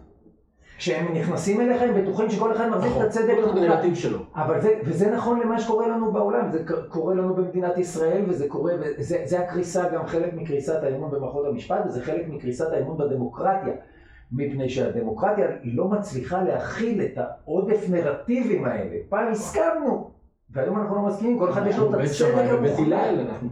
כשהם 0.80 1.14
נכנסים 1.14 1.62
אליך, 1.62 1.82
הם 1.82 2.02
בטוחים 2.02 2.30
שכל 2.30 2.56
אחד 2.56 2.70
מחזיק 2.70 2.92
את 2.98 3.02
הצדק 3.02 3.24
נכון, 3.24 3.44
המוחלט. 3.44 3.64
הנרטיב 3.64 3.96
שלו. 3.96 4.20
אבל 4.36 4.62
זה, 4.62 4.80
וזה 4.86 5.12
נכון 5.12 5.40
למה 5.40 5.60
שקורה 5.60 5.88
לנו 5.88 6.12
בעולם, 6.12 6.52
זה 6.52 6.64
קורה 6.90 7.16
לנו 7.16 7.34
במדינת 7.36 7.78
ישראל, 7.78 8.24
וזה 8.28 8.50
קורה, 8.50 8.74
זה, 8.98 9.22
זה 9.26 9.40
הקריסה, 9.40 9.90
גם 9.90 10.08
חלק 10.08 10.34
מקריסת 10.34 10.84
האמון 10.84 11.12
במערכות 11.12 11.46
המשפט, 11.46 11.86
וזה 11.86 12.02
חלק 12.02 12.28
מקריסת 12.28 12.72
האמון 12.72 12.98
בדמוקרטיה. 12.98 13.74
מפני 14.32 14.70
שהדמוקרטיה 14.70 15.48
היא 15.64 15.78
לא 15.78 15.88
מצליחה 15.88 16.44
להכיל 16.44 17.02
את 17.02 17.18
העודף 17.18 17.90
נרטיבים 17.90 18.66
האלה. 18.66 18.96
פעם 19.10 19.32
הסכמנו, 19.32 20.12
והיום 20.50 20.80
אנחנו 20.80 20.96
לא 20.96 21.02
מסכימים, 21.02 21.40
כל 21.40 21.50
אחד 21.50 21.68
יש 21.68 21.78
לו 21.78 21.90
את 21.90 21.94
הצדק 21.94 22.50
המוחלט. 22.50 23.30
אנחנו 23.30 23.50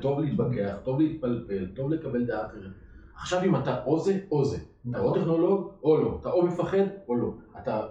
טוב 0.00 0.20
להתווכח, 0.20 0.76
טוב 0.84 1.00
להתפלפל, 1.00 1.66
טוב 1.76 1.90
לקבל 1.90 2.24
דעה 2.24 2.46
אחרת. 2.46 2.83
עכשיו 3.16 3.44
אם 3.44 3.56
אתה 3.56 3.84
או 3.86 3.98
זה 3.98 4.18
או 4.30 4.44
זה, 4.44 4.58
אתה 4.90 4.98
או 4.98 5.14
טכנולוג 5.14 5.70
או 5.82 5.96
לא, 5.96 6.18
אתה 6.20 6.30
או 6.30 6.46
מפחד 6.46 6.86
או 7.08 7.14
לא, 7.14 7.30
אתה, 7.62 7.86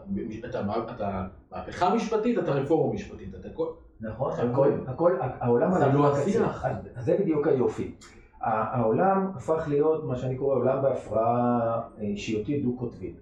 אתה, 0.49 0.59
אתה 0.95 1.25
מהפכה 1.51 1.95
משפטית, 1.95 2.39
אתה 2.39 2.51
רפורמה 2.51 2.93
משפטית, 2.93 3.35
אתה 3.35 3.49
כל... 3.49 3.67
נכון, 4.01 4.31
הכל, 4.31 4.71
הכל, 4.87 5.15
העולם 5.21 5.71
זה 5.71 5.85
הלך 5.85 5.95
לא 5.95 6.09
לקצה. 6.09 6.45
אז 6.95 7.05
זה 7.05 7.17
בדיוק 7.19 7.47
היופי. 7.47 7.95
העולם 8.41 9.31
הפך 9.35 9.65
להיות 9.67 10.03
מה 10.03 10.15
שאני 10.15 10.37
קורא 10.37 10.55
עולם 10.55 10.81
בהפרעה 10.81 11.81
אה, 11.99 12.03
אישיותית 12.03 12.63
דו-קוטבית. 12.63 13.15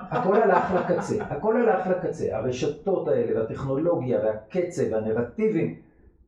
הכל 0.00 0.42
הלך 0.42 0.72
לקצה, 0.74 1.22
הכל 1.24 1.56
הלך 1.56 1.86
לקצה. 1.86 2.36
הרשתות 2.36 3.08
האלה, 3.08 3.40
והטכנולוגיה, 3.40 4.20
והקצב, 4.24 4.82
והנרטיבים, 4.92 5.76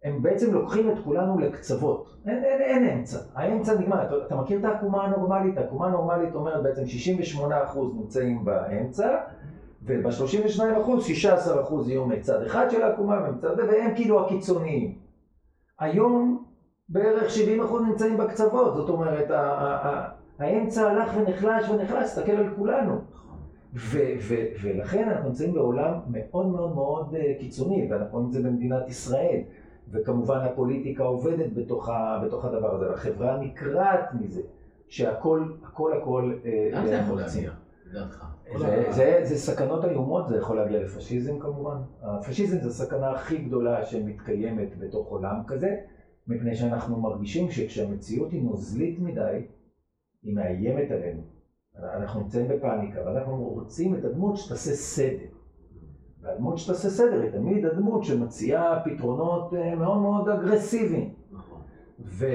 הם 0.05 0.23
בעצם 0.23 0.55
לוקחים 0.55 0.91
את 0.91 0.95
כולנו 1.05 1.39
לקצוות. 1.39 2.15
אין, 2.27 2.45
אין, 2.45 2.61
אין 2.61 2.99
אמצע. 2.99 3.19
האמצע 3.35 3.75
נגמר. 3.81 4.07
אתה, 4.07 4.15
אתה 4.27 4.37
מכיר 4.37 4.59
את 4.59 4.65
העקומה 4.65 5.05
הנורמלית? 5.05 5.59
העקומה 5.59 5.87
הנורמלית 5.87 6.35
אומרת 6.35 6.63
בעצם 6.63 6.83
68% 7.39 7.41
נמצאים 7.95 8.45
באמצע, 8.45 9.19
וב-32% 9.83 10.61
16% 11.71 11.89
יהיו 11.89 12.07
מצד 12.07 12.43
אחד 12.43 12.71
של 12.71 12.83
העקומה 12.83 13.21
ומצד 13.29 13.57
זה, 13.57 13.63
והם 13.69 13.95
כאילו 13.95 14.27
הקיצוניים. 14.27 14.99
היום 15.81 16.45
בערך 16.89 17.33
70% 17.71 17.83
נמצאים 17.89 18.17
בקצוות, 18.17 18.75
זאת 18.75 18.89
אומרת, 18.89 19.31
האמצע 20.39 20.91
הלך 20.91 21.13
ונחלש 21.17 21.69
ונחלש, 21.69 22.05
תסתכל 22.05 22.33
על 22.33 22.55
כולנו. 22.57 23.01
ו- 23.77 24.15
ו- 24.29 24.47
ולכן 24.63 25.09
אנחנו 25.09 25.29
נמצאים 25.29 25.55
בעולם 25.55 25.93
מאוד 26.11 26.47
מאוד 26.47 26.75
מאוד 26.75 27.15
אה, 27.15 27.33
קיצוני, 27.41 27.89
ואנחנו 27.91 28.13
רואים 28.13 28.29
את 28.29 28.33
זה 28.33 28.43
במדינת 28.43 28.89
ישראל. 28.89 29.41
וכמובן 29.93 30.37
הפוליטיקה 30.39 31.03
עובדת 31.05 31.53
בתוך, 31.55 31.89
ה- 31.89 32.21
בתוך 32.27 32.45
הדבר 32.45 32.75
הזה, 32.75 32.89
והחברה 32.91 33.37
נקרעת 33.41 34.15
מזה, 34.21 34.43
שהכל, 34.89 35.45
הכל 35.63 35.93
הכל... 35.93 36.33
אה, 36.45 36.69
לאן 36.73 36.87
זה 36.87 36.95
יכול. 36.95 37.21
להגיע? 37.21 37.53
זה, 38.59 38.93
זה, 38.93 39.21
זה 39.23 39.37
סכנות 39.37 39.85
איומות, 39.85 40.29
זה 40.29 40.37
יכול 40.37 40.57
להגיע 40.57 40.81
לפשיזם 40.83 41.39
כמובן. 41.39 41.77
הפשיזם 42.03 42.59
זה 42.61 42.69
הסכנה 42.69 43.11
הכי 43.11 43.39
גדולה 43.39 43.85
שמתקיימת 43.87 44.79
בתוך 44.79 45.09
עולם 45.09 45.37
כזה, 45.47 45.77
מפני 46.27 46.57
שאנחנו 46.57 47.01
מרגישים 47.01 47.51
שכשהמציאות 47.51 48.33
היא 48.33 48.43
נוזלית 48.43 48.99
מדי, 49.01 49.47
היא 50.23 50.35
מאיימת 50.35 50.91
עלינו. 50.91 51.23
אנחנו 51.97 52.21
נמצאים 52.21 52.49
בפאניקה, 52.49 53.01
ואנחנו 53.07 53.37
רוצים 53.49 53.95
את 53.95 54.05
הדמות 54.05 54.37
שתעשה 54.37 54.71
סדר. 54.71 55.27
והדמות 56.25 56.59
שתעשה 56.59 56.91
סדר 56.91 57.21
היא 57.21 57.31
תמיד 57.31 57.67
הדמות 57.67 58.05
שמציעה 58.05 58.81
פתרונות 58.85 59.55
אה, 59.55 59.75
מאוד 59.75 59.99
מאוד 59.99 60.29
אגרסיביים. 60.29 61.15
נכון. 61.33 61.61
ו- 62.01 62.27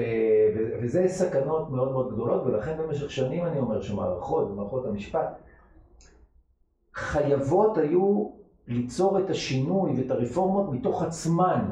ו- 0.56 0.78
וזה 0.82 1.08
סכנות 1.08 1.70
מאוד 1.70 1.92
מאוד 1.92 2.12
גדולות, 2.12 2.42
ולכן 2.46 2.78
במשך 2.78 3.10
שנים 3.10 3.44
אני 3.46 3.58
אומר 3.58 3.80
שמערכות, 3.80 4.56
מערכות 4.56 4.86
המשפט, 4.86 5.38
חייבות 6.94 7.78
היו 7.78 8.30
ליצור 8.66 9.18
את 9.18 9.30
השינוי 9.30 9.92
ואת 9.96 10.10
הרפורמות 10.10 10.72
מתוך 10.72 11.02
עצמן, 11.02 11.64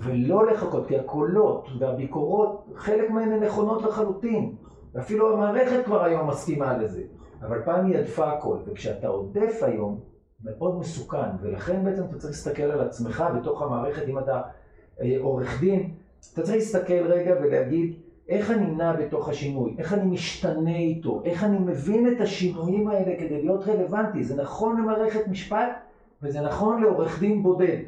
ולא 0.00 0.46
לחכות, 0.46 0.86
כי 0.86 0.98
הקולות 0.98 1.66
והביקורות, 1.78 2.66
חלק 2.74 3.10
מהן 3.10 3.32
הן 3.32 3.42
נכונות 3.42 3.82
לחלוטין. 3.82 4.54
ואפילו 4.94 5.32
המערכת 5.32 5.84
כבר 5.84 6.04
היום 6.04 6.28
מסכימה 6.28 6.78
לזה. 6.78 7.02
אבל 7.42 7.62
פעם 7.64 7.86
היא 7.86 7.96
הדפה 7.98 8.32
הכל, 8.32 8.56
וכשאתה 8.66 9.08
עודף 9.08 9.58
היום, 9.62 10.00
מאוד 10.44 10.78
מסוכן, 10.78 11.30
ולכן 11.40 11.84
בעצם 11.84 12.04
אתה 12.04 12.18
צריך 12.18 12.32
להסתכל 12.32 12.62
על 12.62 12.80
עצמך 12.80 13.24
בתוך 13.36 13.62
המערכת, 13.62 14.08
אם 14.08 14.18
אתה 14.18 14.42
אה, 15.00 15.16
עורך 15.20 15.60
דין, 15.60 15.94
אתה 16.32 16.42
צריך 16.42 16.54
להסתכל 16.54 17.06
רגע 17.06 17.34
ולהגיד, 17.42 17.94
איך 18.28 18.50
אני 18.50 18.66
נע 18.66 18.92
בתוך 18.92 19.28
השינוי, 19.28 19.74
איך 19.78 19.92
אני 19.92 20.10
משתנה 20.10 20.76
איתו, 20.76 21.22
איך 21.24 21.44
אני 21.44 21.58
מבין 21.58 22.12
את 22.12 22.20
השינויים 22.20 22.88
האלה 22.88 23.16
כדי 23.18 23.42
להיות 23.42 23.68
רלוונטי. 23.68 24.24
זה 24.24 24.42
נכון 24.42 24.80
למערכת 24.80 25.28
משפט, 25.28 25.70
וזה 26.22 26.40
נכון 26.40 26.82
לעורך 26.82 27.20
דין 27.20 27.42
בודד. 27.42 27.78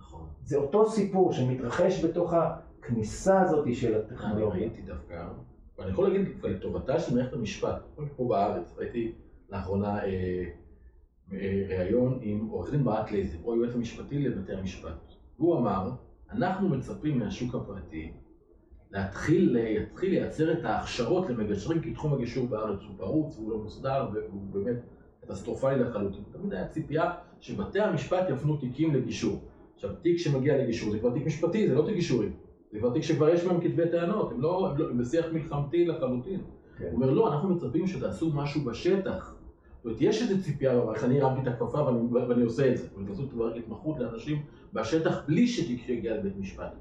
נכון. 0.00 0.26
זה 0.44 0.56
אותו 0.56 0.90
סיפור 0.90 1.32
שמתרחש 1.32 2.04
בתוך 2.04 2.34
הכניסה 2.34 3.40
הזאת 3.40 3.74
של 3.74 3.94
אני 3.94 3.96
הטכנולוגיה. 3.96 4.60
ראיתי 4.60 4.82
דווקא, 4.82 5.24
ואני 5.78 5.90
יכול 5.90 6.08
להגיד 6.08 6.28
לטובתה 6.42 6.98
של 6.98 7.14
מערכת 7.16 7.32
המשפט, 7.32 7.82
פה 8.16 8.28
בארץ, 8.28 8.74
ראיתי 8.78 9.12
לאחרונה 9.50 10.04
אה, 10.04 10.44
ראיון 11.68 12.18
עם 12.22 12.46
עורך 12.46 12.70
דין 12.70 12.84
ברק 12.84 13.10
לייזר, 13.10 13.38
הוא 13.42 13.54
היועץ 13.54 13.74
המשפטי 13.74 14.18
לבתי 14.18 14.52
המשפט. 14.52 15.12
והוא 15.38 15.58
אמר, 15.58 15.90
אנחנו 16.30 16.68
מצפים 16.68 17.18
מהשוק 17.18 17.54
הפרטי 17.54 18.12
להתחיל, 18.90 19.58
להתחיל 19.58 20.10
לייצר 20.10 20.52
את 20.52 20.64
ההכשרות 20.64 21.30
למגשרים, 21.30 21.80
כי 21.80 21.92
תחום 21.92 22.12
הגישור 22.12 22.46
בארץ 22.46 22.78
הוא 22.82 22.94
פרוץ, 22.96 23.36
הוא 23.38 23.50
לא 23.50 23.58
מוסדר, 23.58 24.08
והוא 24.12 24.42
באמת 24.52 24.76
קטסטרופלי 25.20 25.78
לחלוטין. 25.78 26.22
תמיד 26.32 26.52
היה 26.52 26.68
ציפייה 26.68 27.10
שבתי 27.40 27.80
המשפט 27.80 28.28
יפנו 28.30 28.56
תיקים 28.56 28.94
לגישור. 28.94 29.40
עכשיו, 29.74 29.90
תיק 30.02 30.18
שמגיע 30.18 30.58
לגישור 30.58 30.90
זה 30.90 30.98
כבר 30.98 31.10
תיק 31.10 31.26
משפטי, 31.26 31.68
זה 31.68 31.74
לא 31.74 31.86
תיק 31.86 31.94
גישורי. 31.94 32.28
זה 32.72 32.78
כבר 32.78 32.92
תיק 32.92 33.02
שכבר 33.02 33.28
יש 33.28 33.44
בהם 33.44 33.60
כתבי 33.60 33.88
טענות, 33.90 34.32
הם 34.32 34.40
לא, 34.40 34.70
הם 34.70 34.78
לא, 34.78 34.90
הם 34.90 34.98
בשיח 34.98 35.26
מלחמתי 35.32 35.84
לחלוטין. 35.84 36.40
כן. 36.78 36.84
הוא 36.84 36.92
אומר, 36.92 37.10
לא, 37.10 37.32
אנחנו 37.32 37.48
מצפים 37.54 37.86
שתעשו 37.86 38.30
משהו 38.34 38.60
בשטח. 38.64 39.33
זאת 39.84 39.90
אומרת, 39.90 40.00
יש 40.00 40.22
איזו 40.22 40.42
ציפייה 40.42 40.80
במערכת, 40.80 41.04
אני 41.04 41.20
הרמתי 41.20 41.48
את 41.48 41.54
הכפפה 41.54 41.82
ואני, 41.82 41.98
ואני 42.28 42.42
עושה 42.42 42.70
את 42.72 42.76
זה. 42.76 42.86
אומרת, 42.94 43.10
לעשות 43.10 43.30
כבר 43.30 43.54
התמחות 43.54 43.98
לאנשים 43.98 44.42
בשטח 44.72 45.22
בלי 45.26 45.46
שתיק 45.46 45.88
יגיע 45.88 46.16
לבית 46.16 46.36
משפט. 46.36 46.72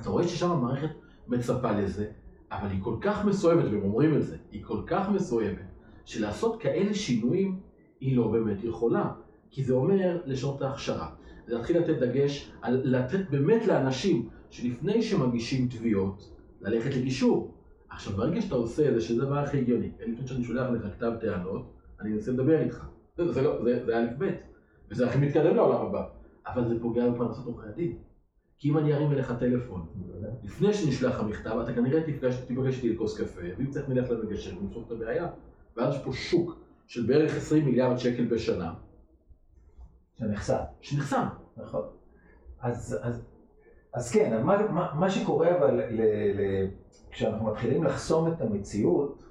אתה 0.00 0.10
רואה 0.10 0.28
ששם 0.28 0.50
המערכת 0.50 0.88
מצפה 1.28 1.72
לזה, 1.72 2.10
אבל 2.52 2.70
היא 2.70 2.82
כל 2.82 2.96
כך 3.00 3.24
מסואבת, 3.24 3.64
והם 3.64 3.82
אומרים 3.82 4.16
את 4.16 4.22
זה, 4.22 4.36
היא 4.50 4.64
כל 4.64 4.82
כך 4.86 5.08
מסואבת, 5.08 5.64
שלעשות 6.04 6.62
כאלה 6.62 6.94
שינויים 6.94 7.60
היא 8.00 8.16
לא 8.16 8.28
באמת 8.28 8.64
יכולה. 8.64 9.12
כי 9.50 9.64
זה 9.64 9.72
אומר 9.72 10.20
לשנות 10.26 10.56
את 10.56 10.62
ההכשרה. 10.62 11.10
זה 11.46 11.54
להתחיל 11.54 11.78
לתת 11.78 11.98
דגש 11.98 12.52
על 12.62 12.80
לתת 12.84 13.30
באמת 13.30 13.66
לאנשים 13.66 14.28
שלפני 14.50 15.02
שמגישים 15.02 15.68
תביעות, 15.68 16.34
ללכת 16.60 16.96
לגישור. 16.96 17.54
עכשיו, 17.90 18.12
ברגע 18.12 18.42
שאתה 18.42 18.54
עושה 18.54 18.88
את 18.88 18.94
זה, 18.94 19.00
שזה 19.00 19.22
הדבר 19.22 19.38
הכי 19.38 19.58
הגיוני, 19.58 19.90
לפני 20.06 20.26
שאני 20.26 20.44
שולח 20.44 20.70
לך 20.70 20.94
כתב 20.96 21.12
טענות, 21.20 21.77
אני 22.00 22.12
אנסה 22.12 22.32
לדבר 22.32 22.60
איתך. 22.60 22.86
זה, 23.16 23.32
זה, 23.32 23.42
לא, 23.42 23.64
זה, 23.64 23.84
זה 23.86 23.98
א' 23.98 24.06
ב', 24.18 24.30
וזה 24.90 25.06
הכי 25.06 25.18
מתקדם 25.18 25.56
לעולם 25.56 25.86
הבא. 25.86 26.08
אבל 26.46 26.68
זה 26.68 26.80
פוגע 26.80 27.10
בפרנסת 27.10 27.46
עורכי 27.46 27.68
הדין. 27.68 27.98
כי 28.58 28.70
אם 28.70 28.78
אני 28.78 28.94
ארים 28.94 29.12
אליך 29.12 29.32
טלפון, 29.38 29.86
לפני 30.44 30.74
שנשלח 30.74 31.20
המכתב, 31.20 31.58
אתה 31.64 31.72
כנראה 31.72 32.02
תפגש, 32.02 32.36
תיפגש 32.36 32.76
איתי 32.76 32.94
לכוס 32.94 33.20
קפה, 33.20 33.40
ואם 33.58 33.70
צריך 33.70 33.88
נלך 33.88 34.10
למגשר 34.10 34.58
ונפתור 34.58 34.84
את 34.86 34.92
הבעיה. 34.92 35.26
ואז 35.76 35.94
יש 35.94 36.00
פה 36.04 36.12
שוק 36.12 36.58
של 36.86 37.06
בערך 37.06 37.36
20 37.36 37.64
מיליארד 37.64 37.96
שקל 37.96 38.24
בשנה, 38.24 38.74
שנחסם. 40.18 40.62
שנחסם. 40.80 41.26
נכון. 41.56 41.82
אז, 42.60 42.98
אז, 43.02 43.26
אז 43.94 44.12
כן, 44.12 44.42
מה, 44.42 44.72
מה, 44.72 44.94
מה 44.94 45.10
שקורה 45.10 45.58
אבל 45.58 45.74
ל, 45.74 46.00
ל, 46.00 46.66
כשאנחנו 47.10 47.46
מתחילים 47.46 47.84
לחסום 47.84 48.32
את 48.32 48.40
המציאות, 48.40 49.22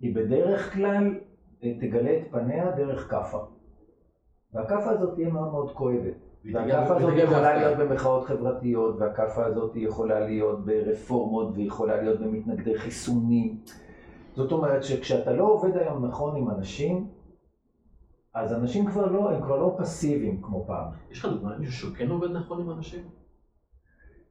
היא 0.00 0.14
בדרך 0.14 0.74
כלל 0.74 1.18
תגלה 1.60 2.16
את 2.16 2.22
פניה 2.30 2.70
דרך 2.70 3.10
כאפה. 3.10 3.38
והכאפה 4.54 4.90
הזאת 4.90 5.14
תהיה 5.14 5.30
מאוד 5.30 5.52
מאוד 5.52 5.70
כואבת. 5.70 6.14
והכאפה 6.52 6.96
הזאת 6.96 7.12
יכולה. 7.16 7.56
להיות 7.56 7.78
במחאות 7.78 8.24
חברתיות, 8.24 8.96
והכאפה 8.98 9.44
הזאת 9.44 9.72
יכולה 9.76 10.20
להיות 10.20 10.64
ברפורמות, 10.64 11.52
ויכולה 11.54 12.02
להיות 12.02 12.20
במתנגדי 12.20 12.78
חיסונים. 12.78 13.56
זאת 14.36 14.52
אומרת 14.52 14.84
שכשאתה 14.84 15.32
לא 15.32 15.44
עובד 15.44 15.76
היום 15.76 16.06
נכון 16.06 16.36
עם 16.36 16.50
אנשים, 16.50 17.08
אז 18.34 18.52
אנשים 18.52 18.86
כבר 18.86 19.06
לא, 19.06 19.30
הם 19.30 19.42
כבר 19.42 19.56
לא 19.56 19.76
פסיביים 19.78 20.42
כמו 20.42 20.64
פעם. 20.66 20.88
יש 21.10 21.18
לך 21.18 21.32
דוגמא 21.32 21.50
למישהו 21.50 21.90
שכן 21.90 22.08
עובד 22.08 22.30
נכון 22.30 22.60
עם 22.60 22.70
אנשים? 22.70 23.19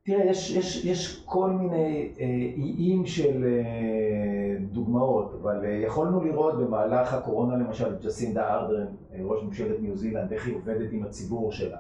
תראה, 0.05 0.25
יש, 0.25 0.55
יש, 0.55 0.85
יש 0.85 1.23
כל 1.25 1.49
מיני 1.49 2.13
אה, 2.19 2.25
איים 2.55 3.05
של 3.05 3.43
אה, 3.43 4.65
דוגמאות, 4.71 5.33
אבל 5.41 5.65
אה, 5.65 5.69
יכולנו 5.69 6.23
לראות 6.23 6.59
במהלך 6.59 7.13
הקורונה 7.13 7.55
למשל, 7.55 7.95
ג'סינדה 8.03 8.53
ארדרן, 8.53 8.87
אה, 9.13 9.19
ראש 9.23 9.43
ממשלת 9.43 9.79
ניו 9.79 9.95
זילנד, 9.95 10.31
איך 10.31 10.47
היא 10.47 10.55
עובדת 10.55 10.91
עם 10.91 11.03
הציבור 11.03 11.51
שלה. 11.51 11.77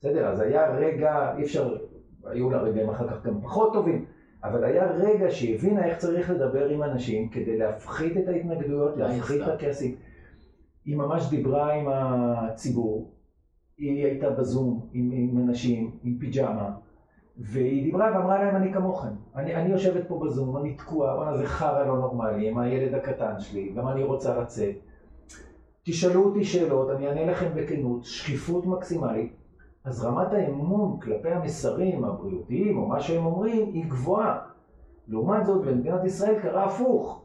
בסדר, 0.00 0.28
אז 0.28 0.40
היה 0.40 0.74
רגע, 0.76 1.34
אי 1.36 1.42
אפשר, 1.42 1.76
היו 2.24 2.50
לה 2.50 2.58
רגעים 2.58 2.90
אחר 2.90 3.08
כך 3.08 3.26
גם 3.26 3.40
פחות 3.40 3.72
טובים, 3.72 4.04
אבל 4.44 4.64
היה 4.64 4.90
רגע 4.90 5.30
שהיא 5.30 5.54
הבינה 5.54 5.84
איך 5.84 5.98
צריך 5.98 6.30
לדבר 6.30 6.68
עם 6.68 6.82
אנשים 6.82 7.28
כדי 7.28 7.58
להפחית 7.58 8.16
את 8.16 8.28
ההתנגדויות, 8.28 8.96
להפחית 8.96 9.42
את? 9.42 9.48
הכעסים. 9.48 9.94
היא 10.84 10.96
ממש 10.96 11.30
דיברה 11.30 11.72
עם 11.72 11.88
הציבור, 11.88 13.14
היא 13.78 14.04
הייתה 14.04 14.30
בזום 14.30 14.88
עם, 14.92 15.10
עם 15.12 15.38
אנשים, 15.38 15.90
עם 16.02 16.16
פיג'מה, 16.20 16.70
והיא 17.38 17.82
דיברה 17.82 18.10
ואמרה 18.14 18.38
להם, 18.38 18.56
אני 18.56 18.72
כמוכם. 18.72 19.08
אני, 19.36 19.54
אני 19.54 19.72
יושבת 19.72 20.08
פה 20.08 20.20
בזום, 20.24 20.56
אני 20.56 20.74
תקועה, 20.74 21.16
וואלה 21.16 21.36
זה 21.36 21.46
חרא 21.46 21.84
לא 21.84 21.98
נורמלי, 21.98 22.48
עם 22.48 22.58
הילד 22.58 22.94
הקטן 22.94 23.38
שלי, 23.38 23.72
גם 23.76 23.88
אני 23.88 24.02
רוצה 24.02 24.38
לצאת. 24.38 24.74
תשאלו 25.82 26.24
אותי 26.24 26.44
שאלות, 26.44 26.90
אני 26.90 27.08
אענה 27.08 27.24
לכם 27.24 27.50
בכנות, 27.54 28.04
שקיפות 28.04 28.66
מקסימלית. 28.66 29.32
אז 29.84 30.04
רמת 30.04 30.32
האמון 30.32 31.00
כלפי 31.00 31.30
המסרים 31.30 32.04
הבריאותיים, 32.04 32.78
או 32.78 32.86
מה 32.86 33.00
שהם 33.00 33.26
אומרים, 33.26 33.70
היא 33.72 33.84
גבוהה. 33.88 34.38
לעומת 35.08 35.46
זאת, 35.46 35.64
במדינת 35.64 36.04
ישראל 36.04 36.40
קרה 36.40 36.64
הפוך. 36.64 37.20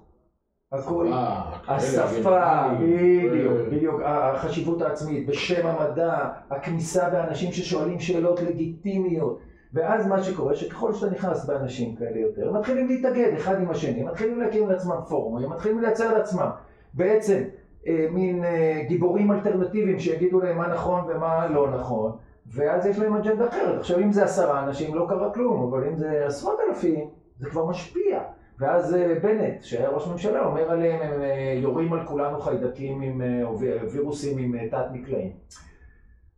הכל, 0.72 1.14
אה, 1.14 1.54
השפה, 1.68 2.44
הגרמנים, 2.44 3.32
בדיוק, 3.32 3.54
ו- 3.58 3.72
בדיוק, 3.72 4.02
החשיבות 4.06 4.82
העצמית, 4.82 5.28
בשם 5.28 5.68
המדע, 5.68 6.30
הכניסה 6.50 7.10
באנשים 7.10 7.52
ששואלים 7.52 8.00
שאלות 8.00 8.40
לגיטימיות. 8.42 9.40
ואז 9.74 10.08
מה 10.08 10.24
שקורה, 10.24 10.56
שככל 10.56 10.94
שאתה 10.94 11.12
נכנס 11.12 11.46
באנשים 11.46 11.96
כאלה 11.96 12.18
יותר, 12.20 12.50
הם 12.50 12.56
מתחילים 12.58 12.88
להתאגד 12.88 13.34
אחד 13.38 13.62
עם 13.62 13.70
השני, 13.70 14.04
מתחילים 14.04 14.40
להקים 14.40 14.70
לעצמם 14.70 14.96
פורומים, 15.10 15.50
מתחילים 15.50 15.80
לייצר 15.80 16.14
לעצמם 16.18 16.50
בעצם 16.94 17.44
אה, 17.88 18.06
מין 18.12 18.44
אה, 18.44 18.82
גיבורים 18.88 19.32
אלטרנטיביים 19.32 20.00
שיגידו 20.00 20.40
להם 20.40 20.58
מה 20.58 20.68
נכון 20.68 21.02
ומה 21.08 21.48
לא 21.48 21.70
נכון, 21.72 22.12
ואז 22.54 22.86
יש 22.86 23.00
להם 23.00 23.14
אג'נדה 23.16 23.48
אחרת. 23.48 23.80
עכשיו 23.80 24.00
אם 24.00 24.12
זה 24.12 24.24
עשרה 24.24 24.64
אנשים 24.64 24.96
לא 24.96 25.06
קרה 25.10 25.34
כלום, 25.34 25.64
אבל 25.74 25.88
אם 25.88 25.96
זה 25.98 26.24
עשרות 26.26 26.60
אלפים, 26.70 27.10
זה 27.40 27.50
כבר 27.50 27.66
משפיע. 27.66 28.20
ואז 28.60 28.96
אה, 28.96 29.16
בנט, 29.22 29.64
שהיה 29.64 29.90
ראש 29.90 30.08
ממשלה, 30.08 30.46
אומר 30.46 30.72
עליהם, 30.72 31.02
הם 31.02 31.22
אה, 31.22 31.54
יורים 31.62 31.94
על 31.94 32.06
כולנו 32.06 32.40
חיידקים 32.40 33.02
עם, 33.02 33.22
אה, 33.22 33.44
או 33.44 33.60
וי- 33.60 33.88
וירוסים 33.92 34.38
עם 34.38 34.56
אה, 34.56 34.68
תת 34.72 34.86
מקלעים. 34.94 35.32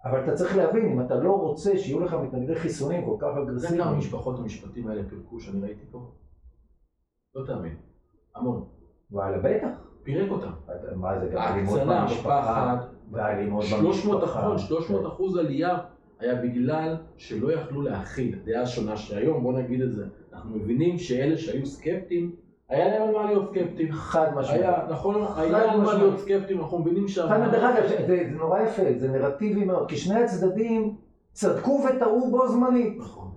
אבל 0.05 0.23
אתה 0.23 0.33
צריך 0.33 0.57
להבין, 0.57 0.91
אם 0.91 1.01
אתה 1.01 1.15
לא 1.15 1.31
רוצה 1.31 1.77
שיהיו 1.77 1.99
לך 1.99 2.13
מתנגדי 2.13 2.55
חיסונים 2.55 3.05
כל 3.05 3.15
כך 3.19 3.27
אתה 3.31 3.39
יודע 3.39 3.67
כמה 3.67 3.77
אגרסיביים, 3.77 3.97
משפחות 3.97 4.39
המשפטים 4.39 4.87
האלה 4.87 5.03
פירקו 5.09 5.39
שאני 5.39 5.61
ראיתי 5.61 5.85
פה? 5.91 6.11
לא 7.35 7.45
תאמין. 7.45 7.75
המון. 8.35 8.65
וואלה 9.11 9.37
בטח. 9.37 9.69
פירק 10.03 10.31
אותם. 10.31 10.51
מה 10.95 11.19
זה, 11.19 11.27
גם 11.33 11.41
אלימות 11.41 11.79
במשפחה, 11.87 12.77
ואלימות 13.11 13.63
300 13.63 14.21
במשפחה. 14.21 14.47
אחוז, 14.47 14.61
300 14.61 15.05
אחוז 15.05 15.37
עלייה 15.37 15.79
היה 16.19 16.35
בגלל 16.35 16.97
שלא 17.17 17.51
יכלו 17.51 17.81
להכיל 17.81 18.39
דעה 18.45 18.65
שונה 18.65 18.97
שהיום, 18.97 19.43
בוא 19.43 19.53
נגיד 19.53 19.81
את 19.81 19.91
זה, 19.91 20.05
אנחנו 20.33 20.55
מבינים 20.57 20.97
שאלה 20.97 21.37
שהיו 21.37 21.65
סקפטיים, 21.65 22.35
היה 22.71 22.87
להם 22.87 23.01
על 23.01 23.15
מה 23.15 23.25
להיות 23.25 23.51
סקפטיים. 23.51 23.91
חד 23.91 24.35
משמעית. 24.35 24.61
היה, 24.61 24.85
נכון, 24.89 25.25
היה 25.37 25.71
על 25.71 25.81
מה. 25.81 25.93
להיות 25.93 26.19
סקפטיים, 26.19 26.59
אנחנו 26.59 26.79
מבינים. 26.79 27.05
חד, 27.07 27.51
דרך 27.51 27.63
אגב, 27.63 27.87
זה, 28.07 28.23
נורא 28.31 28.59
יפה, 28.59 28.83
זה 28.97 29.09
נרטיבי 29.09 29.65
מאוד, 29.65 29.89
כי 29.89 29.97
שני 29.97 30.23
הצדדים 30.23 30.95
צדקו 31.33 31.83
וטעו 31.89 32.31
בו 32.31 32.47
זמנית. 32.47 32.97
נכון. 32.99 33.31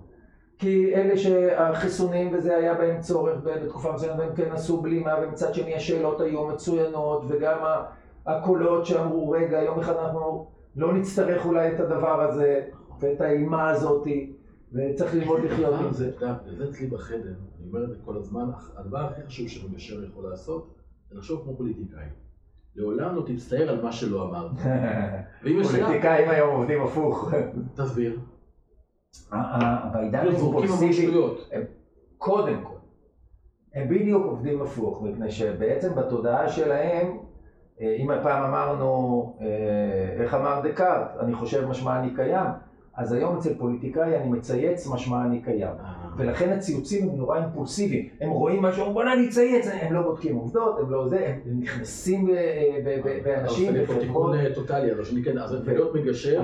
כי 0.57 0.95
אלה 0.95 1.17
שהחיסונים 1.17 2.33
וזה 2.33 2.55
היה 2.55 2.73
בהם 2.73 2.99
צורך 3.01 3.37
בתקופה 3.43 3.91
מסוימת 3.91 4.19
והם 4.19 4.35
כן 4.35 4.51
עשו 4.51 4.81
בלימה 4.81 5.15
ומצד 5.21 5.53
שני 5.53 5.75
השאלות 5.75 6.21
היו 6.21 6.47
מצוינות 6.47 7.23
וגם 7.27 7.57
הקולות 8.25 8.85
שאמרו 8.85 9.29
רגע 9.29 9.61
יום 9.61 9.79
אחד 9.79 9.95
אנחנו 9.97 10.47
לא 10.75 10.93
נצטרך 10.93 11.45
אולי 11.45 11.71
את 11.75 11.79
הדבר 11.79 12.21
הזה 12.21 12.61
ואת 12.99 13.21
האימה 13.21 13.69
הזאתי 13.69 14.34
וצריך 14.75 15.15
ללמוד 15.15 15.41
לחיות 15.43 15.73
עם 15.73 15.93
זה. 15.93 16.11
וזה 16.45 16.69
אצלי 16.69 16.87
בחדר, 16.87 17.33
אני 17.59 17.67
אומר 17.67 17.83
את 17.83 17.89
זה 17.89 17.95
כל 18.05 18.17
הזמן, 18.17 18.49
הדבר 18.75 18.99
הכי 18.99 19.21
חשוב 19.27 19.47
שמגשר 19.47 20.03
יכול 20.03 20.29
לעשות, 20.29 20.75
זה 21.09 21.17
לחשוב 21.17 21.43
כמו 21.43 21.57
פוליטיקאי. 21.57 22.05
לעולם 22.75 23.15
לא 23.15 23.23
תצטער 23.25 23.69
על 23.69 23.81
מה 23.81 23.91
שלא 23.91 24.29
אמרת. 24.29 24.51
פוליטיקאים 25.41 26.29
היום 26.29 26.55
עובדים 26.55 26.81
הפוך. 26.81 27.31
תסביר. 27.75 28.19
בעידן 29.93 30.27
האימפולסיבי. 30.27 31.11
קודם 32.17 32.63
כל, 32.63 32.75
הם 33.75 33.89
בדיוק 33.89 34.25
עובדים 34.25 34.61
הפוך, 34.61 35.03
מפני 35.03 35.31
שבעצם 35.31 35.95
בתודעה 35.95 36.49
שלהם, 36.49 37.17
אה, 37.81 37.95
אם 37.99 38.07
פעם 38.23 38.43
אמרנו, 38.43 39.37
אה, 39.41 40.23
איך 40.23 40.33
אמר 40.33 40.61
דקארט, 40.63 41.17
אני 41.19 41.33
חושב 41.33 41.67
משמע 41.67 41.99
אני 41.99 42.15
קיים, 42.15 42.47
אז 42.97 43.11
היום 43.13 43.37
אצל 43.37 43.53
פוליטיקאי 43.57 44.17
אני 44.17 44.29
מצייץ 44.29 44.87
משמע 44.87 45.25
אני 45.25 45.41
קיים. 45.41 45.75
ולכן 46.17 46.49
הציוצים 46.49 47.09
הם 47.09 47.15
נורא 47.15 47.37
אימפולסיביים, 47.37 48.09
הם 48.21 48.29
רואים 48.29 48.61
משהו, 48.61 48.79
אומרים, 48.79 48.93
בוא'נה 48.93 49.13
אני 49.13 49.27
אצייץ, 49.29 49.65
הם 49.67 49.93
לא 49.93 50.01
בודקים 50.01 50.35
עובדות, 50.35 50.79
הם 50.79 50.91
לא 50.91 51.07
זה, 51.07 51.35
הם 51.45 51.59
נכנסים 51.59 52.27
ב- 52.27 52.31
ב- 53.05 53.23
באנשים, 53.23 53.75
אתה 53.75 53.93
עושה 53.93 53.99
תיקון 54.07 54.35
אה, 54.35 54.55
טוטאלי, 54.55 54.91
אבל 54.93 55.03
שאני 55.03 55.23
כן, 55.23 55.37
אז 55.37 55.67
להיות 55.67 55.95
מגשר 55.95 56.43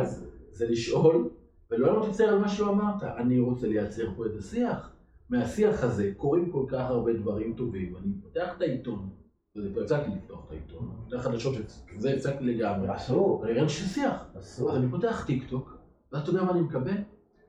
זה 0.51 0.65
לשאול, 0.69 1.29
ולא 1.71 1.99
לא 1.99 2.05
תצטער 2.09 2.29
על 2.29 2.39
מה 2.39 2.47
שלא 2.47 2.69
אמרת. 2.69 3.03
אני 3.03 3.39
רוצה 3.39 3.67
לייצר 3.67 4.07
פה 4.15 4.25
איזה 4.25 4.41
שיח. 4.41 4.91
מהשיח 5.29 5.83
הזה 5.83 6.11
קורים 6.17 6.51
כל 6.51 6.65
כך 6.67 6.89
הרבה 6.89 7.13
דברים 7.13 7.53
טובים. 7.53 7.95
אני 8.03 8.13
פותח 8.23 8.53
את 8.57 8.61
העיתון, 8.61 9.09
כבר 9.53 9.81
הפסקתי 9.81 10.11
לפתוח 10.15 10.45
את 10.47 10.51
העיתון, 10.51 10.89
אני 10.91 11.09
פותח 11.09 11.23
חדשות, 11.23 11.55
זה 11.97 12.13
הפסקתי 12.13 12.43
לגמרי. 12.43 12.95
אסור, 12.95 13.39
ואני 13.39 13.53
רואה 13.57 13.69
שיח. 13.69 14.25
אסור. 14.39 14.71
אז 14.71 14.77
אני 14.77 14.89
פותח 14.91 15.23
טיק 15.27 15.49
טוק, 15.49 15.80
ואז 16.11 16.21
אתה 16.21 16.29
יודע 16.29 16.43
מה 16.43 16.51
אני 16.51 16.61
מקבל? 16.61 16.97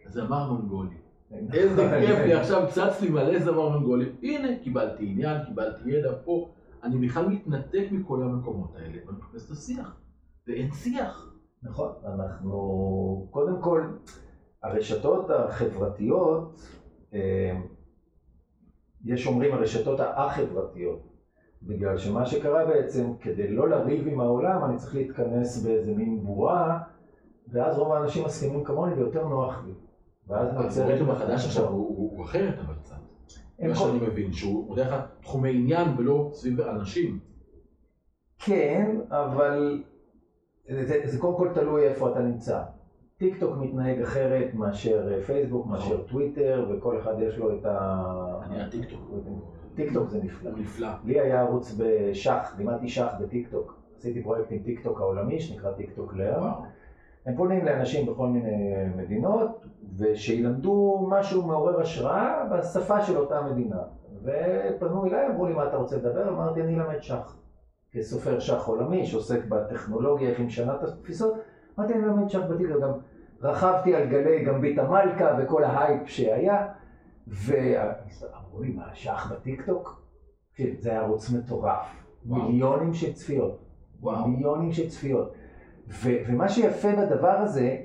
זמר 0.07 0.53
מונגולי. 0.53 0.97
איזה 1.53 2.03
כיף 2.07 2.19
לי, 2.19 2.35
עכשיו 2.35 2.69
צץ 2.71 3.01
לי 3.01 3.09
מלא 3.09 3.39
זמר 3.39 3.69
מונגולי. 3.69 4.13
הנה, 4.23 4.49
קיבלתי 4.63 5.07
עניין, 5.07 5.45
קיבלתי 5.45 5.91
ידע 5.91 6.13
פה. 6.25 6.49
אני 6.83 7.07
בכלל 7.07 7.29
מתנתק 7.29 7.87
מכל 7.91 8.23
המקומות 8.23 8.77
האלה, 8.77 8.99
ואני 9.07 9.19
מחפש 9.19 9.47
את 9.47 9.51
השיח. 9.51 9.97
ואין 10.47 10.71
שיח. 10.73 11.33
נכון, 11.63 11.93
אנחנו, 12.05 13.29
קודם 13.31 13.63
כל, 13.63 13.83
הרשתות 14.63 15.31
החברתיות, 15.31 16.61
אה, 17.15 17.61
יש 19.05 19.27
אומרים 19.27 19.55
הרשתות 19.55 20.01
החברתיות, 20.01 21.13
בגלל 21.63 21.99
שמה 21.99 22.27
שקרה 22.27 22.67
בעצם, 22.67 23.17
כדי 23.21 23.49
לא 23.49 23.69
לריב 23.69 24.09
עם 24.09 24.21
העולם, 24.21 24.65
אני 24.65 24.77
צריך 24.77 24.95
להתכנס 24.95 25.63
באיזה 25.63 25.95
מין 25.95 26.25
בועה, 26.25 26.79
ואז 27.53 27.79
רוב 27.79 27.93
האנשים 27.93 28.25
מסכימים 28.25 28.65
כמוני 28.65 28.95
ויותר 28.95 29.29
נוח 29.29 29.63
לי. 29.67 29.73
ואז 30.29 30.55
נוצרת... 30.55 30.89
האלגוריתם 30.89 31.11
החדש 31.11 31.45
עכשיו 31.47 31.69
הוא- 31.69 32.25
אחרת 32.25 32.59
אבל 32.59 32.75
קצת. 32.75 32.95
מה 33.69 33.75
שאני 33.75 33.99
מבין, 34.07 34.33
שהוא 34.33 34.69
מודה 34.69 34.83
לך 34.89 34.95
תחומי 35.21 35.51
עניין 35.51 35.89
ולא 35.99 36.29
סביב 36.33 36.61
אנשים. 36.61 37.19
כן, 38.39 38.97
אבל 39.11 39.83
זה, 41.05 41.19
קודם 41.19 41.37
כל 41.37 41.49
תלוי 41.55 41.89
איפה 41.89 42.11
אתה 42.13 42.21
נמצא. 42.21 42.63
טיק 43.19 43.41
טוק 43.41 43.57
מתנהג 43.57 44.01
אחרת 44.03 44.55
מאשר 44.55 45.13
אה, 45.13 45.23
פייסבוק, 45.23 45.67
מאשר 45.67 46.03
טוויטר, 46.03 46.67
וכל 46.71 46.99
אחד 46.99 47.15
יש 47.21 47.37
לו 47.37 47.57
את 47.57 47.65
ה... 47.67 48.05
אני 48.43 48.63
הטיקטוק. 48.63 49.01
טיק 49.75 49.93
טוק 49.93 50.09
זה 50.09 50.23
נפלא. 50.23 50.51
הוא 50.51 50.59
נפלא. 50.59 50.89
לי 51.05 51.21
היה 51.21 51.41
ערוץ 51.41 51.75
בשח, 51.79 52.55
לימדתי 52.59 52.89
שח 52.89 53.13
בטיק 53.21 53.49
טוק. 53.49 53.77
עשיתי 53.99 54.23
פרויקט 54.23 54.53
עם 54.53 54.59
טיק 54.59 54.83
טוק 54.83 55.01
העולמי 55.01 55.41
שנקרא 55.41 55.73
טיק 55.73 55.91
טוק 55.95 56.15
Learn. 56.15 56.51
הם 57.27 57.37
פונים 57.37 57.65
לאנשים 57.65 58.07
בכל 58.07 58.29
מיני 58.29 58.87
מדינות, 58.97 59.65
ושילמדו 59.99 61.07
משהו 61.11 61.47
מעורר 61.47 61.81
השראה 61.81 62.45
בשפה 62.51 63.03
של 63.03 63.17
אותה 63.17 63.43
מדינה. 63.43 63.83
ופנו 64.23 65.07
אליי, 65.07 65.27
אמרו 65.27 65.47
לי, 65.47 65.55
מה 65.55 65.69
אתה 65.69 65.77
רוצה 65.77 65.97
לדבר? 65.97 66.29
אמרתי, 66.29 66.63
אני 66.63 66.75
אלמד 66.75 67.03
שח. 67.03 67.37
כסופר 67.93 68.39
שח 68.39 68.67
עולמי 68.67 69.07
שעוסק 69.07 69.45
בטכנולוגיה, 69.45 70.31
איך 70.31 70.39
היא 70.39 70.47
משנה 70.47 70.75
את 70.75 70.83
התפיסות, 70.83 71.35
אמרתי, 71.79 71.95
אני 71.95 72.05
אלמד 72.05 72.31
שח 72.31 72.41
בטיקטוק. 72.51 72.83
גם 72.83 72.93
רכבתי 73.43 73.95
על 73.95 74.09
גלי 74.09 74.45
גמבית 74.45 74.79
המלכה 74.79 75.37
וכל 75.39 75.65
ההייפ 75.65 76.09
שהיה, 76.09 76.69
ואמרו 77.27 78.61
לי, 78.61 78.71
מה, 78.73 78.95
שח 78.95 79.33
בטיקטוק? 79.33 80.03
זה 80.79 80.91
היה 80.91 81.01
ערוץ 81.01 81.31
מטורף. 81.31 82.03
וואו. 82.27 82.49
מיליונים 82.49 82.95
של 82.95 83.13
צפיות. 83.13 83.59
וואו. 84.01 84.29
מיליונים 84.29 84.73
של 84.73 84.89
צפיות. 84.89 85.35
ו- 85.89 86.19
ומה 86.27 86.49
שיפה 86.49 86.89
בדבר 86.93 87.37
הזה, 87.39 87.77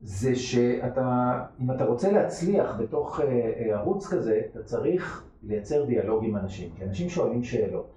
זה 0.00 0.34
שאתה, 0.34 1.40
אם 1.60 1.70
אתה 1.70 1.84
רוצה 1.84 2.12
להצליח 2.12 2.76
בתוך 2.78 3.20
uh, 3.20 3.22
uh, 3.22 3.26
ערוץ 3.72 4.06
כזה, 4.06 4.40
אתה 4.50 4.62
צריך 4.62 5.24
לייצר 5.42 5.84
דיאלוג 5.84 6.24
עם 6.24 6.36
אנשים, 6.36 6.70
כי 6.76 6.84
אנשים 6.84 7.08
שואלים 7.08 7.42
שאלות. 7.42 7.90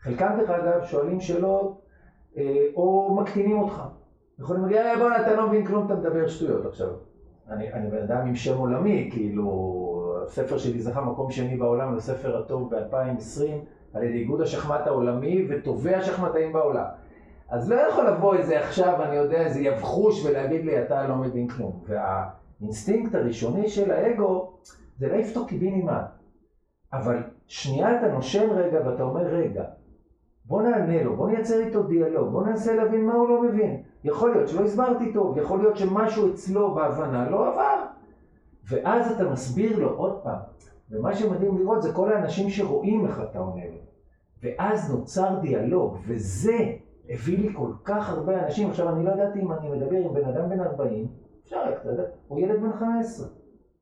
חלקם 0.00 0.36
דרך 0.38 0.50
אגב 0.50 0.84
שואלים 0.84 1.20
שאלות 1.20 1.80
uh, 2.34 2.38
או 2.74 3.16
מקטינים 3.20 3.58
אותך. 3.58 3.82
יכולים 4.38 4.62
להגיד, 4.62 4.76
אה, 4.76 4.98
בוא'נה, 4.98 5.22
אתה 5.22 5.36
לא 5.36 5.48
מבין 5.48 5.66
כלום, 5.66 5.86
אתה 5.86 5.94
מדבר 5.94 6.28
שטויות 6.28 6.66
עכשיו. 6.66 6.88
אני, 7.50 7.72
אני 7.72 7.90
בן 7.90 8.02
אדם 8.02 8.26
עם 8.26 8.34
שם 8.34 8.58
עולמי, 8.58 9.10
כאילו, 9.12 9.78
הספר 10.26 10.58
שלי 10.58 10.80
זכה 10.80 11.00
מקום 11.00 11.30
שני 11.30 11.56
בעולם, 11.56 11.94
זה 11.94 12.00
ספר 12.00 12.38
הטוב 12.38 12.74
ב-2020, 12.74 13.42
על 13.94 14.02
ידי 14.02 14.18
איגוד 14.18 14.40
השחמט 14.40 14.86
העולמי 14.86 15.46
וטובי 15.50 15.94
השחמטאים 15.94 16.52
בעולם. 16.52 16.84
אז 17.48 17.70
לא 17.70 17.74
יכול 17.74 18.06
לבוא 18.10 18.34
איזה 18.34 18.60
עכשיו, 18.60 19.02
אני 19.02 19.16
יודע, 19.16 19.40
איזה 19.40 19.60
יבחוש 19.60 20.26
ולהגיד 20.26 20.64
לי, 20.64 20.82
אתה 20.82 21.08
לא 21.08 21.16
מבין 21.16 21.48
כלום. 21.48 21.84
והאינסטינקט 21.86 23.14
הראשוני 23.14 23.68
של 23.68 23.90
האגו 23.90 24.52
זה 24.98 25.08
להעיף 25.08 25.36
אותו 25.36 25.46
קיבינימט. 25.46 26.04
אבל 26.92 27.22
שנייה 27.46 27.98
אתה 27.98 28.08
נושם 28.08 28.50
רגע 28.50 28.78
ואתה 28.86 29.02
אומר, 29.02 29.22
רגע, 29.22 29.64
בוא 30.44 30.62
נענה 30.62 31.02
לו, 31.02 31.16
בוא 31.16 31.28
נייצר 31.28 31.60
איתו 31.60 31.82
דיאלוג, 31.82 32.32
בוא 32.32 32.46
ננסה 32.46 32.74
להבין 32.74 33.06
מה 33.06 33.14
הוא 33.14 33.28
לא 33.28 33.42
מבין. 33.42 33.82
יכול 34.04 34.30
להיות 34.30 34.48
שלא 34.48 34.64
הסברתי 34.64 35.12
טוב, 35.12 35.38
יכול 35.38 35.58
להיות 35.58 35.76
שמשהו 35.76 36.34
אצלו 36.34 36.74
בהבנה 36.74 37.30
לא 37.30 37.48
עבר. 37.48 37.84
ואז 38.68 39.12
אתה 39.12 39.30
מסביר 39.30 39.78
לו 39.78 39.88
עוד 39.88 40.20
פעם. 40.22 40.38
ומה 40.90 41.14
שמדהים 41.14 41.58
לראות 41.58 41.82
זה 41.82 41.92
כל 41.92 42.12
האנשים 42.12 42.50
שרואים 42.50 43.06
איך 43.06 43.20
אתה 43.30 43.38
עונה 43.38 43.64
לו. 43.64 43.78
ואז 44.42 44.94
נוצר 44.94 45.38
דיאלוג, 45.40 45.96
וזה 46.06 46.58
הביא 47.10 47.38
לי 47.38 47.54
כל 47.54 47.72
כך 47.84 48.10
הרבה 48.10 48.44
אנשים, 48.44 48.70
עכשיו 48.70 48.88
אני 48.88 49.04
לא 49.04 49.10
ידעתי 49.10 49.40
אם 49.40 49.52
אני 49.52 49.68
מדבר 49.70 49.96
עם 49.96 50.14
בן 50.14 50.24
אדם 50.24 50.50
בן 50.50 50.60
40, 50.60 51.08
אפשר 51.44 51.56
רק, 51.56 51.80
אתה 51.80 51.88
יודע, 51.90 52.02
או 52.30 52.38
ילד 52.38 52.60
בן 52.60 52.72
15, 52.72 53.28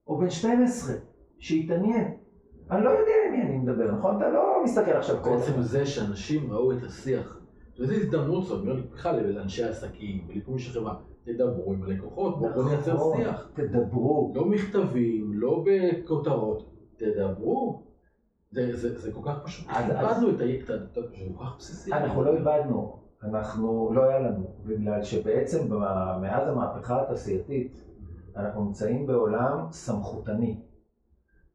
או 0.07 0.18
בן 0.18 0.31
12, 0.31 0.97
שהתעניין. 1.39 2.14
אני 2.70 2.85
לא 2.85 2.91
יודע 2.91 3.12
עם 3.27 3.33
מי 3.33 3.43
אני 3.43 3.59
מדבר, 3.59 3.93
נכון? 3.93 4.16
אתה 4.16 4.29
לא 4.29 4.61
מסתכל 4.64 4.91
עכשיו 4.91 5.16
כל 5.22 5.37
בעצם 5.37 5.62
זה 5.62 5.87
שאנשים 5.87 6.53
ראו 6.53 6.72
את 6.72 6.83
השיח, 6.83 7.41
וזו 7.81 7.93
הזדמנות 7.95 8.45
זאת, 8.45 8.62
אני 8.62 8.70
אומר 8.70 8.83
בכלל 8.93 9.27
לאנשי 9.27 9.64
עסקים, 9.64 10.27
בליפוי 10.29 10.59
של 10.59 10.81
חברה, 10.81 10.95
תדברו 11.24 11.72
עם 11.72 11.83
הלקוחות, 11.83 12.39
בואו 12.39 12.68
נייצר 12.68 12.95
נכון, 12.95 13.16
שיח. 13.16 13.51
תדברו. 13.55 14.33
לא 14.35 14.45
מכתבים, 14.45 15.31
לא 15.35 15.64
בכותרות, 15.66 16.72
תדברו. 16.99 17.87
זה, 18.51 18.77
זה, 18.77 18.99
זה 18.99 19.12
כל 19.12 19.20
כך 19.24 19.45
פשוט, 19.45 19.66
איבדנו 19.70 20.31
את 20.31 20.70
ה... 20.70 20.74
זה 20.95 21.01
כל 21.37 21.45
כך 21.45 21.57
בסיסי. 21.59 21.93
אנחנו 21.93 22.24
לא 22.24 22.37
איבדנו, 22.37 23.06
אנחנו, 23.23 23.91
לא 23.95 24.05
היה 24.05 24.19
לנו, 24.19 24.45
בגלל 24.64 25.03
שבעצם 25.03 25.69
מאז 26.21 26.49
המהפכה 26.49 27.03
התעשייתית 27.03 27.83
אנחנו 28.37 28.64
נמצאים 28.64 29.07
בעולם 29.07 29.67
סמכותני. 29.71 30.57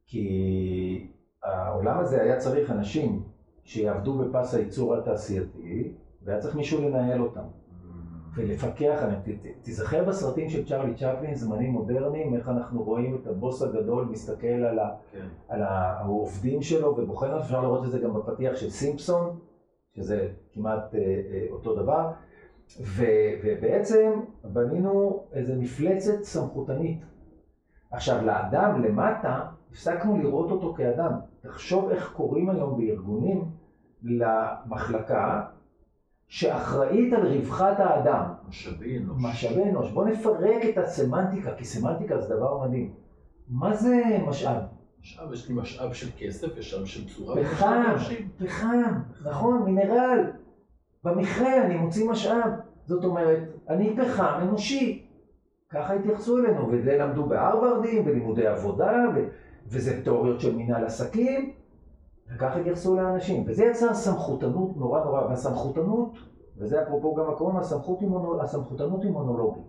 כי 0.05 1.07
העולם 1.43 1.99
הזה 1.99 2.21
היה 2.21 2.37
צריך 2.37 2.71
אנשים 2.71 3.23
שיעבדו 3.63 4.17
בפס 4.17 4.53
הייצור 4.53 4.95
התעשייתי, 4.95 5.93
והיה 6.23 6.39
צריך 6.39 6.55
מישהו 6.55 6.81
לנהל 6.81 7.21
אותם. 7.21 7.43
ולפקח 8.35 8.99
עליהם. 9.01 9.19
תיזכר 9.61 10.03
בסרטים 10.03 10.49
של 10.49 10.65
צ'רלי 10.65 10.93
צ'פלין, 10.95 11.35
זמנים 11.35 11.71
מודרניים, 11.71 12.35
איך 12.35 12.49
אנחנו 12.49 12.83
רואים 12.83 13.15
את 13.15 13.27
הבוס 13.27 13.61
הגדול 13.61 14.05
מסתכל 14.05 14.47
על, 14.47 14.79
ה, 14.79 14.89
כן. 15.11 15.27
על 15.47 15.61
העובדים 15.63 16.61
שלו 16.61 16.95
ובוחן, 16.97 17.31
אפשר 17.31 17.61
לראות 17.61 17.85
את 17.85 17.91
זה 17.91 17.99
גם 17.99 18.13
בפתיח 18.13 18.55
של 18.55 18.69
סימפסון, 18.69 19.39
שזה 19.95 20.27
כמעט 20.53 20.95
אה, 20.95 20.99
אה, 20.99 21.45
אותו 21.51 21.75
דבר, 21.75 22.11
ו, 22.83 23.05
ובעצם 23.43 24.11
בנינו 24.43 25.23
איזו 25.33 25.53
מפלצת 25.57 26.23
סמכותנית. 26.23 27.01
עכשיו, 27.91 28.25
לאדם 28.25 28.83
למטה, 28.83 29.45
הפסקנו 29.71 30.17
לראות 30.17 30.51
אותו 30.51 30.73
כאדם. 30.73 31.11
תחשוב 31.41 31.89
איך 31.89 32.13
קוראים 32.13 32.49
היום 32.49 32.77
בארגונים 32.77 33.51
למחלקה 34.03 35.45
שאחראית 36.27 37.13
על 37.13 37.27
רווחת 37.27 37.79
האדם. 37.79 38.33
משאבי 38.47 38.97
אנוש. 38.97 39.23
משאבי 39.23 39.63
אנוש. 39.63 39.91
בוא 39.91 40.05
נפרק 40.05 40.65
את 40.69 40.77
הסמנטיקה, 40.77 41.55
כי 41.55 41.65
סמנטיקה 41.65 42.19
זה 42.19 42.35
דבר 42.35 42.67
מדהים. 42.67 42.93
מה 43.49 43.73
זה 43.73 44.03
משאב? 44.27 44.61
משאב, 45.01 45.33
יש 45.33 45.49
לי 45.49 45.55
משאב 45.55 45.93
של 45.93 46.09
כסף, 46.17 46.57
משאב 46.57 46.85
של 46.85 47.09
צורה, 47.09 47.43
פחם, 47.43 47.95
פחם, 48.37 48.93
נכון, 49.25 49.63
מינרל. 49.63 50.31
במכרה 51.03 51.65
אני 51.65 51.75
מוציא 51.75 52.09
משאב. 52.09 52.51
זאת 52.85 53.03
אומרת, 53.03 53.39
אני 53.69 53.95
פחם 53.97 54.39
אנושי. 54.41 55.05
ככה 55.69 55.93
התייחסו 55.93 56.37
אלינו, 56.37 56.69
וזה 56.71 56.97
למדו 56.97 57.25
בהרווארדים, 57.25 58.05
בלימודי 58.05 58.47
עבודה, 58.47 58.93
ו... 59.15 59.27
וזה 59.67 60.03
תיאוריות 60.03 60.39
של 60.39 60.55
מנהל 60.55 60.85
עסקים, 60.85 61.53
וככה 62.35 62.59
התייחסו 62.59 62.95
לאנשים. 62.95 63.43
וזה 63.47 63.65
יצר 63.65 63.93
סמכותנות 63.93 64.77
נורא 64.77 65.03
נורא, 65.03 65.21
והסמכותנות, 65.21 66.17
וזה 66.57 66.83
אפרופו 66.83 67.15
גם 67.15 67.29
הקורונה, 67.29 67.59
הסמכותנות 68.43 69.03
היא 69.03 69.11
מונולוגית. 69.11 69.63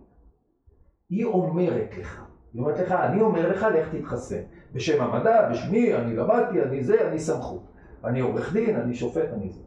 היא 1.09 1.25
אומרת 1.25 1.97
לך, 1.97 2.23
היא 2.53 2.61
אומרת 2.61 2.79
לך, 2.79 2.91
אני 2.91 3.21
אומר 3.21 3.49
לך, 3.49 3.65
לך 3.75 3.95
תתחסן. 3.95 4.41
בשם 4.73 5.03
המדע, 5.03 5.49
בשמי, 5.49 5.95
אני 5.95 6.15
למדתי, 6.15 6.61
אני 6.61 6.83
זה, 6.83 7.07
אני 7.07 7.19
סמכות. 7.19 7.63
אני 8.03 8.19
עורך 8.19 8.53
דין, 8.53 8.75
אני 8.75 8.93
שופט, 8.93 9.29
אני 9.33 9.49
זה. 9.49 9.61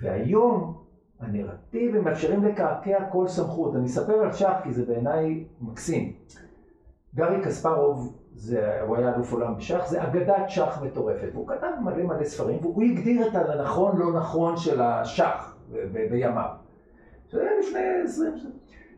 והיום 0.00 0.82
הנרטיבים 1.20 2.04
מאפשרים 2.04 2.44
לקעקע 2.44 3.04
כל 3.10 3.28
סמכות. 3.28 3.74
אני 3.76 3.86
אספר 3.86 4.12
על 4.12 4.32
שח 4.32 4.54
כי 4.64 4.72
זה 4.72 4.84
בעיניי 4.86 5.44
מקסים. 5.60 6.12
גארי 7.14 7.42
קספרוב, 7.44 8.18
זה, 8.32 8.82
הוא 8.82 8.96
היה 8.96 9.14
אלוף 9.14 9.32
עולם 9.32 9.56
בשח, 9.56 9.86
זה 9.86 10.02
אגדת 10.02 10.50
שח 10.50 10.82
מטורפת. 10.82 11.28
הוא 11.34 11.48
כתב 11.48 11.70
מלא 11.84 12.02
מלא 12.02 12.24
ספרים, 12.24 12.58
והוא 12.62 12.82
הגדיר 12.82 13.28
את 13.28 13.34
הנכון 13.34 13.98
לא 13.98 14.12
נכון 14.12 14.56
של 14.56 14.80
השח 14.80 15.56
בימיו. 15.92 16.50
זה 17.30 17.40
היה 17.40 17.50
לפני 17.60 17.80
עשרים 18.04 18.36
שנה. 18.36 18.50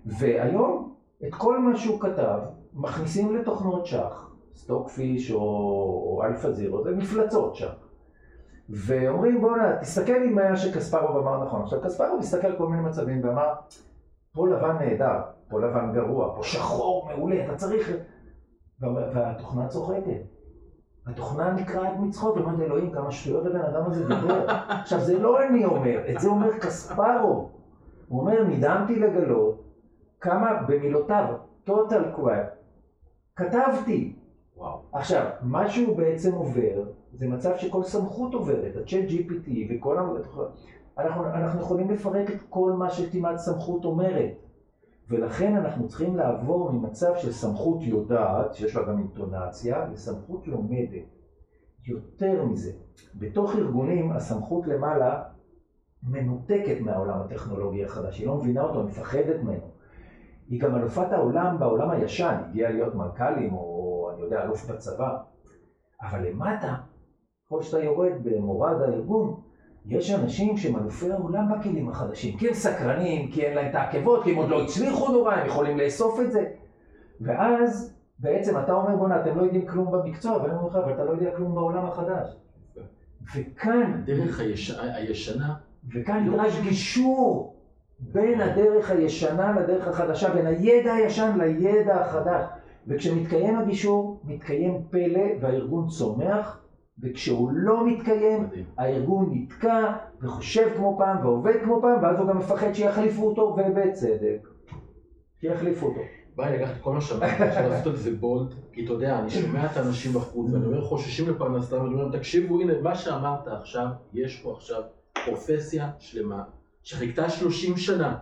והיום, 0.06 0.94
את 1.26 1.34
כל 1.34 1.58
מה 1.58 1.76
שהוא 1.76 2.00
כתב, 2.00 2.38
מכניסים 2.74 3.36
לתוכנות 3.36 3.86
שח, 3.86 4.29
Stockfish 4.54 5.32
או, 5.32 5.38
או 5.38 6.22
AlphaZero, 6.24 6.82
זה 6.82 6.90
מפלצות 6.96 7.56
שח. 7.56 7.74
ואומרים 8.68 9.40
בואנה, 9.40 9.76
תסתכל 9.80 10.34
מה 10.34 10.56
שקספרוב 10.56 11.16
אמר 11.16 11.44
נכון. 11.44 11.62
עכשיו 11.62 11.80
קספרוב 11.82 12.18
הסתכל 12.20 12.46
על 12.46 12.56
כל 12.56 12.68
מיני 12.68 12.82
מצבים 12.82 13.24
ואמר, 13.24 13.52
פה 14.32 14.48
לבן 14.48 14.76
נהדר, 14.80 15.20
פה 15.48 15.60
לבן 15.60 15.92
גרוע, 15.92 16.36
פה 16.36 16.42
שחור 16.42 17.08
מעולה, 17.08 17.44
אתה 17.44 17.56
צריך... 17.56 17.90
והתוכנה 19.14 19.68
צוחקת. 19.68 20.20
התוכנה 21.06 21.52
נקרעת 21.52 21.92
מצחוק, 21.98 22.36
ואומרת 22.36 22.60
אלוהים, 22.60 22.90
כמה 22.90 23.10
שטויות 23.10 23.46
הבן 23.46 23.60
אדם 23.60 23.86
הזה 23.86 24.04
דיבר. 24.04 24.46
עכשיו, 24.82 25.00
זה 25.00 25.18
לא 25.18 25.46
אני 25.46 25.64
אומר, 25.64 26.10
את 26.10 26.20
זה 26.20 26.28
אומר 26.28 26.58
קספרוב. 26.58 27.50
הוא 28.08 28.20
אומר, 28.20 28.44
נדהמתי 28.44 28.98
לגלות 28.98 29.62
כמה, 30.20 30.62
במילותיו, 30.68 31.34
total 31.66 32.16
crap, 32.16 32.48
כתבתי. 33.36 34.19
וואו. 34.60 34.80
עכשיו, 34.92 35.30
מה 35.42 35.68
שהוא 35.70 35.96
בעצם 35.96 36.34
עובר, 36.34 36.84
זה 37.12 37.28
מצב 37.28 37.56
שכל 37.56 37.82
סמכות 37.82 38.34
עוברת, 38.34 38.76
ה-chat 38.76 39.10
GPT 39.10 39.50
וכל 39.70 39.98
ה... 39.98 40.02
אנחנו, 40.98 41.26
אנחנו 41.26 41.60
יכולים 41.60 41.90
לפרק 41.90 42.30
את 42.30 42.40
כל 42.48 42.72
מה 42.72 42.90
שכמעט 42.90 43.36
סמכות 43.36 43.84
אומרת. 43.84 44.32
ולכן 45.10 45.56
אנחנו 45.56 45.88
צריכים 45.88 46.16
לעבור 46.16 46.72
ממצב 46.72 47.12
של 47.16 47.32
סמכות 47.32 47.82
יודעת, 47.82 48.54
שיש 48.54 48.76
לה 48.76 48.82
גם 48.82 48.98
אינטונציה, 48.98 49.86
לסמכות 49.92 50.46
לומדת. 50.46 51.04
יותר 51.86 52.44
מזה, 52.44 52.72
בתוך 53.14 53.56
ארגונים 53.56 54.12
הסמכות 54.12 54.66
למעלה 54.66 55.22
מנותקת 56.02 56.80
מהעולם 56.80 57.20
הטכנולוגי 57.20 57.84
החדש, 57.84 58.18
היא 58.18 58.26
לא 58.26 58.36
מבינה 58.36 58.62
אותו, 58.62 58.82
מפחדת 58.82 59.42
ממנו. 59.42 59.66
היא 60.48 60.60
גם 60.60 60.76
אלופת 60.76 61.12
העולם 61.12 61.56
בעולם 61.58 61.90
הישן, 61.90 62.36
הגיעה 62.48 62.70
להיות 62.70 62.94
מנכ"לים 62.94 63.54
או 63.54 63.69
אני 64.20 64.26
יודע, 64.26 64.42
אלוף 64.44 64.70
בצבא, 64.70 65.16
אבל 66.02 66.28
למטה, 66.28 66.74
כל 67.48 67.62
שאתה 67.62 67.84
יורד 67.84 68.12
במורד 68.22 68.82
הארגון, 68.82 69.40
יש 69.86 70.10
אנשים 70.10 70.56
שהם 70.56 70.76
אלופי 70.76 71.12
העולם 71.12 71.52
בכלים 71.52 71.88
החדשים, 71.88 72.38
כי 72.38 72.48
הם 72.48 72.54
סקרנים, 72.54 73.30
כי 73.30 73.46
אין 73.46 73.54
להם 73.54 73.70
את 73.70 73.74
העקבות, 73.74 74.24
כי 74.24 74.30
הם 74.30 74.36
עוד 74.36 74.48
לא 74.48 74.62
הצליחו 74.62 75.12
נורא, 75.12 75.34
הם 75.34 75.46
יכולים 75.46 75.78
לאסוף 75.78 76.20
את 76.20 76.32
זה. 76.32 76.46
ואז 77.20 77.94
בעצם 78.18 78.58
אתה 78.58 78.72
אומר, 78.72 78.96
בואנה, 78.96 79.20
אתם 79.20 79.38
לא 79.38 79.42
יודעים 79.42 79.66
כלום 79.66 79.92
במקצוע, 79.92 80.36
ואני 80.36 80.54
אומר 80.54 80.68
לך, 80.68 80.76
אבל 80.76 80.92
אתה 80.92 81.04
לא 81.04 81.10
יודע 81.10 81.36
כלום 81.36 81.54
בעולם 81.54 81.84
החדש. 81.84 82.36
וכאן, 83.34 84.00
הדרך 84.02 84.40
היש... 84.40 84.70
הישנה, 84.80 85.54
וכאן 85.94 86.28
נדרש 86.28 86.60
גישור 86.60 87.56
בין 87.98 88.40
הדרך 88.40 88.90
הישנה 88.90 89.60
לדרך 89.60 89.88
החדשה, 89.88 90.34
בין 90.34 90.46
הידע 90.46 90.92
הישן 90.92 91.38
לידע 91.40 91.94
החדש. 91.94 92.44
וכשמתקיים 92.86 93.58
הגישור, 93.58 94.20
מתקיים 94.24 94.82
פלא 94.90 95.22
והארגון 95.40 95.88
צומח, 95.88 96.60
וכשהוא 97.02 97.50
לא 97.54 97.86
מתקיים, 97.86 98.42
מדהים. 98.42 98.64
הארגון 98.78 99.30
נתקע 99.32 99.92
וחושב 100.22 100.68
כמו 100.76 100.96
פעם 100.98 101.26
ועובד 101.26 101.54
כמו 101.64 101.78
פעם, 101.82 102.02
ואז 102.02 102.18
הוא 102.18 102.28
גם 102.28 102.38
מפחד 102.38 102.72
שיחליפו 102.72 103.28
אותו, 103.28 103.56
ובצדק. 103.58 104.48
שיחליפו 105.40 105.86
אותו. 105.86 106.00
בא 106.36 106.50
לי 106.50 106.58
לקחת 106.58 106.76
את 106.76 106.82
כל 106.82 106.92
מה 106.92 107.00
שאמרתי, 107.00 107.42
לעשות 107.42 107.86
על 107.86 107.96
זה 107.96 108.16
בולד, 108.16 108.54
כי 108.72 108.84
אתה 108.84 108.92
יודע, 108.92 109.18
אני 109.18 109.30
שומע 109.30 109.66
את 109.66 109.76
האנשים 109.76 110.12
בחוץ, 110.12 110.52
ואני 110.52 110.66
אומר, 110.66 110.84
חוששים 110.84 111.30
לפרנסתם, 111.30 111.76
ואני 111.76 111.94
אומר, 111.94 112.02
להם, 112.02 112.18
תקשיבו, 112.18 112.60
הנה, 112.60 112.80
מה 112.80 112.94
שאמרת 112.94 113.48
עכשיו, 113.48 113.86
יש 114.12 114.40
פה 114.42 114.52
עכשיו 114.56 114.82
פרופסיה 115.24 115.90
שלמה, 115.98 116.42
שחיכתה 116.82 117.28
30 117.30 117.76
שנה. 117.76 118.16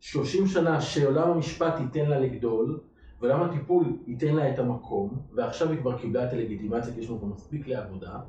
30 0.00 0.46
שנה 0.46 0.80
שעולם 0.80 1.30
המשפט 1.30 1.74
ייתן 1.80 2.10
לה 2.10 2.18
לגדול, 2.18 2.80
ועולם 3.20 3.42
הטיפול 3.42 3.84
ייתן 4.06 4.34
לה 4.34 4.54
את 4.54 4.58
המקום, 4.58 5.18
ועכשיו 5.34 5.70
היא 5.70 5.80
כבר 5.80 5.98
קיבלה 5.98 6.28
את 6.28 6.32
הלגיטימציה, 6.32 6.94
כי 6.94 7.00
יש 7.00 7.10
לנו 7.10 7.26
מספיק 7.26 7.68
לעבודה, 7.68 8.20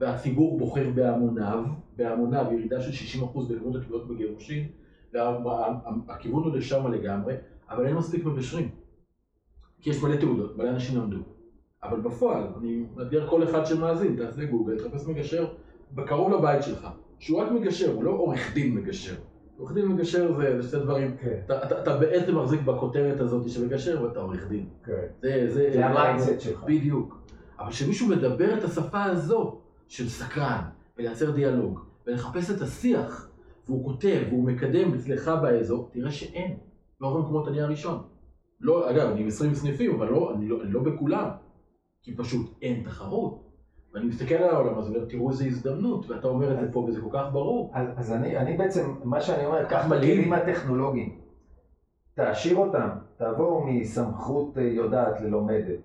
והציבור 0.00 0.58
בוחר 0.58 0.90
בהמוניו, 0.94 1.64
בהמוניו 1.96 2.46
ירידה 2.52 2.80
של 2.80 3.20
60% 3.22 3.24
בכמות 3.48 3.76
התביעות 3.76 4.08
בגירושין, 4.08 4.68
והכיוון 5.12 6.44
הוא 6.44 6.56
לשם 6.56 6.92
לגמרי, 6.92 7.34
אבל 7.70 7.86
אין 7.86 7.94
מספיק 7.94 8.24
מגשרים. 8.24 8.68
כי 9.80 9.90
יש 9.90 10.02
מלא 10.02 10.16
תעודות, 10.16 10.56
מלא 10.56 10.70
אנשים 10.70 11.00
למדו. 11.00 11.18
אבל 11.82 12.00
בפועל, 12.00 12.46
אני 12.60 12.84
מאתגר 12.96 13.30
כל 13.30 13.44
אחד 13.44 13.66
שמאזין, 13.66 14.16
תעשה 14.16 14.44
גוגל, 14.44 14.78
תחפש 14.78 15.06
מגשר 15.06 15.46
בקרוב 15.92 16.32
לבית 16.32 16.62
שלך, 16.62 16.88
שהוא 17.18 17.40
רק 17.40 17.52
מגשר, 17.52 17.92
הוא 17.92 18.04
לא 18.04 18.10
עורך 18.10 18.54
דין 18.54 18.74
מגשר. 18.74 19.14
עורך 19.58 19.72
דין 19.72 19.86
מגשר 19.86 20.36
זה, 20.36 20.62
זה 20.62 20.68
שתי 20.68 20.78
דברים, 20.78 21.16
כן, 21.16 21.40
אתה, 21.46 21.66
אתה, 21.66 21.82
אתה 21.82 21.96
בעצם 21.96 22.38
מחזיק 22.38 22.60
בכותרת 22.60 23.20
הזאת 23.20 23.50
של 23.50 23.66
מגשר 23.66 24.02
ואתה 24.02 24.20
עורך 24.20 24.48
דין. 24.48 24.68
כן. 24.84 25.06
זה, 25.22 25.46
זה, 25.48 25.70
זה 25.72 25.86
ה 25.86 25.93
mindset 25.93 26.40
שלך. 26.40 26.64
בדיוק. 26.64 27.18
אבל 27.58 27.70
כשמישהו 27.70 28.08
מדבר 28.08 28.58
את 28.58 28.64
השפה 28.64 29.04
הזו 29.04 29.60
של 29.88 30.08
סקרן, 30.08 30.60
ולייצר 30.98 31.30
דיאלוג, 31.30 31.80
ולחפש 32.06 32.50
את 32.50 32.60
השיח, 32.60 33.30
והוא 33.66 33.84
כותב, 33.84 34.22
והוא 34.28 34.44
מקדם 34.44 34.94
אצלך 34.94 35.30
באזור, 35.42 35.88
תראה 35.92 36.10
שאין. 36.10 36.56
ברוב 37.00 37.16
המקומות 37.16 37.48
אני 37.48 37.60
הראשון. 37.60 38.02
לא, 38.60 38.90
אגב, 38.90 39.10
אני 39.10 39.20
עם 39.20 39.26
20 39.26 39.54
סניפים, 39.54 39.94
אבל 39.94 40.08
לא, 40.08 40.34
אני, 40.34 40.48
לא, 40.48 40.62
אני 40.62 40.72
לא 40.72 40.80
בכולם. 40.82 41.28
כי 42.02 42.16
פשוט 42.16 42.46
אין 42.62 42.82
תחרות. 42.84 43.53
ואני 43.94 44.06
מסתכל 44.06 44.34
על 44.34 44.54
העולם 44.54 44.78
הזה 44.78 44.92
ואומר, 44.92 45.04
תראו 45.08 45.30
איזה 45.30 45.44
הזדמנות, 45.44 46.10
ואתה 46.10 46.28
אומר 46.28 46.54
את 46.54 46.60
זה 46.60 46.72
פה 46.72 46.78
וזה 46.80 47.00
כל 47.00 47.08
כך 47.12 47.24
ברור. 47.32 47.70
אז, 47.74 47.88
אז 47.96 48.12
אני, 48.12 48.36
אני 48.36 48.56
בעצם, 48.56 48.94
מה 49.04 49.20
שאני 49.20 49.46
אומר, 49.46 49.64
קח. 49.64 49.86
הכלים 49.86 50.32
הטכנולוגיים, 50.32 51.18
תעשיר 52.14 52.56
אותם, 52.56 52.88
תעבור 53.16 53.64
מסמכות 53.66 54.58
אה, 54.58 54.62
יודעת 54.62 55.20
ללומדת, 55.20 55.78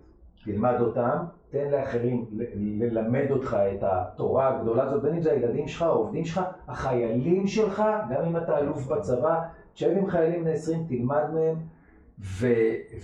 תלמד 0.44 0.76
אותם, 0.80 1.18
תן 1.50 1.70
לאחרים 1.72 2.26
ל- 2.32 2.84
ללמד 2.84 3.26
אותך 3.32 3.58
את 3.74 3.84
התורה 3.84 4.58
הגדולה 4.58 4.84
הזאת, 4.84 5.02
בין 5.02 5.14
אם 5.14 5.22
זה 5.22 5.32
הילדים 5.32 5.68
שלך, 5.68 5.82
העובדים 5.82 6.26
שלך, 6.26 6.42
החיילים 6.68 7.48
שלך, 7.48 7.84
גם 8.10 8.24
אם 8.26 8.38
אתה 8.38 8.58
אלוף 8.58 8.88
בצבא, 8.88 9.42
תשב 9.74 9.90
עם 9.98 10.08
חיילים 10.10 10.42
בני 10.42 10.52
20, 10.52 10.86
תלמד 10.88 11.24
מהם, 11.34 11.56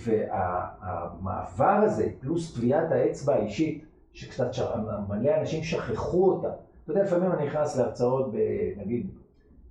והמעבר 0.04 1.80
הזה, 1.82 2.08
פלוס 2.20 2.54
טביעת 2.54 2.92
האצבע 2.92 3.34
האישית, 3.34 3.84
שקצת 4.16 4.52
ש... 4.52 4.60
מלא 5.08 5.30
אנשים 5.40 5.62
שכחו 5.62 6.30
אותה. 6.30 6.48
אתה 6.84 6.90
יודע, 6.90 7.02
לפעמים 7.02 7.32
אני 7.32 7.46
נכנס 7.46 7.76
להרצאות 7.76 8.32
בנגיד 8.32 9.10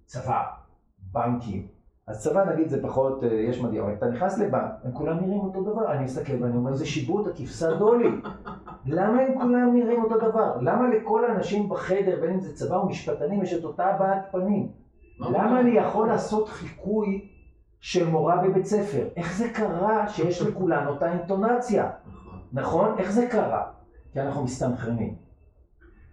צבא, 0.06 0.44
בנקים. 1.14 1.68
אז 2.08 2.24
צבא 2.24 2.46
נגיד 2.46 2.70
זה 2.70 2.84
פחות, 2.84 3.24
אה, 3.24 3.30
יש 3.30 3.62
מדהים, 3.62 3.84
אבל 3.84 3.94
אתה 3.94 4.06
נכנס 4.06 4.38
לבנק, 4.38 4.72
הם 4.84 4.92
כולם 4.92 5.20
נראים 5.20 5.40
אותו 5.40 5.64
דבר. 5.64 5.92
אני 5.92 6.04
מסתכל 6.04 6.44
ואני 6.44 6.56
אומר, 6.56 6.74
זה 6.74 6.86
שיבוט, 6.86 7.28
הכבשה 7.28 7.74
דולי. 7.74 8.10
למה 8.86 9.22
הם 9.22 9.40
כולם 9.40 9.74
נראים 9.74 10.04
אותו 10.04 10.18
דבר? 10.18 10.58
למה 10.62 10.90
לכל 10.90 11.26
האנשים 11.26 11.70
בחדר, 11.70 12.22
בין 12.22 12.34
אם 12.34 12.40
זה 12.40 12.56
צבא 12.56 12.76
או 12.78 12.86
משפטנים, 12.86 13.44
יש 13.44 13.54
את 13.54 13.64
אותה 13.64 13.86
הבעת 13.86 14.32
פנים? 14.32 14.70
מה 15.20 15.30
למה? 15.30 15.60
אני 15.60 15.72
יכול 15.72 16.08
לעשות 16.08 16.50
חיקוי 16.50 17.28
של 17.80 18.10
מורה 18.10 18.38
בבית 18.38 18.66
ספר? 18.66 19.08
איך 19.16 19.38
זה 19.38 19.50
קרה 19.50 20.08
שיש 20.08 20.42
לכולן 20.42 20.88
אותה 20.88 21.12
אינטונציה? 21.12 21.90
נכון. 22.08 22.40
נכון? 22.54 22.96
איך 22.98 23.12
זה 23.12 23.28
קרה? 23.28 23.64
כי 24.16 24.22
אנחנו 24.22 24.44
מסתנכרנים. 24.44 25.16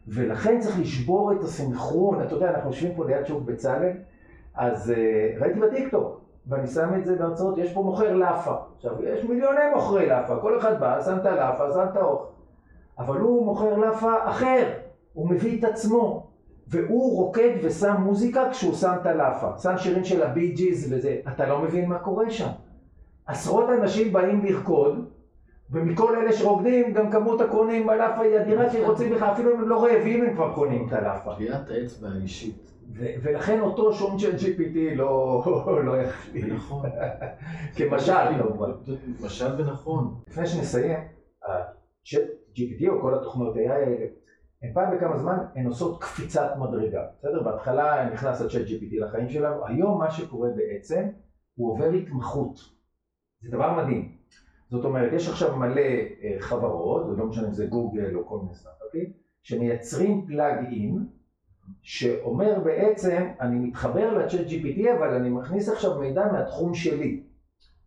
ולכן 0.08 0.60
צריך 0.60 0.80
לשבור 0.80 1.32
את 1.32 1.42
הסנכרון. 1.42 2.22
אתה 2.22 2.34
יודע, 2.34 2.50
אנחנו 2.50 2.70
יושבים 2.70 2.94
פה 2.94 3.06
ליד 3.06 3.26
שוק 3.26 3.42
בצלאל, 3.42 3.92
אז 4.54 4.90
uh, 4.90 5.42
ראיתי 5.42 5.60
בטיקטוק, 5.60 6.20
ואני 6.46 6.66
שם 6.66 6.94
את 6.98 7.04
זה 7.04 7.16
בהרצאות, 7.16 7.58
יש 7.58 7.72
פה 7.72 7.82
מוכר 7.82 8.14
לאפה. 8.14 8.54
עכשיו, 8.76 8.92
יש 9.04 9.24
מיליוני 9.24 9.60
מוכרי 9.74 10.06
לאפה, 10.06 10.36
כל 10.36 10.58
אחד 10.58 10.80
בא, 10.80 11.02
שם 11.02 11.16
את 11.16 11.26
הלאפה, 11.26 11.72
שם 11.72 11.86
את 11.90 11.96
האוכל. 11.96 12.24
אבל 12.98 13.20
הוא 13.20 13.44
מוכר 13.44 13.76
לאפה 13.76 14.12
אחר, 14.24 14.72
הוא 15.12 15.28
מביא 15.30 15.58
את 15.58 15.64
עצמו. 15.64 16.26
והוא 16.68 17.16
רוקד 17.16 17.50
ושם 17.62 17.94
מוזיקה 17.98 18.50
כשהוא 18.50 18.74
שם 18.74 18.92
את 19.00 19.06
הלאפה. 19.06 19.58
שם 19.58 19.78
שירים 19.78 20.04
של 20.04 20.22
הבי 20.22 20.52
ג'יז 20.52 20.92
וזה. 20.92 21.20
אתה 21.28 21.46
לא 21.46 21.62
מבין 21.62 21.88
מה 21.88 21.98
קורה 21.98 22.30
שם. 22.30 22.48
עשרות 23.26 23.70
אנשים 23.70 24.12
באים 24.12 24.44
לרקוד, 24.44 25.08
ומכל 25.72 26.16
אלה 26.16 26.32
שרוקדים, 26.32 26.92
גם 26.92 27.10
כמות 27.10 27.40
הקונים 27.40 27.86
בלאפה 27.86 28.22
היא 28.22 28.38
אדירה, 28.38 28.70
כי 28.70 28.84
רוצים 28.84 29.14
בכלל, 29.14 29.32
אפילו 29.32 29.54
אם 29.54 29.60
הם 29.60 29.68
לא 29.68 29.84
רעבים, 29.84 30.24
הם 30.24 30.34
כבר 30.34 30.54
קונים 30.54 30.88
את 30.88 30.92
הלאפה. 30.92 31.34
טביעת 31.34 31.70
האצבע 31.70 32.08
האישית. 32.08 32.72
ולכן 32.94 33.60
אותו 33.60 33.92
שום 33.92 34.18
של 34.18 34.32
GPT 34.34 34.94
לא, 34.94 35.44
לא 35.86 36.02
יחליף. 36.02 36.44
נכון. 36.44 36.90
כמשל, 37.76 38.12
כמובן. 38.38 38.70
זה 38.84 38.96
משל 39.20 39.54
ונכון. 39.58 40.14
לפני 40.28 40.46
שנסיים, 40.46 40.98
GPT 42.54 42.88
או 42.88 43.00
כל 43.00 43.14
התוכנות 43.14 43.56
AI 43.56 43.72
האלה, 43.72 44.06
הן 44.62 44.72
פעם 44.74 44.96
בכמה 44.96 45.18
זמן 45.18 45.38
הן 45.54 45.66
עושות 45.66 46.02
קפיצת 46.02 46.52
מדרגה, 46.58 47.06
בסדר? 47.18 47.42
בהתחלה 47.42 48.10
נכנס 48.12 48.40
ה-chat 48.40 48.68
GPT 48.68 49.06
לחיים 49.06 49.28
שלנו, 49.28 49.66
היום 49.66 49.98
מה 49.98 50.10
שקורה 50.10 50.48
בעצם, 50.56 51.08
הוא 51.54 51.72
עובר 51.72 51.90
התמחות. 51.90 52.56
זה 53.42 53.48
דבר 53.50 53.82
מדהים. 53.82 54.21
זאת 54.72 54.84
אומרת, 54.84 55.12
יש 55.12 55.28
עכשיו 55.28 55.56
מלא 55.56 55.80
אה, 55.80 56.36
חברות, 56.38 57.18
לא 57.18 57.26
משנה 57.26 57.48
אם 57.48 57.52
זה 57.52 57.66
גוגל 57.66 58.16
או 58.16 58.26
כל 58.26 58.38
מיני 58.38 58.54
סטארט-אפים, 58.54 59.12
שמייצרים 59.42 60.26
פלאג 60.26 60.64
אין, 60.64 61.06
שאומר 61.82 62.60
בעצם, 62.64 63.28
אני 63.40 63.56
מתחבר 63.56 64.18
ל-chat 64.18 64.48
GPT, 64.48 64.96
אבל 64.98 65.14
אני 65.14 65.30
מכניס 65.30 65.68
עכשיו 65.68 65.98
מידע 66.00 66.32
מהתחום 66.32 66.74
שלי, 66.74 67.22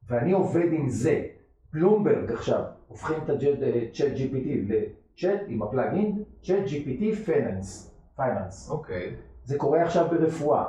ואני 0.10 0.32
עובד 0.32 0.74
עם 0.74 0.90
זה. 0.90 1.24
בלומברג 1.72 2.32
עכשיו, 2.32 2.64
הופכים 2.88 3.18
את 3.24 3.30
ה-ChatGPT 3.30 4.48
ל-chat 4.68 5.44
עם 5.48 5.64
הפלאגין, 5.64 6.24
ChatGPT 6.44 7.16
finance. 7.26 7.92
אוקיי. 8.70 9.16
זה 9.44 9.58
קורה 9.58 9.84
עכשיו 9.84 10.08
ברפואה. 10.10 10.64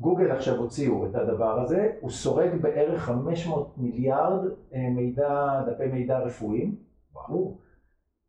גוגל 0.00 0.30
עכשיו 0.30 0.56
הוציאו 0.56 1.06
את 1.06 1.14
הדבר 1.14 1.60
הזה, 1.60 1.90
הוא 2.00 2.10
סורק 2.10 2.50
בערך 2.60 3.02
500 3.02 3.74
מיליארד 3.76 4.48
אה, 4.74 4.88
מידע, 4.90 5.62
דפי 5.66 5.86
מידע 5.86 6.18
רפואיים. 6.18 6.76
וואו. 7.14 7.58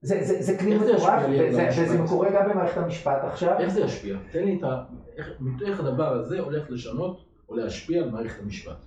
זה, 0.01 0.23
זה, 0.23 0.41
זה 0.41 0.57
כלי 0.57 0.77
מטורף, 0.77 1.23
וזה, 1.29 1.97
קורה 2.09 2.29
גם 2.31 2.49
במערכת 2.49 2.77
המשפט 2.77 3.23
עכשיו. 3.23 3.57
איך 3.59 3.69
זה 3.69 3.81
ישפיע? 3.81 4.17
תן 4.31 4.43
לי 4.43 4.57
את 4.57 4.63
ה... 4.63 4.83
איך, 5.17 5.31
איך 5.65 5.79
הדבר 5.79 6.13
הזה 6.13 6.39
הולך 6.39 6.71
לשנות 6.71 7.25
או 7.49 7.55
להשפיע 7.55 8.03
על 8.03 8.09
מערכת 8.09 8.43
המשפט. 8.43 8.85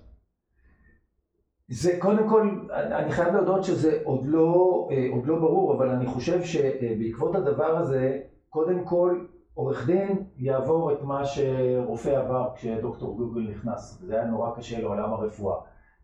זה 1.67 1.97
קודם 1.99 2.29
כל, 2.29 2.67
אני 2.73 3.11
חייב 3.11 3.33
להודות 3.33 3.63
שזה 3.63 3.99
עוד 4.03 4.25
לא, 4.25 4.87
אה, 4.91 5.07
עוד 5.11 5.25
לא 5.25 5.39
ברור, 5.39 5.75
אבל 5.77 5.89
אני 5.89 6.05
חושב 6.05 6.43
שבעקבות 6.43 7.35
הדבר 7.35 7.77
הזה, 7.77 8.19
קודם 8.49 8.85
כל 8.85 9.25
עורך 9.53 9.87
דין 9.87 10.23
יעבור 10.37 10.93
את 10.93 11.01
מה 11.01 11.25
שרופא 11.25 12.09
עבר 12.09 12.49
כשדוקטור 12.55 13.17
גוגל 13.17 13.41
נכנס. 13.41 14.01
זה 14.01 14.15
היה 14.15 14.25
נורא 14.25 14.55
קשה 14.55 14.81
לעולם 14.81 15.13
הרפואה. 15.13 15.55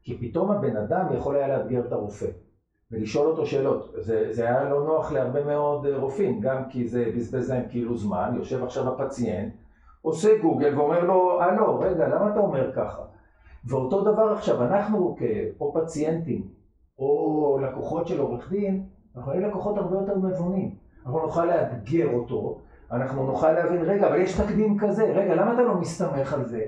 כי 0.04 0.18
פתאום 0.18 0.52
הבן 0.52 0.78
אדם 0.78 1.06
יכול 1.14 1.36
היה 1.36 1.48
לאתגר 1.48 1.88
את 1.88 1.92
הרופא 1.92 2.28
ולשאול 2.92 3.28
אותו 3.28 3.46
שאלות. 3.46 3.94
זה, 3.98 4.34
זה 4.34 4.44
היה 4.44 4.64
לא 4.64 4.84
נוח 4.84 5.12
להרבה 5.12 5.44
מאוד 5.44 5.86
אה, 5.86 5.98
רופאים, 5.98 6.40
גם 6.40 6.70
כי 6.70 6.88
זה 6.88 7.12
בזבז 7.16 7.52
להם 7.52 7.64
כאילו 7.70 7.98
זמן, 7.98 8.34
יושב 8.36 8.64
עכשיו 8.64 8.94
הפציינט, 8.94 9.54
עושה 10.02 10.38
גוגל 10.42 10.80
ואומר 10.80 11.04
לו, 11.04 11.42
הלו, 11.42 11.80
רגע, 11.80 12.08
למה 12.08 12.32
אתה 12.32 12.40
אומר 12.40 12.72
ככה? 12.76 13.02
ואותו 13.66 14.02
דבר 14.02 14.34
עכשיו, 14.34 14.64
אנחנו 14.64 15.16
או 15.60 15.74
פציינטים 15.74 16.48
או 17.00 17.60
לקוחות 17.62 18.08
של 18.08 18.20
עורך 18.20 18.52
דין, 18.52 18.84
אנחנו 19.16 19.34
נהיה 19.34 19.48
לקוחות 19.48 19.78
הרבה 19.78 19.96
יותר 19.96 20.16
נבונים. 20.16 20.76
אנחנו 21.06 21.20
נוכל 21.20 21.46
לאתגר 21.46 22.14
אותו, 22.14 22.60
אנחנו 22.92 23.26
נוכל 23.26 23.52
להבין, 23.52 23.82
רגע, 23.82 24.08
אבל 24.08 24.22
יש 24.22 24.40
תקדים 24.42 24.78
כזה, 24.80 25.04
רגע, 25.04 25.36
למה 25.36 25.54
אתה 25.54 25.62
לא 25.62 25.76
מסתמך 25.76 26.34
על 26.34 26.46
זה? 26.46 26.66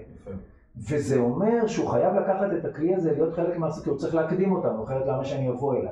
וזה 0.89 1.19
אומר 1.19 1.67
שהוא 1.67 1.89
חייב 1.89 2.15
לקחת 2.15 2.47
את 2.59 2.65
הכלי 2.65 2.95
הזה, 2.95 3.11
להיות 3.11 3.33
חלק 3.33 3.57
מהעסק, 3.57 3.87
הוא 3.87 3.97
צריך 3.97 4.15
להקדים 4.15 4.51
אותנו, 4.51 4.83
אחרת 4.83 5.07
למה 5.07 5.25
שאני 5.25 5.49
אבוא 5.49 5.75
אליו? 5.75 5.91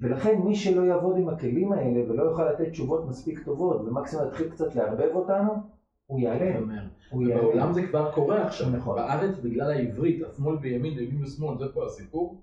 ולכן 0.00 0.40
מי 0.44 0.54
שלא 0.54 0.82
יעבוד 0.82 1.16
עם 1.16 1.28
הכלים 1.28 1.72
האלה 1.72 2.10
ולא 2.10 2.22
יוכל 2.22 2.50
לתת 2.50 2.68
תשובות 2.68 3.08
מספיק 3.08 3.44
טובות, 3.44 3.80
ומקסימום 3.80 4.26
יתחיל 4.26 4.48
קצת 4.48 4.74
לערבב 4.74 5.10
אותנו, 5.14 5.52
הוא 6.06 6.20
ייעלם. 6.20 6.62
אומר. 6.62 6.82
הוא 7.10 7.24
בעולם 7.26 7.56
ייעלם. 7.56 7.72
זה 7.72 7.86
כבר 7.86 8.12
קורה 8.12 8.46
עכשיו. 8.46 8.70
נכון. 8.70 8.96
בארץ 8.96 9.38
בגלל 9.38 9.70
העברית, 9.70 10.22
השמאל 10.22 10.56
וימין 10.60 10.98
וימין 10.98 11.24
ושמאל, 11.24 11.58
זה 11.58 11.64
פה 11.74 11.84
הסיפור. 11.84 12.42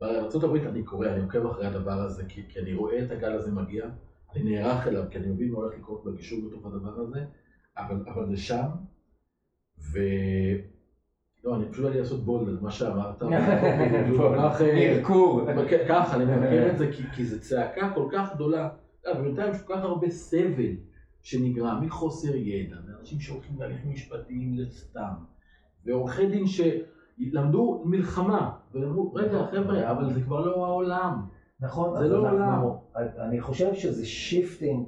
בארה"ב 0.00 0.54
אני 0.54 0.82
קורא, 0.82 1.06
אני 1.06 1.22
עוקב 1.22 1.46
אחרי 1.46 1.66
הדבר 1.66 1.92
הזה, 1.92 2.22
כי, 2.28 2.42
כי 2.48 2.60
אני 2.60 2.74
רואה 2.74 3.04
את 3.04 3.10
הגל 3.10 3.32
הזה 3.32 3.50
מגיע, 3.50 3.84
אני 4.34 4.42
נערך 4.44 4.86
אליו, 4.86 5.04
כי 5.10 5.18
אני 5.18 5.26
מבין 5.26 5.52
מה 5.52 5.58
הולך 5.58 5.74
לקרות 5.78 6.04
בגישור 6.04 6.38
בתוך 6.48 6.66
הדבר 6.66 7.00
הזה, 7.00 7.24
אבל, 7.76 8.04
אבל 8.06 8.26
זה 8.26 8.36
שם, 8.36 8.66
ו... 9.92 9.98
לא, 11.44 11.56
אני 11.56 11.64
פשוט 11.70 11.84
בא 11.84 11.90
לי 11.90 11.98
לעשות 11.98 12.24
בולד 12.24 12.48
על 12.48 12.58
מה 12.60 12.70
שאמרת. 12.70 13.22
קרקור. 14.58 15.42
כן, 15.68 15.84
ככה, 15.88 16.16
אני 16.16 16.24
מבקר 16.24 16.70
את 16.72 16.78
זה, 16.78 16.90
כי, 17.14 17.24
זו 17.24 17.40
צעקה 17.40 17.92
כל 17.94 18.08
כך 18.12 18.34
גדולה. 18.34 18.68
יודע, 19.06 19.20
ובינתיים 19.20 19.54
יש 19.54 19.62
כל 19.62 19.74
כך 19.74 19.82
הרבה 19.82 20.10
סבל 20.10 20.72
שנגרם 21.22 21.84
מחוסר 21.84 22.36
ידע, 22.36 22.76
מאנשים 22.88 23.20
שהולכים 23.20 23.60
להליכים 23.60 23.92
משפטיים 23.92 24.54
לסתם, 24.58 25.12
ועורכי 25.84 26.26
דין 26.26 26.44
שלמדו 26.46 27.82
מלחמה, 27.84 28.50
ואמרו, 28.74 29.14
רגע 29.14 29.46
חבר'ה, 29.50 29.90
אבל 29.90 30.12
זה 30.12 30.20
כבר 30.22 30.46
לא 30.46 30.66
העולם. 30.66 31.20
נכון, 31.62 31.96
זה 31.98 32.08
לא 32.08 32.28
אנחנו, 32.28 32.78
אני 32.96 33.40
חושב 33.40 33.74
שזה 33.74 34.06
shifting 34.06 34.86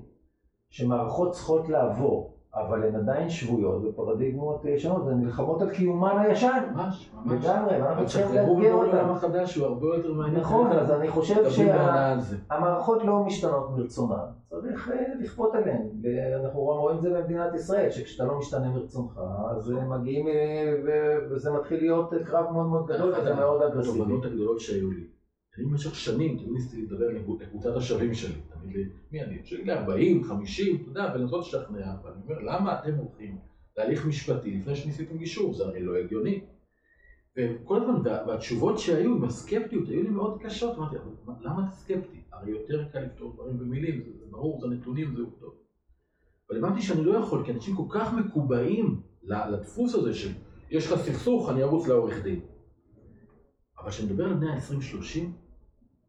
שמערכות 0.71 1.33
צריכות 1.33 1.69
לעבור, 1.69 2.33
אבל 2.55 2.85
הן 2.85 2.97
עדיין 2.97 3.29
שבויות 3.29 3.83
בפרדיגמות 3.83 4.65
ישנות, 4.65 5.03
והן 5.03 5.21
נלחמות 5.21 5.63
על 5.63 5.71
קיומן 5.71 6.19
הישן, 6.19 6.63
ממש, 6.73 7.11
ממש. 7.15 7.45
לגמרי, 7.45 7.73
ואנחנו 7.73 7.99
אבל 7.99 8.07
צריכים 8.07 8.37
לאתגר 8.37 8.77
בעולם 8.77 9.09
אותם. 9.09 9.11
החדש 9.11 9.55
הוא 9.55 9.67
הרבה 9.67 9.87
יותר 9.87 10.13
מעניין. 10.13 10.41
נכון, 10.41 10.73
אז 10.73 10.91
אני 10.91 11.09
חושב. 11.09 11.51
שהמערכות 11.51 13.05
לא 13.05 13.25
משתנות 13.25 13.71
מרצונן, 13.71 14.25
צריך 14.49 14.91
אה, 14.91 15.15
לכפות 15.21 15.55
עליהן, 15.55 15.83
ואנחנו 16.03 16.61
רואים 16.61 16.97
את 16.97 17.03
זה 17.03 17.11
במדינת 17.11 17.55
ישראל, 17.55 17.91
שכשאתה 17.91 18.25
לא 18.25 18.39
משתנה 18.39 18.69
מרצונך, 18.71 19.21
אז 19.51 19.73
אה, 19.73 19.85
מגיעים, 19.85 20.29
אה, 20.29 20.75
ו- 20.85 21.19
וזה 21.31 21.53
מתחיל 21.53 21.81
להיות 21.81 22.11
קרב 22.27 22.53
מאוד 22.53 22.67
מאוד 22.67 22.87
גדול, 22.87 23.15
וזה 23.19 23.35
מאוד 23.35 23.63
אגרסיבי. 23.63 23.99
התובנות 23.99 24.25
הגדולות 24.25 24.61
שהיו 24.61 24.91
לי. 24.91 25.05
אני 25.59 25.65
במשך 25.65 25.95
שנים 25.95 26.37
תמיד 26.39 26.51
ניסיתי 26.53 26.83
לדבר 26.83 27.09
לקבוצת 27.41 27.77
השווים 27.77 28.15
שלי. 28.15 28.35
תמיד 28.63 28.77
לי, 28.77 28.85
מי 29.13 29.23
אני? 29.23 29.39
שלי 29.45 29.65
ל-40, 29.65 30.25
50, 30.25 30.77
אתה 30.77 30.91
יודע, 30.91 31.13
ולנסות 31.15 31.41
לשכנע. 31.47 31.95
ואני 32.05 32.17
אומר, 32.25 32.39
למה 32.39 32.79
אתם 32.81 32.95
הולכים 32.95 33.37
להליך 33.77 34.07
משפטי 34.07 34.51
לפני 34.51 34.77
שניסיתם 34.77 35.19
גישור? 35.19 35.55
זה 35.55 35.65
הרי 35.65 35.81
לא 35.83 35.97
הגיוני. 35.97 36.41
וכל 37.37 37.83
הזמן, 37.83 38.01
וה- 38.05 38.25
והתשובות 38.29 38.79
שהיו 38.79 39.17
עם 39.17 39.25
הסקפטיות 39.25 39.89
היו 39.89 40.03
לי 40.03 40.09
מאוד 40.09 40.39
קשות. 40.43 40.77
אמרתי, 40.79 40.97
למה 41.41 41.63
אתה 41.67 41.71
סקפטי? 41.71 42.21
הרי 42.33 42.51
יותר 42.51 42.85
קל 42.93 43.01
לפתור 43.01 43.33
דברים 43.33 43.59
במילים, 43.59 44.03
זה, 44.05 44.11
זה 44.19 44.25
ברור, 44.31 44.61
זה 44.61 44.67
נתונים, 44.69 45.15
זה 45.17 45.23
עובדות. 45.23 45.63
אבל 46.51 46.59
הבנתי 46.59 46.83
שאני 46.83 47.05
לא 47.05 47.19
יכול, 47.19 47.45
כי 47.45 47.53
אנשים 47.53 47.77
כל 47.77 47.87
כך 47.91 48.13
מקובעים 48.15 49.01
לדפוס 49.23 49.95
הזה 49.95 50.15
של 50.15 50.31
יש 50.71 50.93
לך 50.93 50.99
סכסוך, 50.99 51.51
אני 51.51 51.63
ארוץ 51.63 51.89
לעורך 51.89 52.23
דין. 52.23 52.41
אבל 53.83 53.91
כשנדבר 53.91 54.25
על 54.25 54.35
בני 54.35 54.51
ה-20-30, 54.51 55.19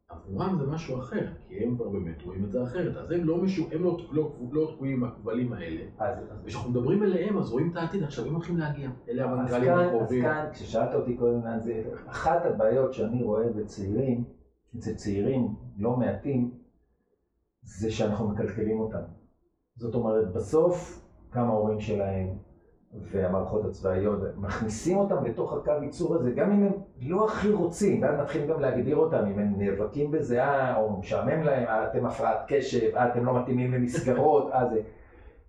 עבורם 0.10 0.58
זה 0.60 0.66
משהו 0.66 0.98
אחר, 1.00 1.28
כי 1.48 1.64
הם 1.64 1.76
כבר 1.76 1.90
באמת 1.90 2.22
רואים 2.22 2.46
את 2.46 2.52
זה 2.52 2.64
אחרת. 2.64 2.96
אז 2.98 3.12
הם 3.12 3.24
לא, 3.24 3.38
משו, 3.38 3.68
הם 3.72 3.84
לא, 3.84 3.98
לא, 4.12 4.32
לא 4.52 4.72
תקועים 4.76 4.94
עם 4.94 5.04
הכבלים 5.04 5.54
האלה. 5.54 5.82
אז- 5.98 6.18
אז- 6.32 6.38
וכשאנחנו 6.44 6.70
מדברים 6.72 7.04
אליהם, 7.04 7.38
אז 7.38 7.50
רואים 7.52 7.72
את 7.72 7.76
העתיד. 7.76 8.04
עכשיו 8.04 8.26
הם 8.26 8.34
הולכים 8.34 8.58
להגיע. 8.58 8.90
אלה 9.10 9.24
המנכ"לים 9.24 9.64
כאן, 9.64 9.80
אז 9.80 9.88
הקרובים. 9.88 10.22
כאן, 10.24 10.46
כששאלת 10.52 10.94
אותי 10.94 11.16
קודם 11.16 11.46
לאן 11.46 11.60
זה, 11.60 11.84
אחת 12.08 12.46
הבעיות 12.46 12.94
שאני 12.94 13.24
רואה 13.24 13.50
בצעירים, 13.52 14.24
אצל 14.78 14.94
צעירים 14.94 15.56
לא 15.78 15.96
מעטים, 15.96 16.52
זה 17.62 17.92
שאנחנו 17.92 18.28
מקלקלים 18.30 18.80
אותם. 18.80 19.02
זאת 19.76 19.96
אומרת, 19.96 20.34
בסוף, 20.34 21.02
גם 21.34 21.48
ההורים 21.48 21.80
שלהם 21.80 22.28
והמערכות 23.02 23.66
הצבאיות 23.66 24.20
מכניסים 24.38 24.98
אותם 24.98 25.26
לתוך 25.26 25.54
הקו 25.54 25.72
ייצור 25.82 26.16
הזה, 26.16 26.32
גם 26.32 26.52
אם 26.52 26.64
הם 26.64 26.72
לא 27.02 27.26
הכי 27.26 27.50
רוצים, 27.50 28.02
ואז 28.02 28.20
מתחילים 28.20 28.48
גם 28.48 28.60
להגדיר 28.60 28.96
אותם, 28.96 29.18
אם 29.18 29.39
הם 29.39 29.54
נאבקים 29.58 30.12
בזה, 30.12 30.44
אה, 30.44 30.78
או 30.78 30.98
משעמם 31.00 31.44
להם, 31.44 31.68
אה, 31.68 31.88
אתם 31.88 32.06
הפרעת 32.06 32.38
קשב, 32.48 32.96
אה, 32.96 33.08
אתם 33.08 33.26
לא 33.26 33.39
מתאימים 33.41 33.74
למסגרות, 33.74 34.52
אה, 34.52 34.70
זה... 34.70 34.82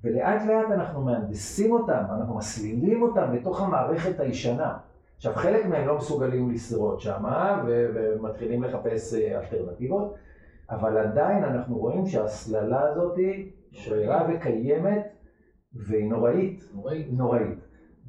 ולאט 0.04 0.42
לאט 0.46 0.70
אנחנו 0.70 1.02
מהנדסים 1.02 1.72
אותם, 1.72 2.02
אנחנו 2.18 2.36
מסלילים 2.36 3.02
אותם 3.02 3.32
לתוך 3.32 3.62
המערכת 3.62 4.20
הישנה. 4.20 4.76
עכשיו, 5.16 5.32
חלק 5.34 5.66
מהם 5.66 5.86
לא 5.86 5.96
מסוגלים 5.96 6.50
לשרוד 6.50 7.00
שם, 7.00 7.24
ו- 7.66 7.86
ומתחילים 7.94 8.62
לחפש 8.62 9.14
אה, 9.14 9.38
אלטרנטיבות, 9.38 10.14
אבל 10.70 10.98
עדיין 10.98 11.44
אנחנו 11.44 11.78
רואים 11.78 12.06
שההסללה 12.06 12.80
הזאת 12.80 13.18
שרירה 13.72 14.26
וקיימת, 14.28 15.13
והיא 15.76 16.10
נוראית, 16.10 16.64
נוראי. 16.74 17.06
נוראית. 17.10 17.58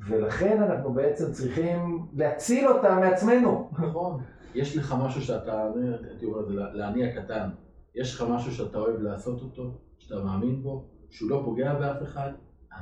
ולכן 0.07 0.63
אנחנו 0.63 0.93
בעצם 0.93 1.31
צריכים 1.31 2.05
להציל 2.13 2.67
אותם 2.67 2.97
מעצמנו. 2.99 3.69
נכון. 3.79 4.21
יש 4.55 4.77
לך 4.77 4.95
משהו 5.05 5.21
שאתה, 5.21 5.63
הייתי 6.09 6.25
אומר 6.25 6.39
את 6.39 6.47
זה 6.47 6.53
לאני 6.53 7.09
הקטן, 7.09 7.49
יש 7.95 8.15
לך 8.15 8.25
משהו 8.29 8.51
שאתה 8.51 8.77
אוהב 8.77 9.01
לעשות 9.01 9.41
אותו, 9.41 9.71
שאתה 9.97 10.23
מאמין 10.23 10.63
בו, 10.63 10.83
שהוא 11.09 11.29
לא 11.29 11.41
פוגע 11.45 11.73
באף 11.73 12.03
אחד, 12.03 12.29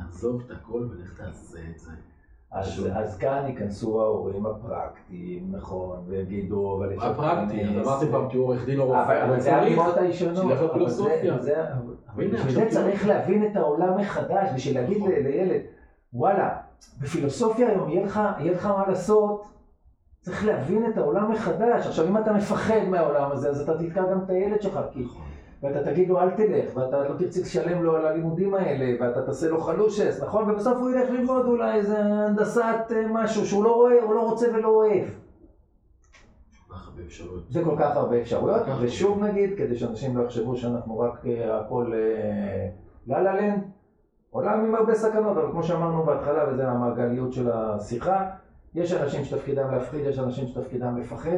עזוב 0.09 0.41
את 0.45 0.51
הכל 0.51 0.87
ולך 0.91 1.17
תעשה 1.17 1.59
את 1.73 1.79
זה. 1.79 1.91
אז. 2.51 2.87
אז 2.93 3.17
כאן 3.17 3.43
ייכנסו 3.47 4.01
ההורים 4.01 4.45
הפרקטיים, 4.45 5.51
נכון, 5.55 5.99
ויגידו, 6.07 6.77
אבל 6.77 6.93
אפשר 6.93 7.11
הפרקטי, 7.11 7.63
אז. 7.65 7.87
אמרתי 7.87 8.05
פעם 8.11 8.29
תהיו 8.29 8.41
עורך 8.41 8.65
דין 8.65 8.79
או 8.79 8.85
רופא, 8.85 9.25
אבל 9.25 9.39
זה. 9.39 9.55
האמירות 9.55 9.97
הישנות. 9.97 10.35
זה- 11.41 11.63
בשביל 12.17 12.51
זה 12.53 12.65
צריך. 12.69 13.07
להבין 13.07 13.47
את 13.51 13.55
העולם 13.55 13.97
מחדש, 13.97 14.49
בשביל 14.55 14.79
להגיד 14.79 14.97
נכון. 14.97 15.11
לילד, 15.11 15.61
וואלה, 16.13 16.55
בפילוסופיה 17.01 17.69
היום 17.69 17.89
יהיה 17.89 18.05
לך, 18.05 18.19
יהיה 18.39 18.51
לך 18.51 18.65
מה 18.65 18.83
לעשות, 18.87 19.45
צריך 20.21 20.45
להבין 20.45 20.91
את 20.91 20.97
העולם 20.97 21.31
מחדש. 21.31 21.87
עכשיו, 21.87 22.07
אם 22.07 22.17
אתה 22.17 22.33
מפחד 22.33 22.79
מהעולם 22.89 23.31
הזה, 23.31 23.49
אז 23.49 23.61
אתה 23.61 23.77
תתקע 23.77 24.01
גם 24.11 24.19
את 24.25 24.29
הילד 24.29 24.61
שלך, 24.61 24.79
כי... 24.91 25.03
ואתה 25.63 25.83
תגיד 25.83 26.09
לו 26.09 26.19
אל 26.19 26.29
תלך, 26.29 26.77
ואתה 26.77 27.09
לא 27.09 27.15
תרצה 27.17 27.41
לשלם 27.41 27.83
לו 27.83 27.95
על 27.95 28.05
הלימודים 28.05 28.53
האלה, 28.53 28.95
ואתה 28.99 29.21
תעשה 29.21 29.49
לו 29.49 29.61
חלושס, 29.61 30.19
נכון? 30.23 30.49
ובסוף 30.49 30.77
הוא 30.77 30.91
ילך 30.91 31.09
ללמוד 31.09 31.45
אולי 31.45 31.75
איזה 31.75 31.99
הנדסת 31.99 32.91
אה, 32.91 33.07
משהו 33.09 33.45
שהוא 33.45 33.63
לא 33.63 33.75
רואה, 33.75 34.03
הוא 34.03 34.15
לא 34.15 34.29
רוצה 34.29 34.47
ולא 34.53 34.67
אוהב. 34.67 35.03
הרבה 36.93 37.05
אפשרויות. 37.05 37.43
זה 37.49 37.63
כל 37.63 37.75
כך 37.79 37.95
הרבה 37.95 38.21
אפשרויות, 38.21 38.61
כך 38.65 38.77
ושוב 38.81 39.23
נגיד, 39.23 39.57
כדי 39.57 39.75
שאנשים 39.75 40.17
לא 40.17 40.23
יחשבו 40.23 40.55
שאנחנו 40.55 40.99
רק 40.99 41.25
אה, 41.25 41.59
הכל 41.59 41.91
אה, 41.93 42.69
לה 43.07 43.21
לה 43.21 43.41
לנד, 43.41 43.63
עולם 44.29 44.65
עם 44.65 44.75
הרבה 44.75 44.95
סכנות, 44.95 45.37
אבל 45.37 45.51
כמו 45.51 45.63
שאמרנו 45.63 46.03
בהתחלה, 46.03 46.49
וזה 46.49 46.67
המעגליות 46.67 47.33
של 47.33 47.51
השיחה, 47.51 48.29
יש 48.75 48.93
אנשים 48.93 49.23
שתפקידם 49.23 49.71
להפחיד, 49.71 50.05
יש 50.05 50.19
אנשים 50.19 50.47
שתפקידם 50.47 50.97
לפחד. 50.97 51.37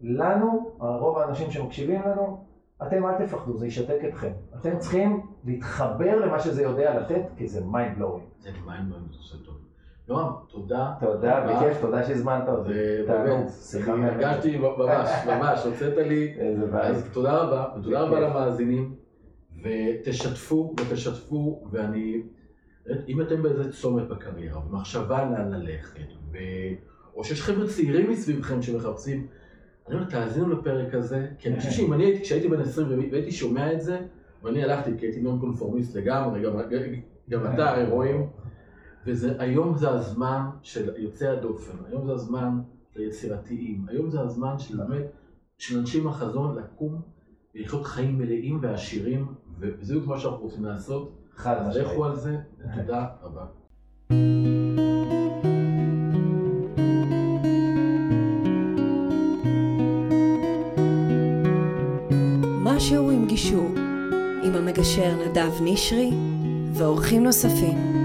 לנו, 0.00 0.70
רוב 0.78 1.18
האנשים 1.18 1.50
שמקשיבים 1.50 2.02
לנו, 2.02 2.44
אתם 2.82 3.06
אל 3.06 3.26
תפחדו, 3.26 3.56
זה 3.56 3.66
ישתק 3.66 3.98
אתכם. 4.08 4.32
אתם 4.60 4.78
צריכים 4.78 5.26
להתחבר 5.44 6.26
למה 6.26 6.40
שזה 6.40 6.62
יודע 6.62 7.00
לתת, 7.00 7.22
כי 7.36 7.46
זה 7.48 7.60
mind 7.60 8.00
blowing. 8.00 8.42
זה 8.42 8.50
מים 8.66 8.90
לא 8.90 8.96
עושה 9.18 9.36
טוב. 9.44 9.63
נועם, 10.08 10.32
תודה. 10.48 10.92
תודה. 11.00 11.46
בכיף, 11.46 11.80
תודה 11.80 12.06
שהזמנת 12.06 12.48
אותי. 12.48 12.72
תענוג, 13.06 13.48
שיחה 13.48 13.96
מהממת. 13.96 14.22
הרגשתי 14.22 14.58
ממש, 14.58 15.08
ממש, 15.26 15.64
הוצאת 15.64 15.96
לי. 15.96 16.34
איזה 16.38 16.66
בעיה. 16.66 16.88
אז 16.88 17.08
תודה 17.12 17.36
רבה, 17.36 17.66
ותודה 17.78 18.00
רבה. 18.00 18.20
למאזינים, 18.20 18.94
ותשתפו 19.62 20.74
ותשתפו, 20.80 21.68
ואני, 21.70 22.22
אם 23.08 23.20
אתם 23.20 23.42
באיזה 23.42 23.72
צומת 23.72 24.08
בקריירה, 24.08 24.60
במחשבה 24.60 25.24
לאן 25.24 25.52
ללכת, 25.52 26.06
ו... 26.32 26.38
או 27.16 27.24
שיש 27.24 27.42
חבר'ה 27.42 27.66
צעירים 27.66 28.10
מסביבכם 28.10 28.62
שמחפשים, 28.62 29.26
אני 29.88 29.96
אומר, 29.96 30.10
תאזינו 30.10 30.48
לפרק 30.48 30.94
הזה, 30.94 31.26
כי 31.38 31.48
אני 31.48 31.56
חושב 31.56 31.70
שאם 31.70 31.92
אני 31.92 32.04
הייתי, 32.04 32.22
כשהייתי 32.22 32.48
בן 32.48 32.60
20 32.60 32.88
והייתי 33.12 33.32
שומע 33.32 33.72
את 33.72 33.80
זה, 33.80 33.98
ואני 34.42 34.64
הלכתי, 34.64 34.90
כי 34.98 35.06
הייתי 35.06 35.20
נון 35.20 35.40
קונפורמיסט 35.40 35.96
לגמרי, 35.96 36.42
גם, 36.42 36.52
גם 37.30 37.54
אתה 37.54 37.70
הרי 37.70 37.90
רואים, 37.90 38.26
והיום 39.06 39.76
זה 39.78 39.90
הזמן 39.90 40.46
של 40.62 40.96
יוצאי 40.96 41.28
הדופן, 41.28 41.76
היום 41.88 42.06
זה 42.06 42.12
הזמן 42.12 42.60
ליצירתיים, 42.96 43.84
היום 43.88 44.10
זה 44.10 44.20
הזמן 44.20 44.58
של 44.58 44.76
באמת, 44.76 45.06
של 45.58 45.78
אנשים 45.78 46.00
עם 46.00 46.08
החזון 46.08 46.58
לקום 46.58 47.00
ולחיות 47.54 47.86
חיים 47.86 48.18
מלאים 48.18 48.58
ועשירים, 48.62 49.26
וזה 49.58 49.94
מה 50.06 50.18
שאנחנו 50.18 50.38
רוצים 50.38 50.64
לעשות, 50.64 51.12
חד 51.34 51.68
משמעית. 51.68 51.88
לכו 51.88 52.04
על 52.04 52.16
זה, 52.16 52.38
ותודה 52.58 53.06
רבה. 53.22 53.44
משהו 62.62 63.10
עם 63.10 63.26
גישור, 63.26 63.68
עם 64.44 64.54
המגשר 64.54 65.14
נדב 65.26 65.50
נשרי 65.62 66.10
ואורחים 66.72 67.24
נוספים. 67.24 68.03